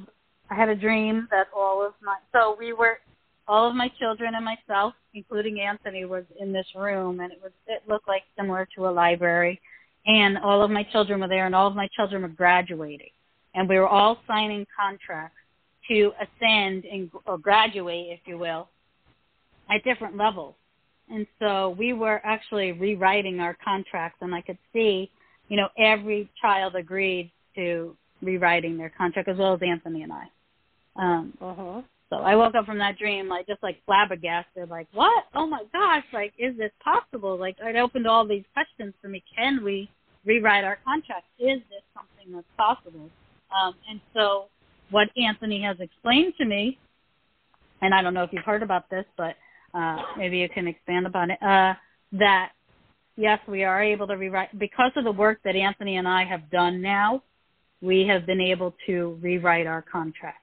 [0.51, 2.99] I had a dream that all of my so we were
[3.47, 7.53] all of my children and myself, including Anthony, was in this room, and it was
[7.67, 9.61] it looked like similar to a library,
[10.07, 13.13] and all of my children were there, and all of my children were graduating,
[13.55, 15.37] and we were all signing contracts
[15.89, 18.69] to ascend and or graduate, if you will,
[19.71, 20.55] at different levels.
[21.11, 25.11] And so we were actually rewriting our contracts, and I could see,
[25.49, 30.25] you know, every child agreed to rewriting their contract, as well as Anthony and I.
[30.97, 31.83] Um, uh-huh.
[32.11, 35.25] So I woke up from that dream, like just like flabbergasted, like, what?
[35.35, 36.05] Oh my gosh!
[36.13, 37.37] Like, is this possible?
[37.37, 39.23] Like, it opened all these questions for me.
[39.37, 39.91] Can we
[40.25, 41.25] rewrite our contract?
[41.39, 43.11] Is this something that's possible?
[43.55, 44.47] Um, and so,
[44.91, 46.79] what Anthony has explained to me,
[47.83, 49.35] and I don't know if you've heard about this, but
[49.75, 51.39] uh, maybe you can expand upon it.
[51.43, 51.75] Uh,
[52.13, 52.53] that
[53.17, 56.51] yes, we are able to rewrite because of the work that Anthony and I have
[56.51, 57.23] done now.
[57.83, 60.41] We have been able to rewrite our contracts,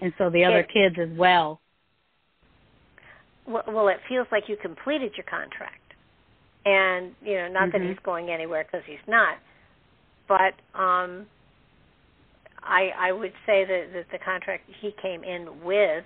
[0.00, 1.60] and so the other it, kids as well.
[3.46, 5.94] Well, it feels like you completed your contract,
[6.64, 7.78] and you know, not mm-hmm.
[7.78, 9.36] that he's going anywhere because he's not,
[10.26, 11.26] but um,
[12.62, 16.04] I I would say that, that the contract he came in with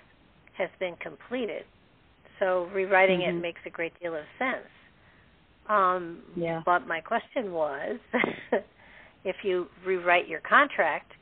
[0.57, 1.65] has been completed.
[2.39, 3.39] So rewriting mm-hmm.
[3.39, 4.67] it makes a great deal of sense.
[5.69, 6.63] Um, yeah.
[6.65, 7.97] But my question was,
[9.25, 11.13] if you rewrite your contract,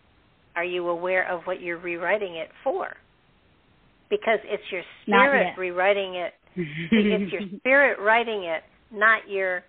[0.56, 2.88] are you aware of what you're rewriting it for?
[4.10, 6.34] Because it's your spirit rewriting it.
[6.56, 9.62] it's your spirit writing it, not your,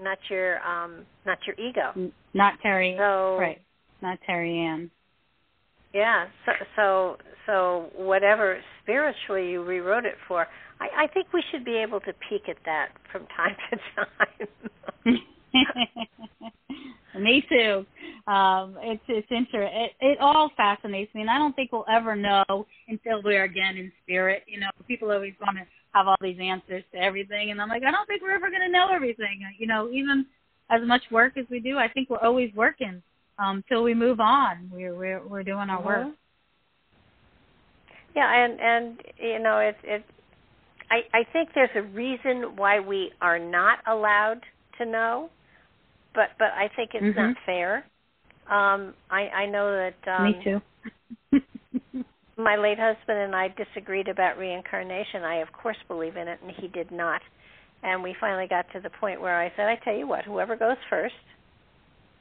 [0.00, 2.10] not your, um, not your ego.
[2.32, 2.94] Not Terry.
[2.98, 3.60] So, right.
[4.04, 4.90] Not Terry Ann.
[5.94, 6.26] Yeah.
[6.44, 7.16] So, so,
[7.46, 10.46] so whatever spiritually you rewrote it for,
[10.78, 13.78] I, I think we should be able to peek at that from time to
[15.06, 15.20] time.
[17.22, 17.86] me too.
[18.30, 19.70] Um, it's it's interesting.
[19.72, 22.44] It, it all fascinates me, and I don't think we'll ever know
[22.88, 24.42] until we're again in spirit.
[24.46, 25.64] You know, people always want to
[25.94, 28.66] have all these answers to everything, and I'm like, I don't think we're ever going
[28.66, 29.40] to know everything.
[29.58, 30.26] You know, even
[30.70, 33.02] as much work as we do, I think we're always working
[33.38, 34.70] um, till we move on.
[34.72, 36.06] We're we're we're doing our work.
[36.06, 36.10] Mm-hmm.
[38.14, 40.04] Yeah, and and you know it it.
[40.90, 44.40] I I think there's a reason why we are not allowed
[44.78, 45.30] to know,
[46.14, 47.18] but but I think it's mm-hmm.
[47.18, 47.84] not fair.
[48.50, 50.18] Um, I I know that.
[50.18, 50.60] Um, Me too.
[52.36, 55.22] my late husband and I disagreed about reincarnation.
[55.22, 57.20] I of course believe in it, and he did not.
[57.82, 60.56] And we finally got to the point where I said, "I tell you what, whoever
[60.56, 61.14] goes first,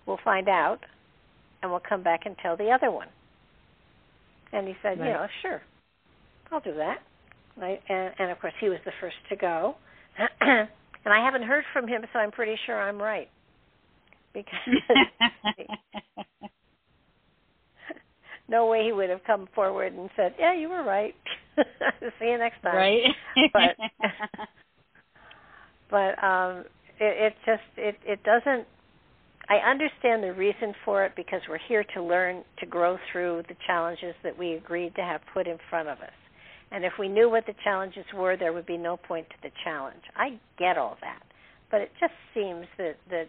[0.05, 0.79] we'll find out."
[1.63, 3.07] And we'll come back and tell the other one.
[4.51, 5.07] And he said, right.
[5.07, 5.61] you know, sure,
[6.51, 6.97] I'll do that.
[7.57, 7.81] Right?
[7.89, 9.75] And, and of course, he was the first to go.
[10.41, 10.67] and
[11.05, 13.29] I haven't heard from him, so I'm pretty sure I'm right.
[14.33, 14.53] Because
[18.49, 21.13] no way he would have come forward and said, "Yeah, you were right.
[22.19, 23.03] See you next time." Right.
[23.53, 23.77] but
[25.91, 26.65] but um,
[26.99, 28.65] it, it just it it doesn't
[29.49, 33.55] I understand the reason for it because we're here to learn to grow through the
[33.67, 36.13] challenges that we agreed to have put in front of us.
[36.71, 39.51] And if we knew what the challenges were, there would be no point to the
[39.63, 40.01] challenge.
[40.15, 41.21] I get all that.
[41.69, 43.27] But it just seems that, that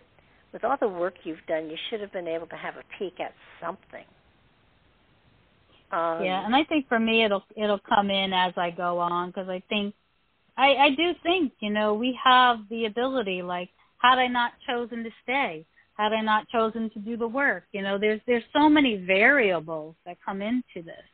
[0.53, 3.21] with all the work you've done, you should have been able to have a peek
[3.21, 4.05] at something.
[5.93, 9.29] Um, yeah, and I think for me it'll it'll come in as I go on
[9.29, 9.95] because I think
[10.57, 13.69] I I do think you know we have the ability like
[13.99, 15.67] had I not chosen to stay
[15.97, 17.65] had I not chosen to do the work?
[17.73, 21.05] You know, there's there's so many variables that come into this.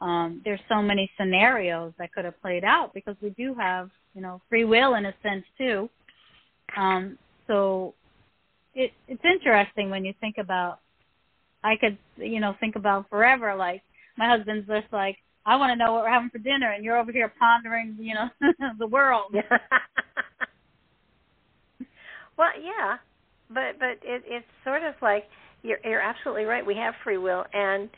[0.00, 4.20] Um, there's so many scenarios that could have played out because we do have, you
[4.20, 5.88] know, free will in a sense too.
[6.76, 7.94] Um, so
[8.74, 10.80] it it's interesting when you think about
[11.64, 13.82] I could, you know, think about forever like
[14.16, 16.98] my husband's just like, I want to know what we're having for dinner, and you're
[16.98, 18.28] over here pondering, you know,
[18.78, 19.34] the world.
[22.36, 22.98] well, yeah,
[23.54, 25.24] but but it, it's sort of like
[25.62, 26.64] you're you're absolutely right.
[26.64, 27.88] We have free will, and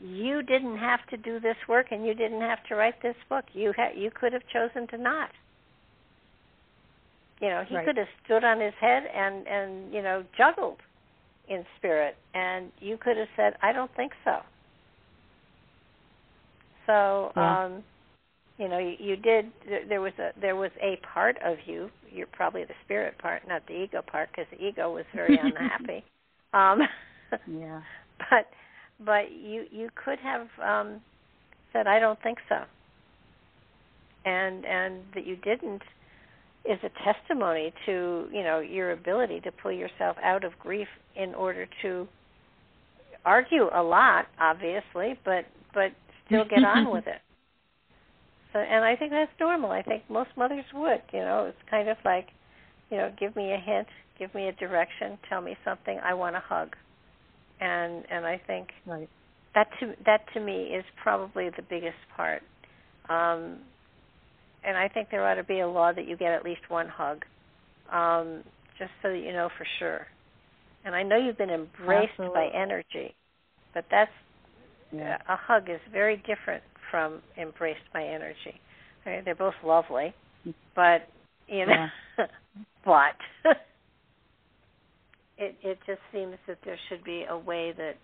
[0.00, 3.44] you didn't have to do this work, and you didn't have to write this book.
[3.52, 5.30] You had you could have chosen to not.
[7.40, 7.86] You know, he right.
[7.86, 10.78] could have stood on his head and and you know juggled
[11.48, 14.40] in spirit, and you could have said, "I don't think so."
[16.86, 17.64] So, yeah.
[17.64, 17.84] um,
[18.58, 19.46] you know, you, you did.
[19.88, 21.90] There was a there was a part of you.
[22.10, 26.04] You're probably the spirit part, not the ego part, because the ego was very unhappy.
[26.52, 26.80] Um,
[27.46, 27.80] yeah.
[28.30, 28.48] But
[29.06, 31.00] but you you could have um,
[31.72, 32.56] said, "I don't think so,"
[34.24, 35.82] and and that you didn't
[36.64, 41.32] is a testimony to you know your ability to pull yourself out of grief in
[41.32, 42.08] order to
[43.24, 45.92] argue a lot, obviously, but but
[46.26, 47.20] still get on with it.
[48.52, 49.70] So, and I think that's normal.
[49.70, 51.02] I think most mothers would.
[51.12, 52.28] You know, it's kind of like,
[52.90, 53.88] you know, give me a hint,
[54.18, 55.98] give me a direction, tell me something.
[56.02, 56.74] I want a hug,
[57.60, 59.08] and and I think right.
[59.54, 62.42] that to that to me is probably the biggest part.
[63.10, 63.58] Um,
[64.64, 66.88] and I think there ought to be a law that you get at least one
[66.88, 67.24] hug,
[67.92, 68.42] um,
[68.78, 70.06] just so that you know for sure.
[70.84, 72.34] And I know you've been embraced Absolutely.
[72.34, 73.14] by energy,
[73.74, 74.10] but that's
[74.90, 75.18] yeah.
[75.28, 78.60] a hug is very different from embraced by energy.
[79.06, 80.14] Mean, they're both lovely,
[80.74, 81.08] but
[81.46, 81.86] you know,
[82.18, 82.26] Yeah.
[82.84, 83.16] but
[85.38, 87.94] it it just seems that there should be a way that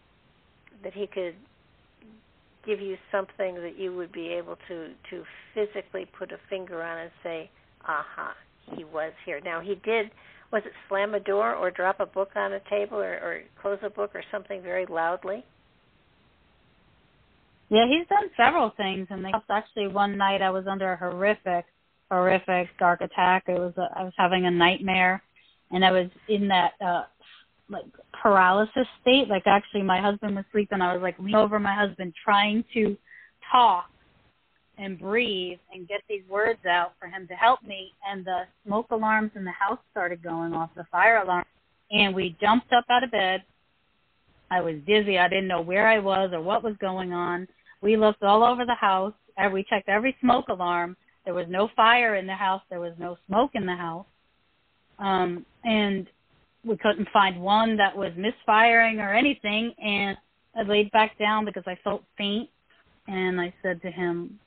[0.82, 1.34] that he could
[2.66, 5.24] give you something that you would be able to to
[5.54, 7.50] physically put a finger on and say,
[7.86, 8.34] "Aha,
[8.76, 10.10] he was here." Now he did.
[10.52, 13.78] Was it slam a door or drop a book on a table or, or close
[13.82, 15.44] a book or something very loudly?
[17.74, 21.64] Yeah, he's done several things, and actually one night I was under a horrific,
[22.08, 23.44] horrific dark attack.
[23.48, 25.20] It was a, I was having a nightmare,
[25.72, 27.02] and I was in that uh
[27.68, 27.84] like
[28.22, 29.26] paralysis state.
[29.28, 30.74] Like actually, my husband was sleeping.
[30.76, 32.96] And I was like leaning over my husband, trying to
[33.50, 33.90] talk
[34.78, 37.90] and breathe and get these words out for him to help me.
[38.08, 41.44] And the smoke alarms in the house started going off, the fire alarm,
[41.90, 43.42] and we jumped up out of bed.
[44.48, 45.18] I was dizzy.
[45.18, 47.48] I didn't know where I was or what was going on.
[47.84, 49.12] We looked all over the house.
[49.36, 50.96] and We checked every smoke alarm.
[51.26, 52.62] There was no fire in the house.
[52.70, 54.06] There was no smoke in the house.
[54.98, 56.06] Um, and
[56.64, 59.74] we couldn't find one that was misfiring or anything.
[59.84, 60.16] And
[60.56, 62.48] I laid back down because I felt faint.
[63.06, 64.40] And I said to him,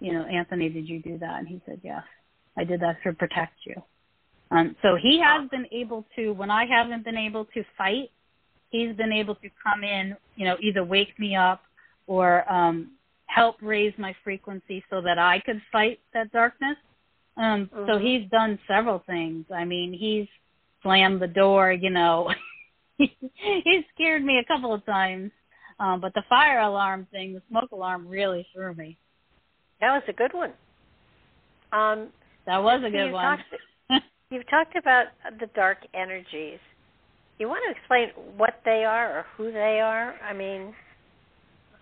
[0.00, 1.38] you know, Anthony, did you do that?
[1.38, 2.02] And he said, yes,
[2.58, 3.80] I did that to protect you.
[4.50, 8.10] Um, so he has been able to, when I haven't been able to fight,
[8.70, 11.62] he's been able to come in, you know, either wake me up
[12.10, 12.90] or um,
[13.26, 16.76] help raise my frequency so that I could fight that darkness.
[17.36, 17.86] Um, mm-hmm.
[17.86, 19.46] So he's done several things.
[19.54, 20.26] I mean, he's
[20.82, 22.28] slammed the door, you know.
[22.98, 25.30] he scared me a couple of times.
[25.78, 28.98] Um, but the fire alarm thing, the smoke alarm really threw me.
[29.80, 30.52] That was a good one.
[31.72, 32.08] Um,
[32.44, 33.38] that was a good you've one.
[33.38, 35.06] Talked, you've talked about
[35.38, 36.58] the dark energies.
[37.38, 40.16] You want to explain what they are or who they are?
[40.28, 40.74] I mean,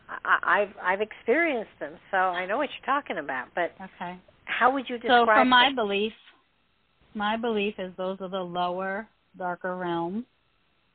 [0.08, 3.48] I, I've I've experienced them, so I know what you're talking about.
[3.54, 5.26] But okay, how would you describe?
[5.26, 6.12] So, from my belief,
[7.14, 9.06] my belief is those are the lower,
[9.36, 10.24] darker realms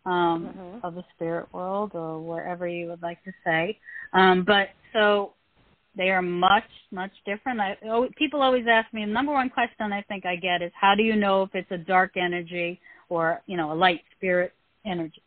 [0.06, 0.86] um, mm-hmm.
[0.86, 3.78] of the spirit world, or wherever you would like to say.
[4.14, 5.34] Um, but so
[5.96, 7.60] they are much, much different.
[7.60, 9.06] I, oh, people always ask me.
[9.06, 11.72] The number one question I think I get is, "How do you know if it's
[11.72, 12.80] a dark energy
[13.10, 14.54] or you know a light spirit
[14.86, 15.22] energy?"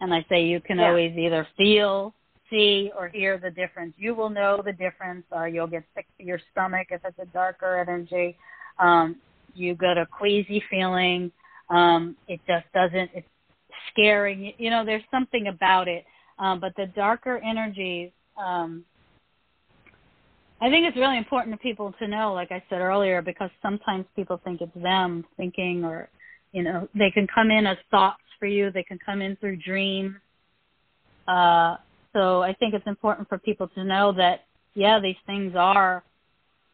[0.00, 0.88] And I say you can yeah.
[0.88, 2.14] always either feel,
[2.50, 3.94] see, or hear the difference.
[3.96, 7.26] You will know the difference, or you'll get sick to your stomach if it's a
[7.26, 8.36] darker energy.
[8.78, 9.16] Um,
[9.54, 11.32] you get a queasy feeling.
[11.68, 13.10] Um, it just doesn't.
[13.14, 13.28] It's
[13.92, 14.52] scaring.
[14.58, 16.04] You know, there's something about it.
[16.38, 18.10] Um, but the darker energies.
[18.36, 18.84] Um,
[20.62, 24.04] I think it's really important for people to know, like I said earlier, because sometimes
[24.14, 26.10] people think it's them thinking, or
[26.52, 28.70] you know, they can come in as thoughts for you.
[28.70, 30.16] They can come in through dreams.
[31.26, 31.76] Uh,
[32.12, 36.02] so I think it's important for people to know that, yeah, these things are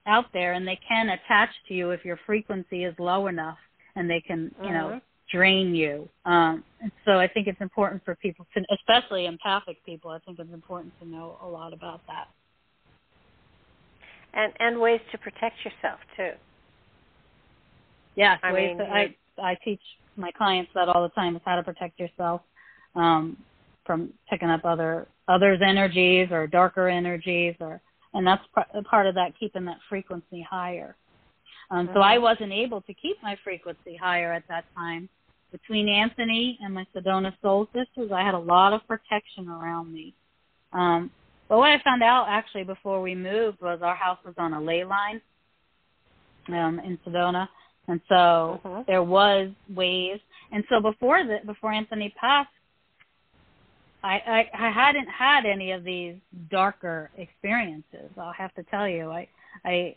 [0.07, 3.59] out there and they can attach to you if your frequency is low enough,
[3.97, 4.99] and they can, you know, mm-hmm.
[5.31, 6.09] drain you.
[6.25, 6.63] Um,
[7.05, 10.11] so I think it's important for people, to, especially empathic people.
[10.11, 12.29] I think it's important to know a lot about that.
[14.35, 16.33] And and ways to protect yourself too.
[18.17, 19.81] Yes, I ways mean, that I I teach
[20.17, 22.43] my clients that all the time is how to protect yourself
[22.95, 23.37] um,
[23.87, 27.81] from picking up other others' energies or darker energies, or
[28.15, 28.43] and that's
[28.91, 30.97] part of that keeping that frequency higher.
[31.71, 32.23] Um, So I mm-hmm.
[32.23, 35.09] wasn't able to keep my frequency higher at that time.
[35.53, 40.15] Between Anthony and my Sedona Soul Sisters, I had a lot of protection around me.
[40.73, 41.11] Um,
[41.49, 44.61] but what I found out actually before we moved was our house was on a
[44.61, 45.21] ley line
[46.49, 47.49] um, in Sedona,
[47.89, 48.83] and so uh-huh.
[48.87, 50.19] there was ways.
[50.53, 52.51] And so before the before Anthony passed,
[54.07, 54.23] I,
[54.55, 56.15] I I hadn't had any of these
[56.51, 58.11] darker experiences.
[58.17, 59.29] I'll have to tell you, I
[59.65, 59.97] I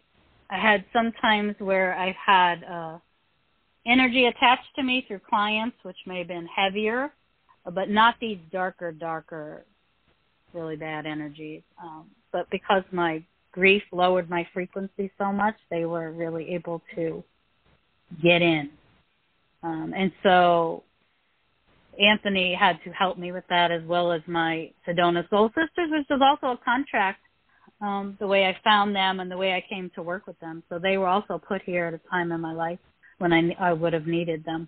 [0.50, 2.98] I had some times where I've had uh,
[3.86, 7.14] energy attached to me through clients, which may have been heavier,
[7.72, 9.64] but not these darker, darker,
[10.54, 11.62] really bad energies.
[11.82, 17.24] Um, but because my grief lowered my frequency so much, they were really able to
[18.24, 18.72] get in.
[19.62, 20.84] Um, and so
[22.00, 26.08] Anthony had to help me with that as well as my Sedona Soul Sisters, which
[26.10, 27.20] was also a contract
[27.82, 30.64] um, the way I found them and the way I came to work with them.
[30.70, 32.80] So they were also put here at a time in my life
[33.20, 34.68] when I, I would have needed them.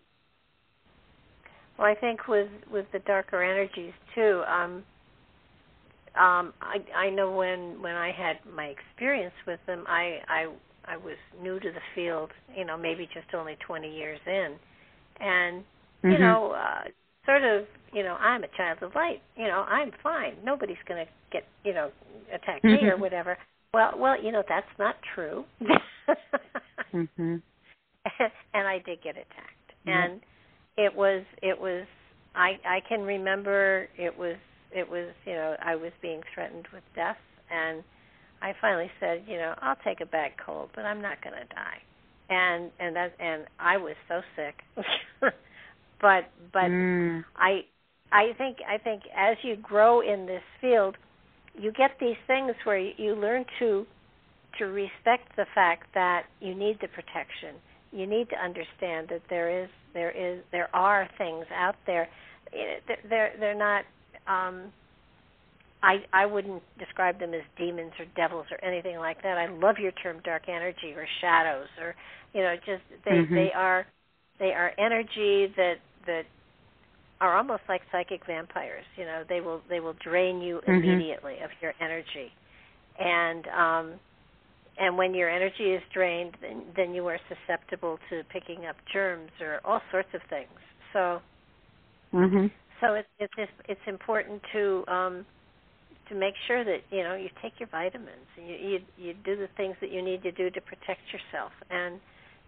[1.77, 4.43] Well, I think with with the darker energies too.
[4.47, 4.83] Um,
[6.15, 10.47] um, I I know when when I had my experience with them, I I
[10.85, 12.31] I was new to the field.
[12.55, 14.55] You know, maybe just only 20 years in,
[15.19, 15.63] and
[16.03, 16.21] you mm-hmm.
[16.21, 16.83] know, uh,
[17.25, 19.21] sort of, you know, I'm a child of light.
[19.35, 20.33] You know, I'm fine.
[20.43, 21.91] Nobody's going to get, you know,
[22.33, 23.01] attack me or mm-hmm.
[23.01, 23.37] whatever.
[23.73, 25.45] Well, well, you know, that's not true.
[26.93, 27.35] mm-hmm.
[28.53, 29.89] and I did get attacked, mm-hmm.
[29.89, 30.21] and
[30.77, 31.85] it was, it was.
[32.33, 34.37] I I can remember it was,
[34.71, 37.17] it was, you know, I was being threatened with death,
[37.51, 37.83] and
[38.41, 41.53] I finally said, you know, I'll take a bad cold, but I'm not going to
[41.53, 41.81] die.
[42.29, 44.55] And and that and I was so sick
[46.01, 47.23] but but mm.
[47.37, 47.61] I
[48.11, 50.97] I think I think as you grow in this field,
[51.57, 53.85] you get these things where you learn to
[54.59, 57.55] to respect the fact that you need the protection.
[57.91, 62.09] You need to understand that there is there is there are things out there.
[63.09, 63.85] They're they're not.
[64.27, 64.71] Um,
[65.83, 69.37] I I wouldn't describe them as demons or devils or anything like that.
[69.37, 71.95] I love your term dark energy or shadows or
[72.33, 73.33] you know just they mm-hmm.
[73.33, 73.85] they are
[74.39, 75.75] they are energy that
[76.05, 76.23] that
[77.19, 78.85] are almost like psychic vampires.
[78.97, 80.71] You know, they will they will drain you mm-hmm.
[80.71, 82.31] immediately of your energy,
[82.99, 83.99] and um,
[84.77, 89.31] and when your energy is drained, then then you are susceptible to picking up germs
[89.39, 90.49] or all sorts of things.
[90.93, 91.21] So,
[92.13, 92.47] mm-hmm.
[92.81, 95.25] so it's it's it's important to um,
[96.09, 99.35] to make sure that you know you take your vitamins and you, you you do
[99.35, 101.51] the things that you need to do to protect yourself.
[101.69, 101.99] And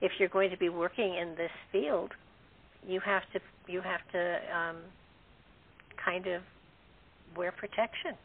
[0.01, 2.11] if you're going to be working in this field,
[2.87, 3.39] you have to
[3.71, 4.77] you have to um,
[6.03, 6.41] kind of
[7.37, 8.15] wear protection.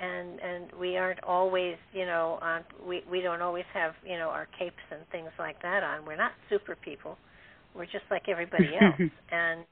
[0.00, 4.28] And and we aren't always you know on we we don't always have you know
[4.28, 6.04] our capes and things like that on.
[6.06, 7.16] We're not super people.
[7.74, 9.10] We're just like everybody else.
[9.30, 9.64] And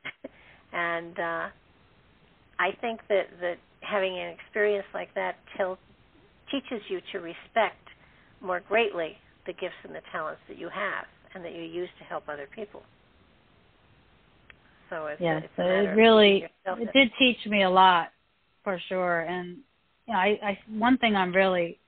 [0.73, 1.47] and uh
[2.59, 5.79] i think that that having an experience like that till,
[6.51, 7.83] teaches you to respect
[8.41, 12.05] more greatly the gifts and the talents that you have and that you use to
[12.05, 12.83] help other people
[14.91, 18.09] so it's, yeah, it's so it really it did teach me a lot
[18.65, 19.21] for sure.
[19.21, 19.59] And
[20.07, 21.79] you know, I, I one thing I'm really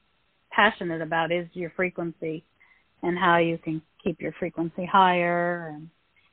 [0.51, 2.45] passionate about is your frequency
[3.03, 5.89] and how you can keep your frequency higher and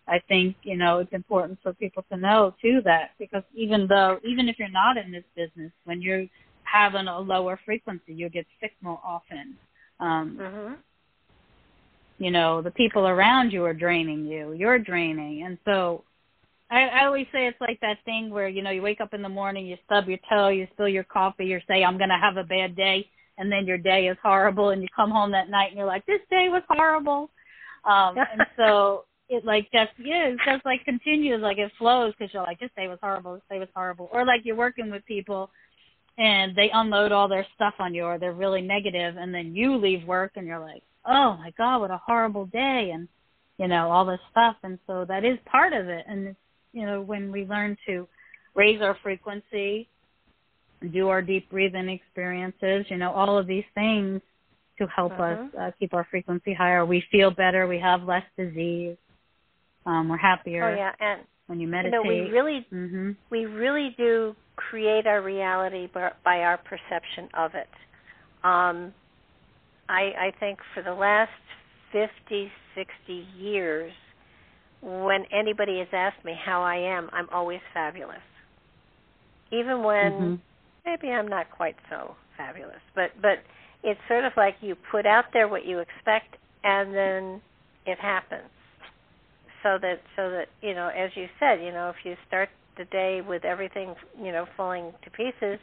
[0.10, 4.20] I think, you know, it's important for people to know too that because even though
[4.28, 6.26] even if you're not in this business, when you're
[6.64, 9.56] having a lower frequency, you get sick more often.
[10.00, 10.74] Um mm-hmm.
[12.18, 15.44] you know, the people around you are draining you, you're draining.
[15.44, 16.04] And so
[16.72, 19.22] I, I always say it's like that thing where you know you wake up in
[19.22, 22.38] the morning, you stub your toe, you spill your coffee, you say I'm gonna have
[22.38, 25.70] a bad day, and then your day is horrible, and you come home that night
[25.70, 27.30] and you're like this day was horrible,
[27.86, 32.34] um, and so it like just yeah, it just like continues, like it flows because
[32.34, 35.06] you're like this day was horrible, this day was horrible, or like you're working with
[35.06, 35.50] people
[36.18, 39.76] and they unload all their stuff on you or they're really negative, and then you
[39.78, 43.08] leave work and you're like oh my god, what a horrible day, and
[43.58, 46.40] you know all this stuff, and so that is part of it, and it's
[46.74, 48.08] you know, when we learn to
[48.56, 49.88] raise our frequency,
[50.94, 54.22] do our deep breathing experiences, you know, all of these things
[54.78, 55.24] to help uh-huh.
[55.24, 56.86] us uh, keep our frequency higher.
[56.86, 57.68] We feel better.
[57.68, 58.98] We have less disease.
[59.86, 60.70] Um, we're happier.
[60.70, 61.94] Oh yeah, and when you meditate.
[61.94, 63.12] You know, we really mm-hmm.
[63.30, 67.70] we really do create our reality by, by our perception of it.
[68.44, 68.94] Um,
[69.88, 71.32] I I think for the last
[71.92, 73.92] 50, 60 years,
[74.82, 78.18] when anybody has asked me how I am, I'm always fabulous.
[79.52, 80.36] Even when mm-hmm.
[80.86, 83.40] maybe I'm not quite so fabulous, but but
[83.84, 87.42] it's sort of like you put out there what you expect and then
[87.86, 88.50] it happens.
[89.64, 92.86] So that so that you know, as you said, you know, if you start the
[92.86, 95.60] day with everything you know falling to pieces,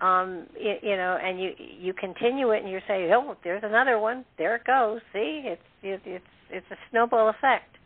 [0.00, 3.98] um, you, you know, and you you continue it and you say, oh, there's another
[3.98, 5.00] one, there it goes.
[5.12, 7.76] See, it's it's it's a snowball effect.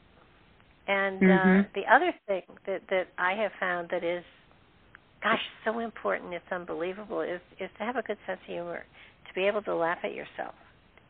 [0.86, 1.61] And uh, mm-hmm.
[1.61, 4.23] uh, the other thing that that I have found that is,
[5.23, 8.85] gosh, so important, it's unbelievable, is is to have a good sense of humor,
[9.27, 10.55] to be able to laugh at yourself,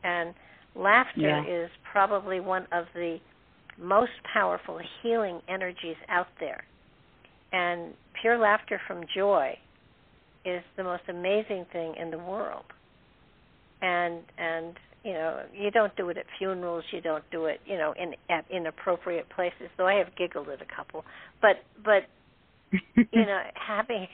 [0.03, 0.33] and
[0.75, 1.43] laughter yeah.
[1.45, 3.17] is probably one of the
[3.77, 6.63] most powerful healing energies out there.
[7.51, 9.57] And pure laughter from joy
[10.45, 12.65] is the most amazing thing in the world.
[13.81, 14.75] And and
[15.05, 18.15] you know, you don't do it at funerals, you don't do it, you know, in
[18.27, 19.69] at inappropriate places.
[19.77, 21.05] Though I have giggled at a couple.
[21.41, 22.03] But but
[22.71, 24.07] you know, having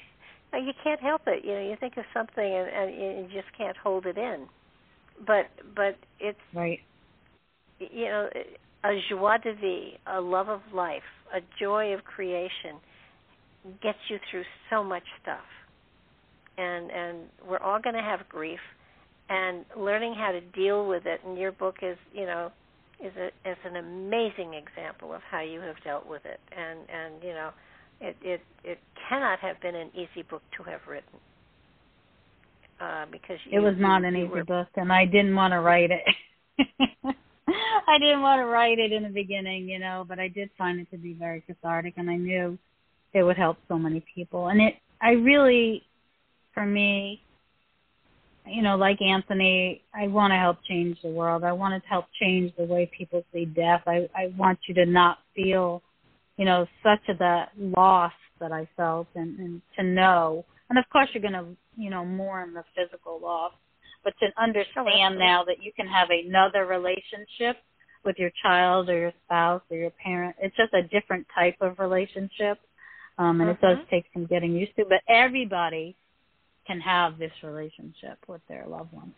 [0.54, 1.46] you can't help it.
[1.46, 4.48] You know, you think of something and, and you just can't hold it in.
[5.26, 6.80] But but it's right.
[7.80, 8.30] You know,
[8.84, 12.82] a joie de vivre, a love of life, a joy of creation
[13.82, 15.48] gets you through so much stuff.
[16.58, 18.60] And and we're all going to have grief
[19.32, 22.52] and learning how to deal with it and your book is, you know,
[23.03, 26.40] is a is an amazing example of how you have dealt with it.
[26.56, 27.52] And and you know,
[28.02, 28.80] it it it
[29.10, 31.20] cannot have been an easy book to have written.
[32.80, 35.60] Uh, because you, it was not an easy were, book, and I didn't want to
[35.62, 36.03] write it.
[37.88, 40.80] I didn't want to write it in the beginning, you know, but I did find
[40.80, 42.58] it to be very cathartic and I knew
[43.14, 44.48] it would help so many people.
[44.48, 45.84] And it I really
[46.53, 47.22] for me
[48.46, 51.44] you know, like Anthony, I want to help change the world.
[51.44, 53.82] I want to help change the way people see death.
[53.86, 55.82] I I want you to not feel,
[56.38, 60.46] you know, such a that loss that I felt and, and to know.
[60.70, 61.46] And of course you're going to,
[61.78, 63.54] you know, mourn the physical loss,
[64.04, 67.58] but to understand now that you can have another relationship
[68.04, 70.36] with your child or your spouse or your parent.
[70.40, 72.58] It's just a different type of relationship.
[73.18, 73.66] Um, and mm-hmm.
[73.66, 75.96] it does take some getting used to, but everybody
[76.68, 79.14] can have this relationship with their loved one.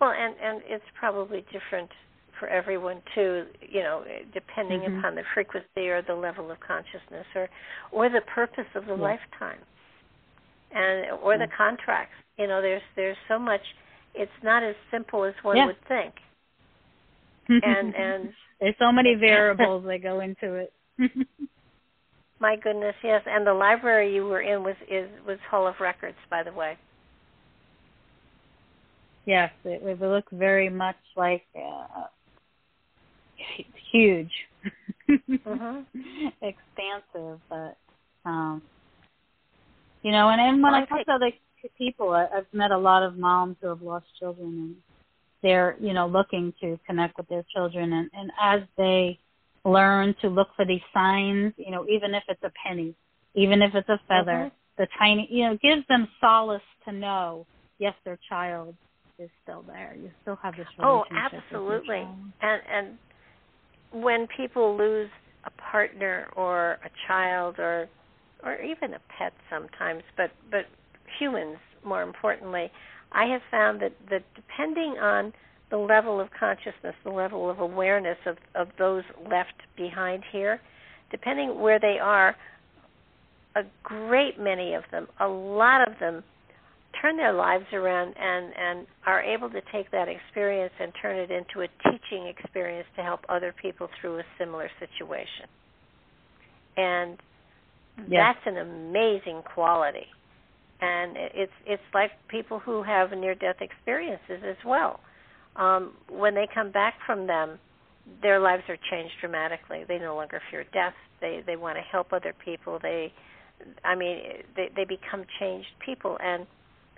[0.00, 1.90] Well, and and it's probably different
[2.38, 3.44] for everyone too.
[3.60, 4.04] You know,
[4.34, 4.98] depending mm-hmm.
[4.98, 7.48] upon the frequency or the level of consciousness, or
[7.92, 9.02] or the purpose of the yeah.
[9.02, 9.60] lifetime,
[10.74, 11.46] and or yeah.
[11.46, 12.14] the contracts.
[12.38, 13.60] You know, there's there's so much
[14.14, 15.66] it's not as simple as one yeah.
[15.66, 16.14] would think.
[17.48, 18.30] and and
[18.60, 20.72] there's so many variables that go into it.
[22.42, 23.22] my goodness, yes.
[23.24, 26.76] And the library you were in was is was Hall of Records, by the way.
[29.24, 32.06] Yes, it, it looked very much like uh,
[33.92, 34.32] huge,
[35.08, 35.80] mm-hmm.
[36.42, 37.76] expansive, but
[38.24, 38.60] um,
[40.02, 41.30] you know, and, and when well, I talk to other
[41.78, 42.10] people.
[42.10, 44.76] I, I've met a lot of moms who have lost children, and
[45.44, 49.20] they're you know looking to connect with their children, and and as they
[49.64, 52.94] learn to look for these signs, you know, even if it's a penny,
[53.34, 54.82] even if it's a feather, mm-hmm.
[54.82, 57.46] the tiny, you know, gives them solace to know,
[57.78, 58.74] yes, their child
[59.18, 59.94] is still there.
[60.00, 61.42] You still have this oh, relationship.
[61.54, 62.08] Oh, absolutely.
[62.40, 65.10] And and when people lose
[65.44, 67.88] a partner or a child or
[68.42, 70.66] or even a pet sometimes, but but
[71.18, 72.70] humans more importantly,
[73.12, 75.32] I have found that, that depending on
[75.72, 80.60] the level of consciousness, the level of awareness of, of those left behind here,
[81.10, 82.36] depending where they are,
[83.56, 86.22] a great many of them, a lot of them,
[87.00, 91.30] turn their lives around and, and are able to take that experience and turn it
[91.30, 95.48] into a teaching experience to help other people through a similar situation.
[96.76, 97.16] And
[98.08, 98.34] yeah.
[98.34, 100.06] that's an amazing quality
[100.82, 104.98] and it's it's like people who have near death experiences as well.
[105.56, 107.58] Um, when they come back from them,
[108.22, 109.84] their lives are changed dramatically.
[109.86, 110.94] They no longer fear death.
[111.20, 112.78] They they want to help other people.
[112.82, 113.12] They,
[113.84, 114.18] I mean,
[114.56, 116.46] they they become changed people, and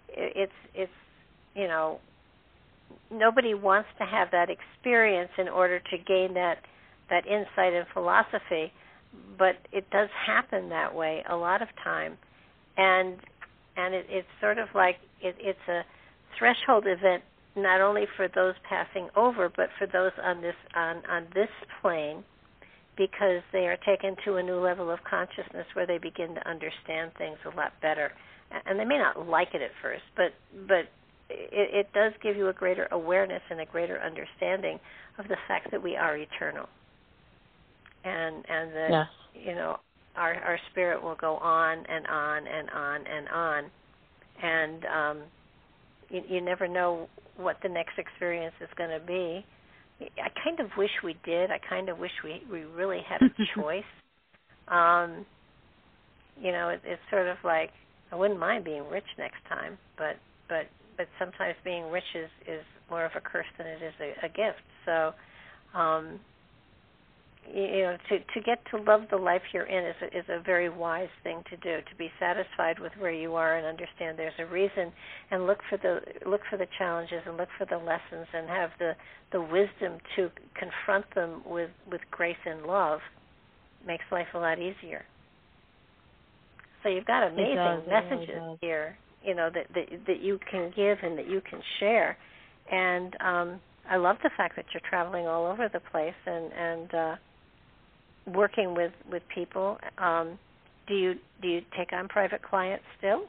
[0.09, 0.93] it's it's
[1.55, 2.01] you know
[3.11, 6.59] nobody wants to have that experience in order to gain that
[7.11, 8.73] that insight and philosophy,
[9.39, 12.17] but it does happen that way a lot of time,
[12.77, 13.17] and
[13.77, 15.83] and it, it's sort of like it, it's a
[16.39, 17.23] threshold event
[17.57, 21.49] not only for those passing over, but for those on this on on this
[21.81, 22.25] plane,
[22.97, 27.13] because they are taken to a new level of consciousness where they begin to understand
[27.17, 28.13] things a lot better,
[28.67, 30.33] and they may not like it at first, but
[30.67, 30.87] but
[31.31, 34.79] it, it does give you a greater awareness and a greater understanding
[35.19, 36.69] of the fact that we are eternal,
[38.05, 39.07] and and that yes.
[39.47, 39.79] you know
[40.17, 43.65] our our spirit will go on and on and on and on,
[44.43, 45.23] and um,
[46.11, 49.45] you, you never know what the next experience is going to be.
[50.01, 51.51] I kind of wish we did.
[51.51, 53.31] I kind of wish we we really had a
[53.61, 53.85] choice.
[54.69, 55.25] Um,
[56.41, 57.71] you know, it, it's sort of like
[58.13, 60.17] I wouldn't mind being rich next time, but
[60.49, 60.67] but
[60.97, 64.29] but sometimes being rich is is more of a curse than it is a, a
[64.29, 64.63] gift.
[64.85, 65.13] So,
[65.79, 66.21] um,
[67.53, 70.41] you know to to get to love the life you're in is a, is a
[70.43, 74.35] very wise thing to do to be satisfied with where you are and understand there's
[74.39, 74.93] a reason
[75.31, 78.71] and look for the look for the challenges and look for the lessons and have
[78.79, 78.93] the
[79.33, 83.01] the wisdom to confront them with with grace and love
[83.87, 85.05] makes life a lot easier.
[86.83, 90.73] So you've got amazing does, messages really here you know that, that that you can
[90.77, 92.17] give and that you can share.
[92.71, 93.61] And um
[93.91, 97.17] I love the fact that you're traveling all over the place and and uh
[98.27, 99.79] working with with people.
[99.99, 100.39] Um,
[100.87, 103.25] do you do you take on private clients still?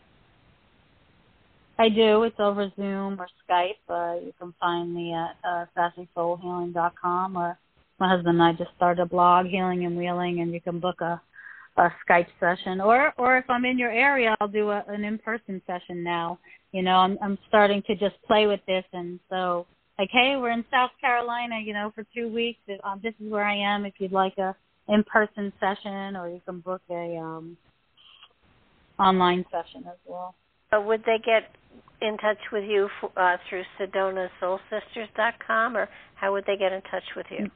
[1.77, 2.23] I do.
[2.23, 3.75] It's over Zoom or Skype.
[3.89, 7.57] Uh, you can find me at uh, sassysoulhealing.com or
[7.99, 11.01] my husband and I just started a blog, Healing and Wheeling, and you can book
[11.01, 11.21] a,
[11.77, 12.79] a Skype session.
[12.79, 16.39] Or or if I'm in your area, I'll do a, an in-person session now.
[16.71, 19.65] You know, I'm I'm starting to just play with this, and so
[19.97, 22.59] like, hey, we're in South Carolina, you know, for two weeks.
[22.83, 23.85] Um, this is where I am.
[23.85, 24.55] If you'd like a
[24.87, 27.57] in-person session, or you can book a um,
[28.99, 30.35] online session as well.
[30.71, 31.55] So would they get
[32.01, 37.25] in touch with you uh, through SedonaSoulSisters.com, or how would they get in touch with
[37.29, 37.49] you?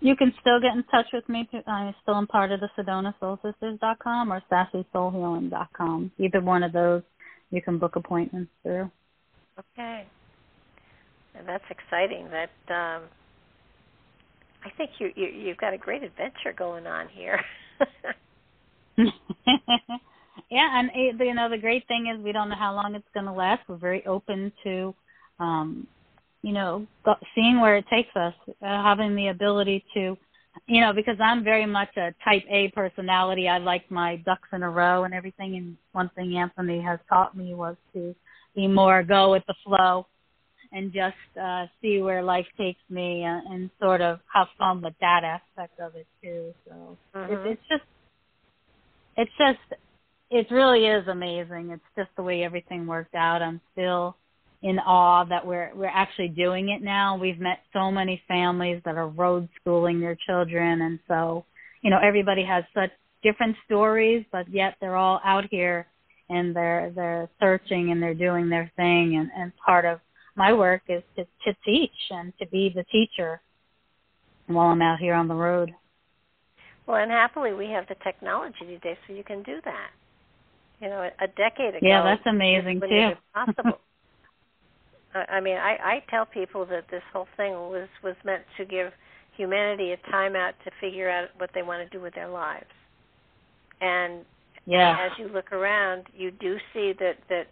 [0.00, 1.48] You can still get in touch with me.
[1.66, 6.12] I'm still in part of the SedonaSoulSisters.com or SassySoulHealing.com.
[6.18, 7.02] Either one of those,
[7.50, 8.90] you can book appointments through.
[9.58, 10.06] Okay,
[11.34, 12.28] and that's exciting.
[12.30, 13.02] That um,
[14.64, 17.40] I think you, you you've got a great adventure going on here.
[20.50, 23.06] yeah, and it, you know the great thing is we don't know how long it's
[23.14, 23.62] going to last.
[23.68, 24.94] We're very open to,
[25.38, 25.86] um,
[26.42, 26.86] you know,
[27.34, 30.16] seeing where it takes us, uh, having the ability to,
[30.66, 33.48] you know, because I'm very much a Type A personality.
[33.48, 35.56] I like my ducks in a row and everything.
[35.56, 38.14] And one thing Anthony has taught me was to
[38.56, 40.06] be more go with the flow
[40.72, 44.94] and just uh, see where life takes me and, and sort of have fun with
[45.00, 46.52] that aspect of it too.
[46.66, 47.32] So mm-hmm.
[47.32, 47.82] it, it's just,
[49.16, 49.80] it's just,
[50.30, 51.70] it really is amazing.
[51.70, 53.42] It's just the way everything worked out.
[53.42, 54.16] I'm still
[54.62, 57.16] in awe that we're we're actually doing it now.
[57.16, 61.44] We've met so many families that are road schooling their children, and so
[61.82, 62.90] you know everybody has such
[63.22, 65.86] different stories, but yet they're all out here
[66.28, 70.00] and they're they're searching and they're doing their thing, and and part of
[70.38, 73.40] my work is to, to teach and to be the teacher
[74.46, 75.74] while I'm out here on the road.
[76.86, 79.90] Well, and happily we have the technology today, so you can do that.
[80.80, 83.10] You know, a decade ago, yeah, that's amazing too.
[83.34, 83.80] possible.
[85.28, 88.92] I mean, I, I tell people that this whole thing was was meant to give
[89.36, 92.66] humanity a time out to figure out what they want to do with their lives.
[93.80, 94.24] And
[94.66, 94.96] yeah.
[95.04, 97.48] as you look around, you do see that that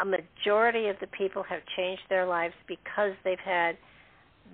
[0.00, 3.76] a majority of the people have changed their lives because they've had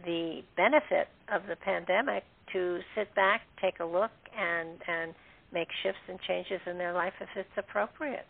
[0.04, 5.14] the benefit of the pandemic to sit back, take a look, and and
[5.52, 8.26] make shifts and changes in their life if it's appropriate.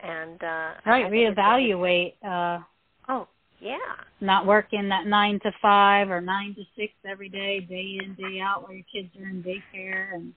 [0.00, 2.14] And uh, right, reevaluate.
[2.22, 2.62] Uh,
[3.08, 3.26] oh,
[3.60, 3.76] yeah.
[4.20, 8.40] Not working that nine to five or nine to six every day, day in day
[8.40, 10.32] out, while your kids are in daycare, and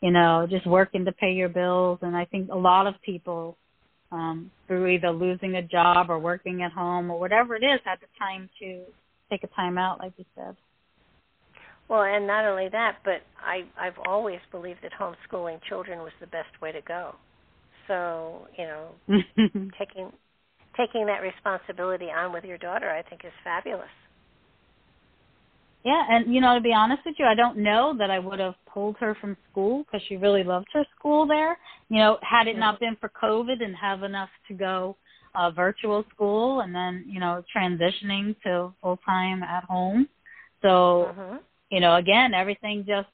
[0.00, 1.98] you know, just working to pay your bills.
[2.02, 3.56] And I think a lot of people
[4.12, 7.98] um, through either losing a job or working at home or whatever it is, had
[8.00, 8.84] the time to
[9.30, 10.54] take a time out, like you said.
[11.88, 16.26] Well, and not only that, but I I've always believed that homeschooling children was the
[16.26, 17.16] best way to go.
[17.88, 18.88] So you know,
[19.78, 20.12] taking
[20.76, 23.90] taking that responsibility on with your daughter, I think, is fabulous.
[25.84, 28.38] Yeah, and you know, to be honest with you, I don't know that I would
[28.38, 31.58] have pulled her from school because she really loved her school there.
[31.88, 34.96] You know, had it not been for COVID and have enough to go
[35.34, 40.08] uh, virtual school and then you know transitioning to full time at home.
[40.62, 41.36] So mm-hmm.
[41.70, 43.08] you know, again, everything just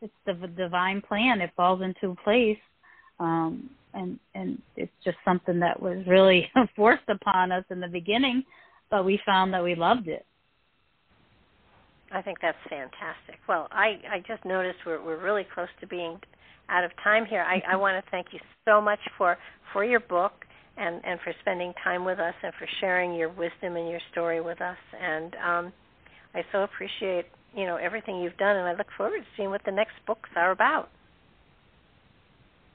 [0.00, 1.40] it's the divine plan.
[1.40, 2.58] It falls into place,
[3.20, 8.42] um, and and it's just something that was really forced upon us in the beginning
[8.90, 10.24] but we found that we loved it.
[12.16, 13.38] I think that's fantastic.
[13.46, 16.18] Well, I I just noticed we're we're really close to being
[16.70, 17.42] out of time here.
[17.42, 19.36] I I want to thank you so much for
[19.74, 20.32] for your book
[20.78, 24.40] and and for spending time with us and for sharing your wisdom and your story
[24.40, 24.78] with us.
[24.98, 25.72] And um,
[26.34, 29.60] I so appreciate you know everything you've done, and I look forward to seeing what
[29.66, 30.88] the next books are about.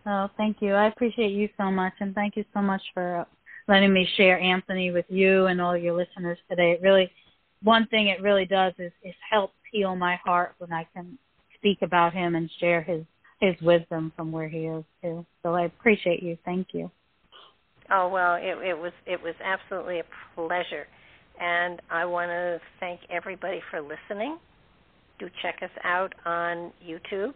[0.06, 0.74] Oh, thank you.
[0.74, 3.26] I appreciate you so much, and thank you so much for
[3.68, 6.74] letting me share Anthony with you and all your listeners today.
[6.74, 7.10] It really,
[7.64, 11.18] one thing it really does is is help heal my heart when I can
[11.56, 13.04] speak about him and share his
[13.40, 15.26] his wisdom from where he is too.
[15.44, 16.38] So I appreciate you.
[16.46, 16.92] Thank you.
[17.92, 20.04] Oh well, it, it was it was absolutely a
[20.36, 20.88] pleasure,
[21.40, 24.38] and I want to thank everybody for listening.
[25.20, 27.34] Do check us out on YouTube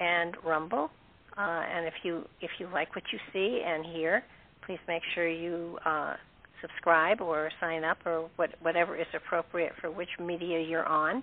[0.00, 0.90] and Rumble,
[1.36, 4.22] uh, and if you if you like what you see and hear,
[4.64, 6.14] please make sure you uh,
[6.60, 11.22] subscribe or sign up or what, whatever is appropriate for which media you're on.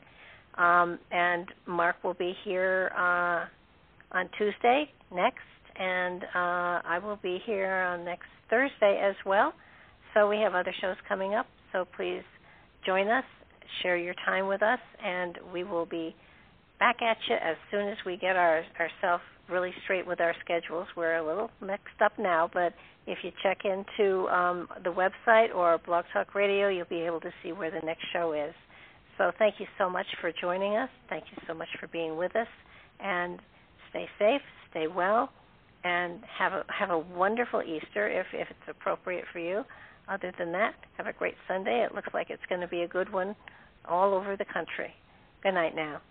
[0.58, 3.46] Um, and Mark will be here uh,
[4.18, 5.40] on Tuesday next,
[5.78, 9.54] and uh, I will be here on next Thursday as well.
[10.14, 11.46] So we have other shows coming up.
[11.74, 12.24] So please
[12.86, 13.26] join us,
[13.84, 16.16] share your time with us, and we will be
[16.80, 20.88] back at you as soon as we get our ourselves really straight with our schedules.
[20.96, 22.74] We're a little mixed up now, but
[23.08, 27.32] if you check into um, the website or Blog Talk Radio, you'll be able to
[27.44, 28.54] see where the next show is.
[29.18, 30.90] So thank you so much for joining us.
[31.10, 32.48] Thank you so much for being with us,
[33.00, 33.40] and
[33.90, 34.42] stay safe,
[34.72, 35.30] stay well,
[35.84, 39.64] and have a have a wonderful Easter if if it's appropriate for you.
[40.08, 41.84] Other than that, have a great Sunday.
[41.84, 43.36] It looks like it's going to be a good one
[43.88, 44.94] all over the country.
[45.42, 46.02] Good night now.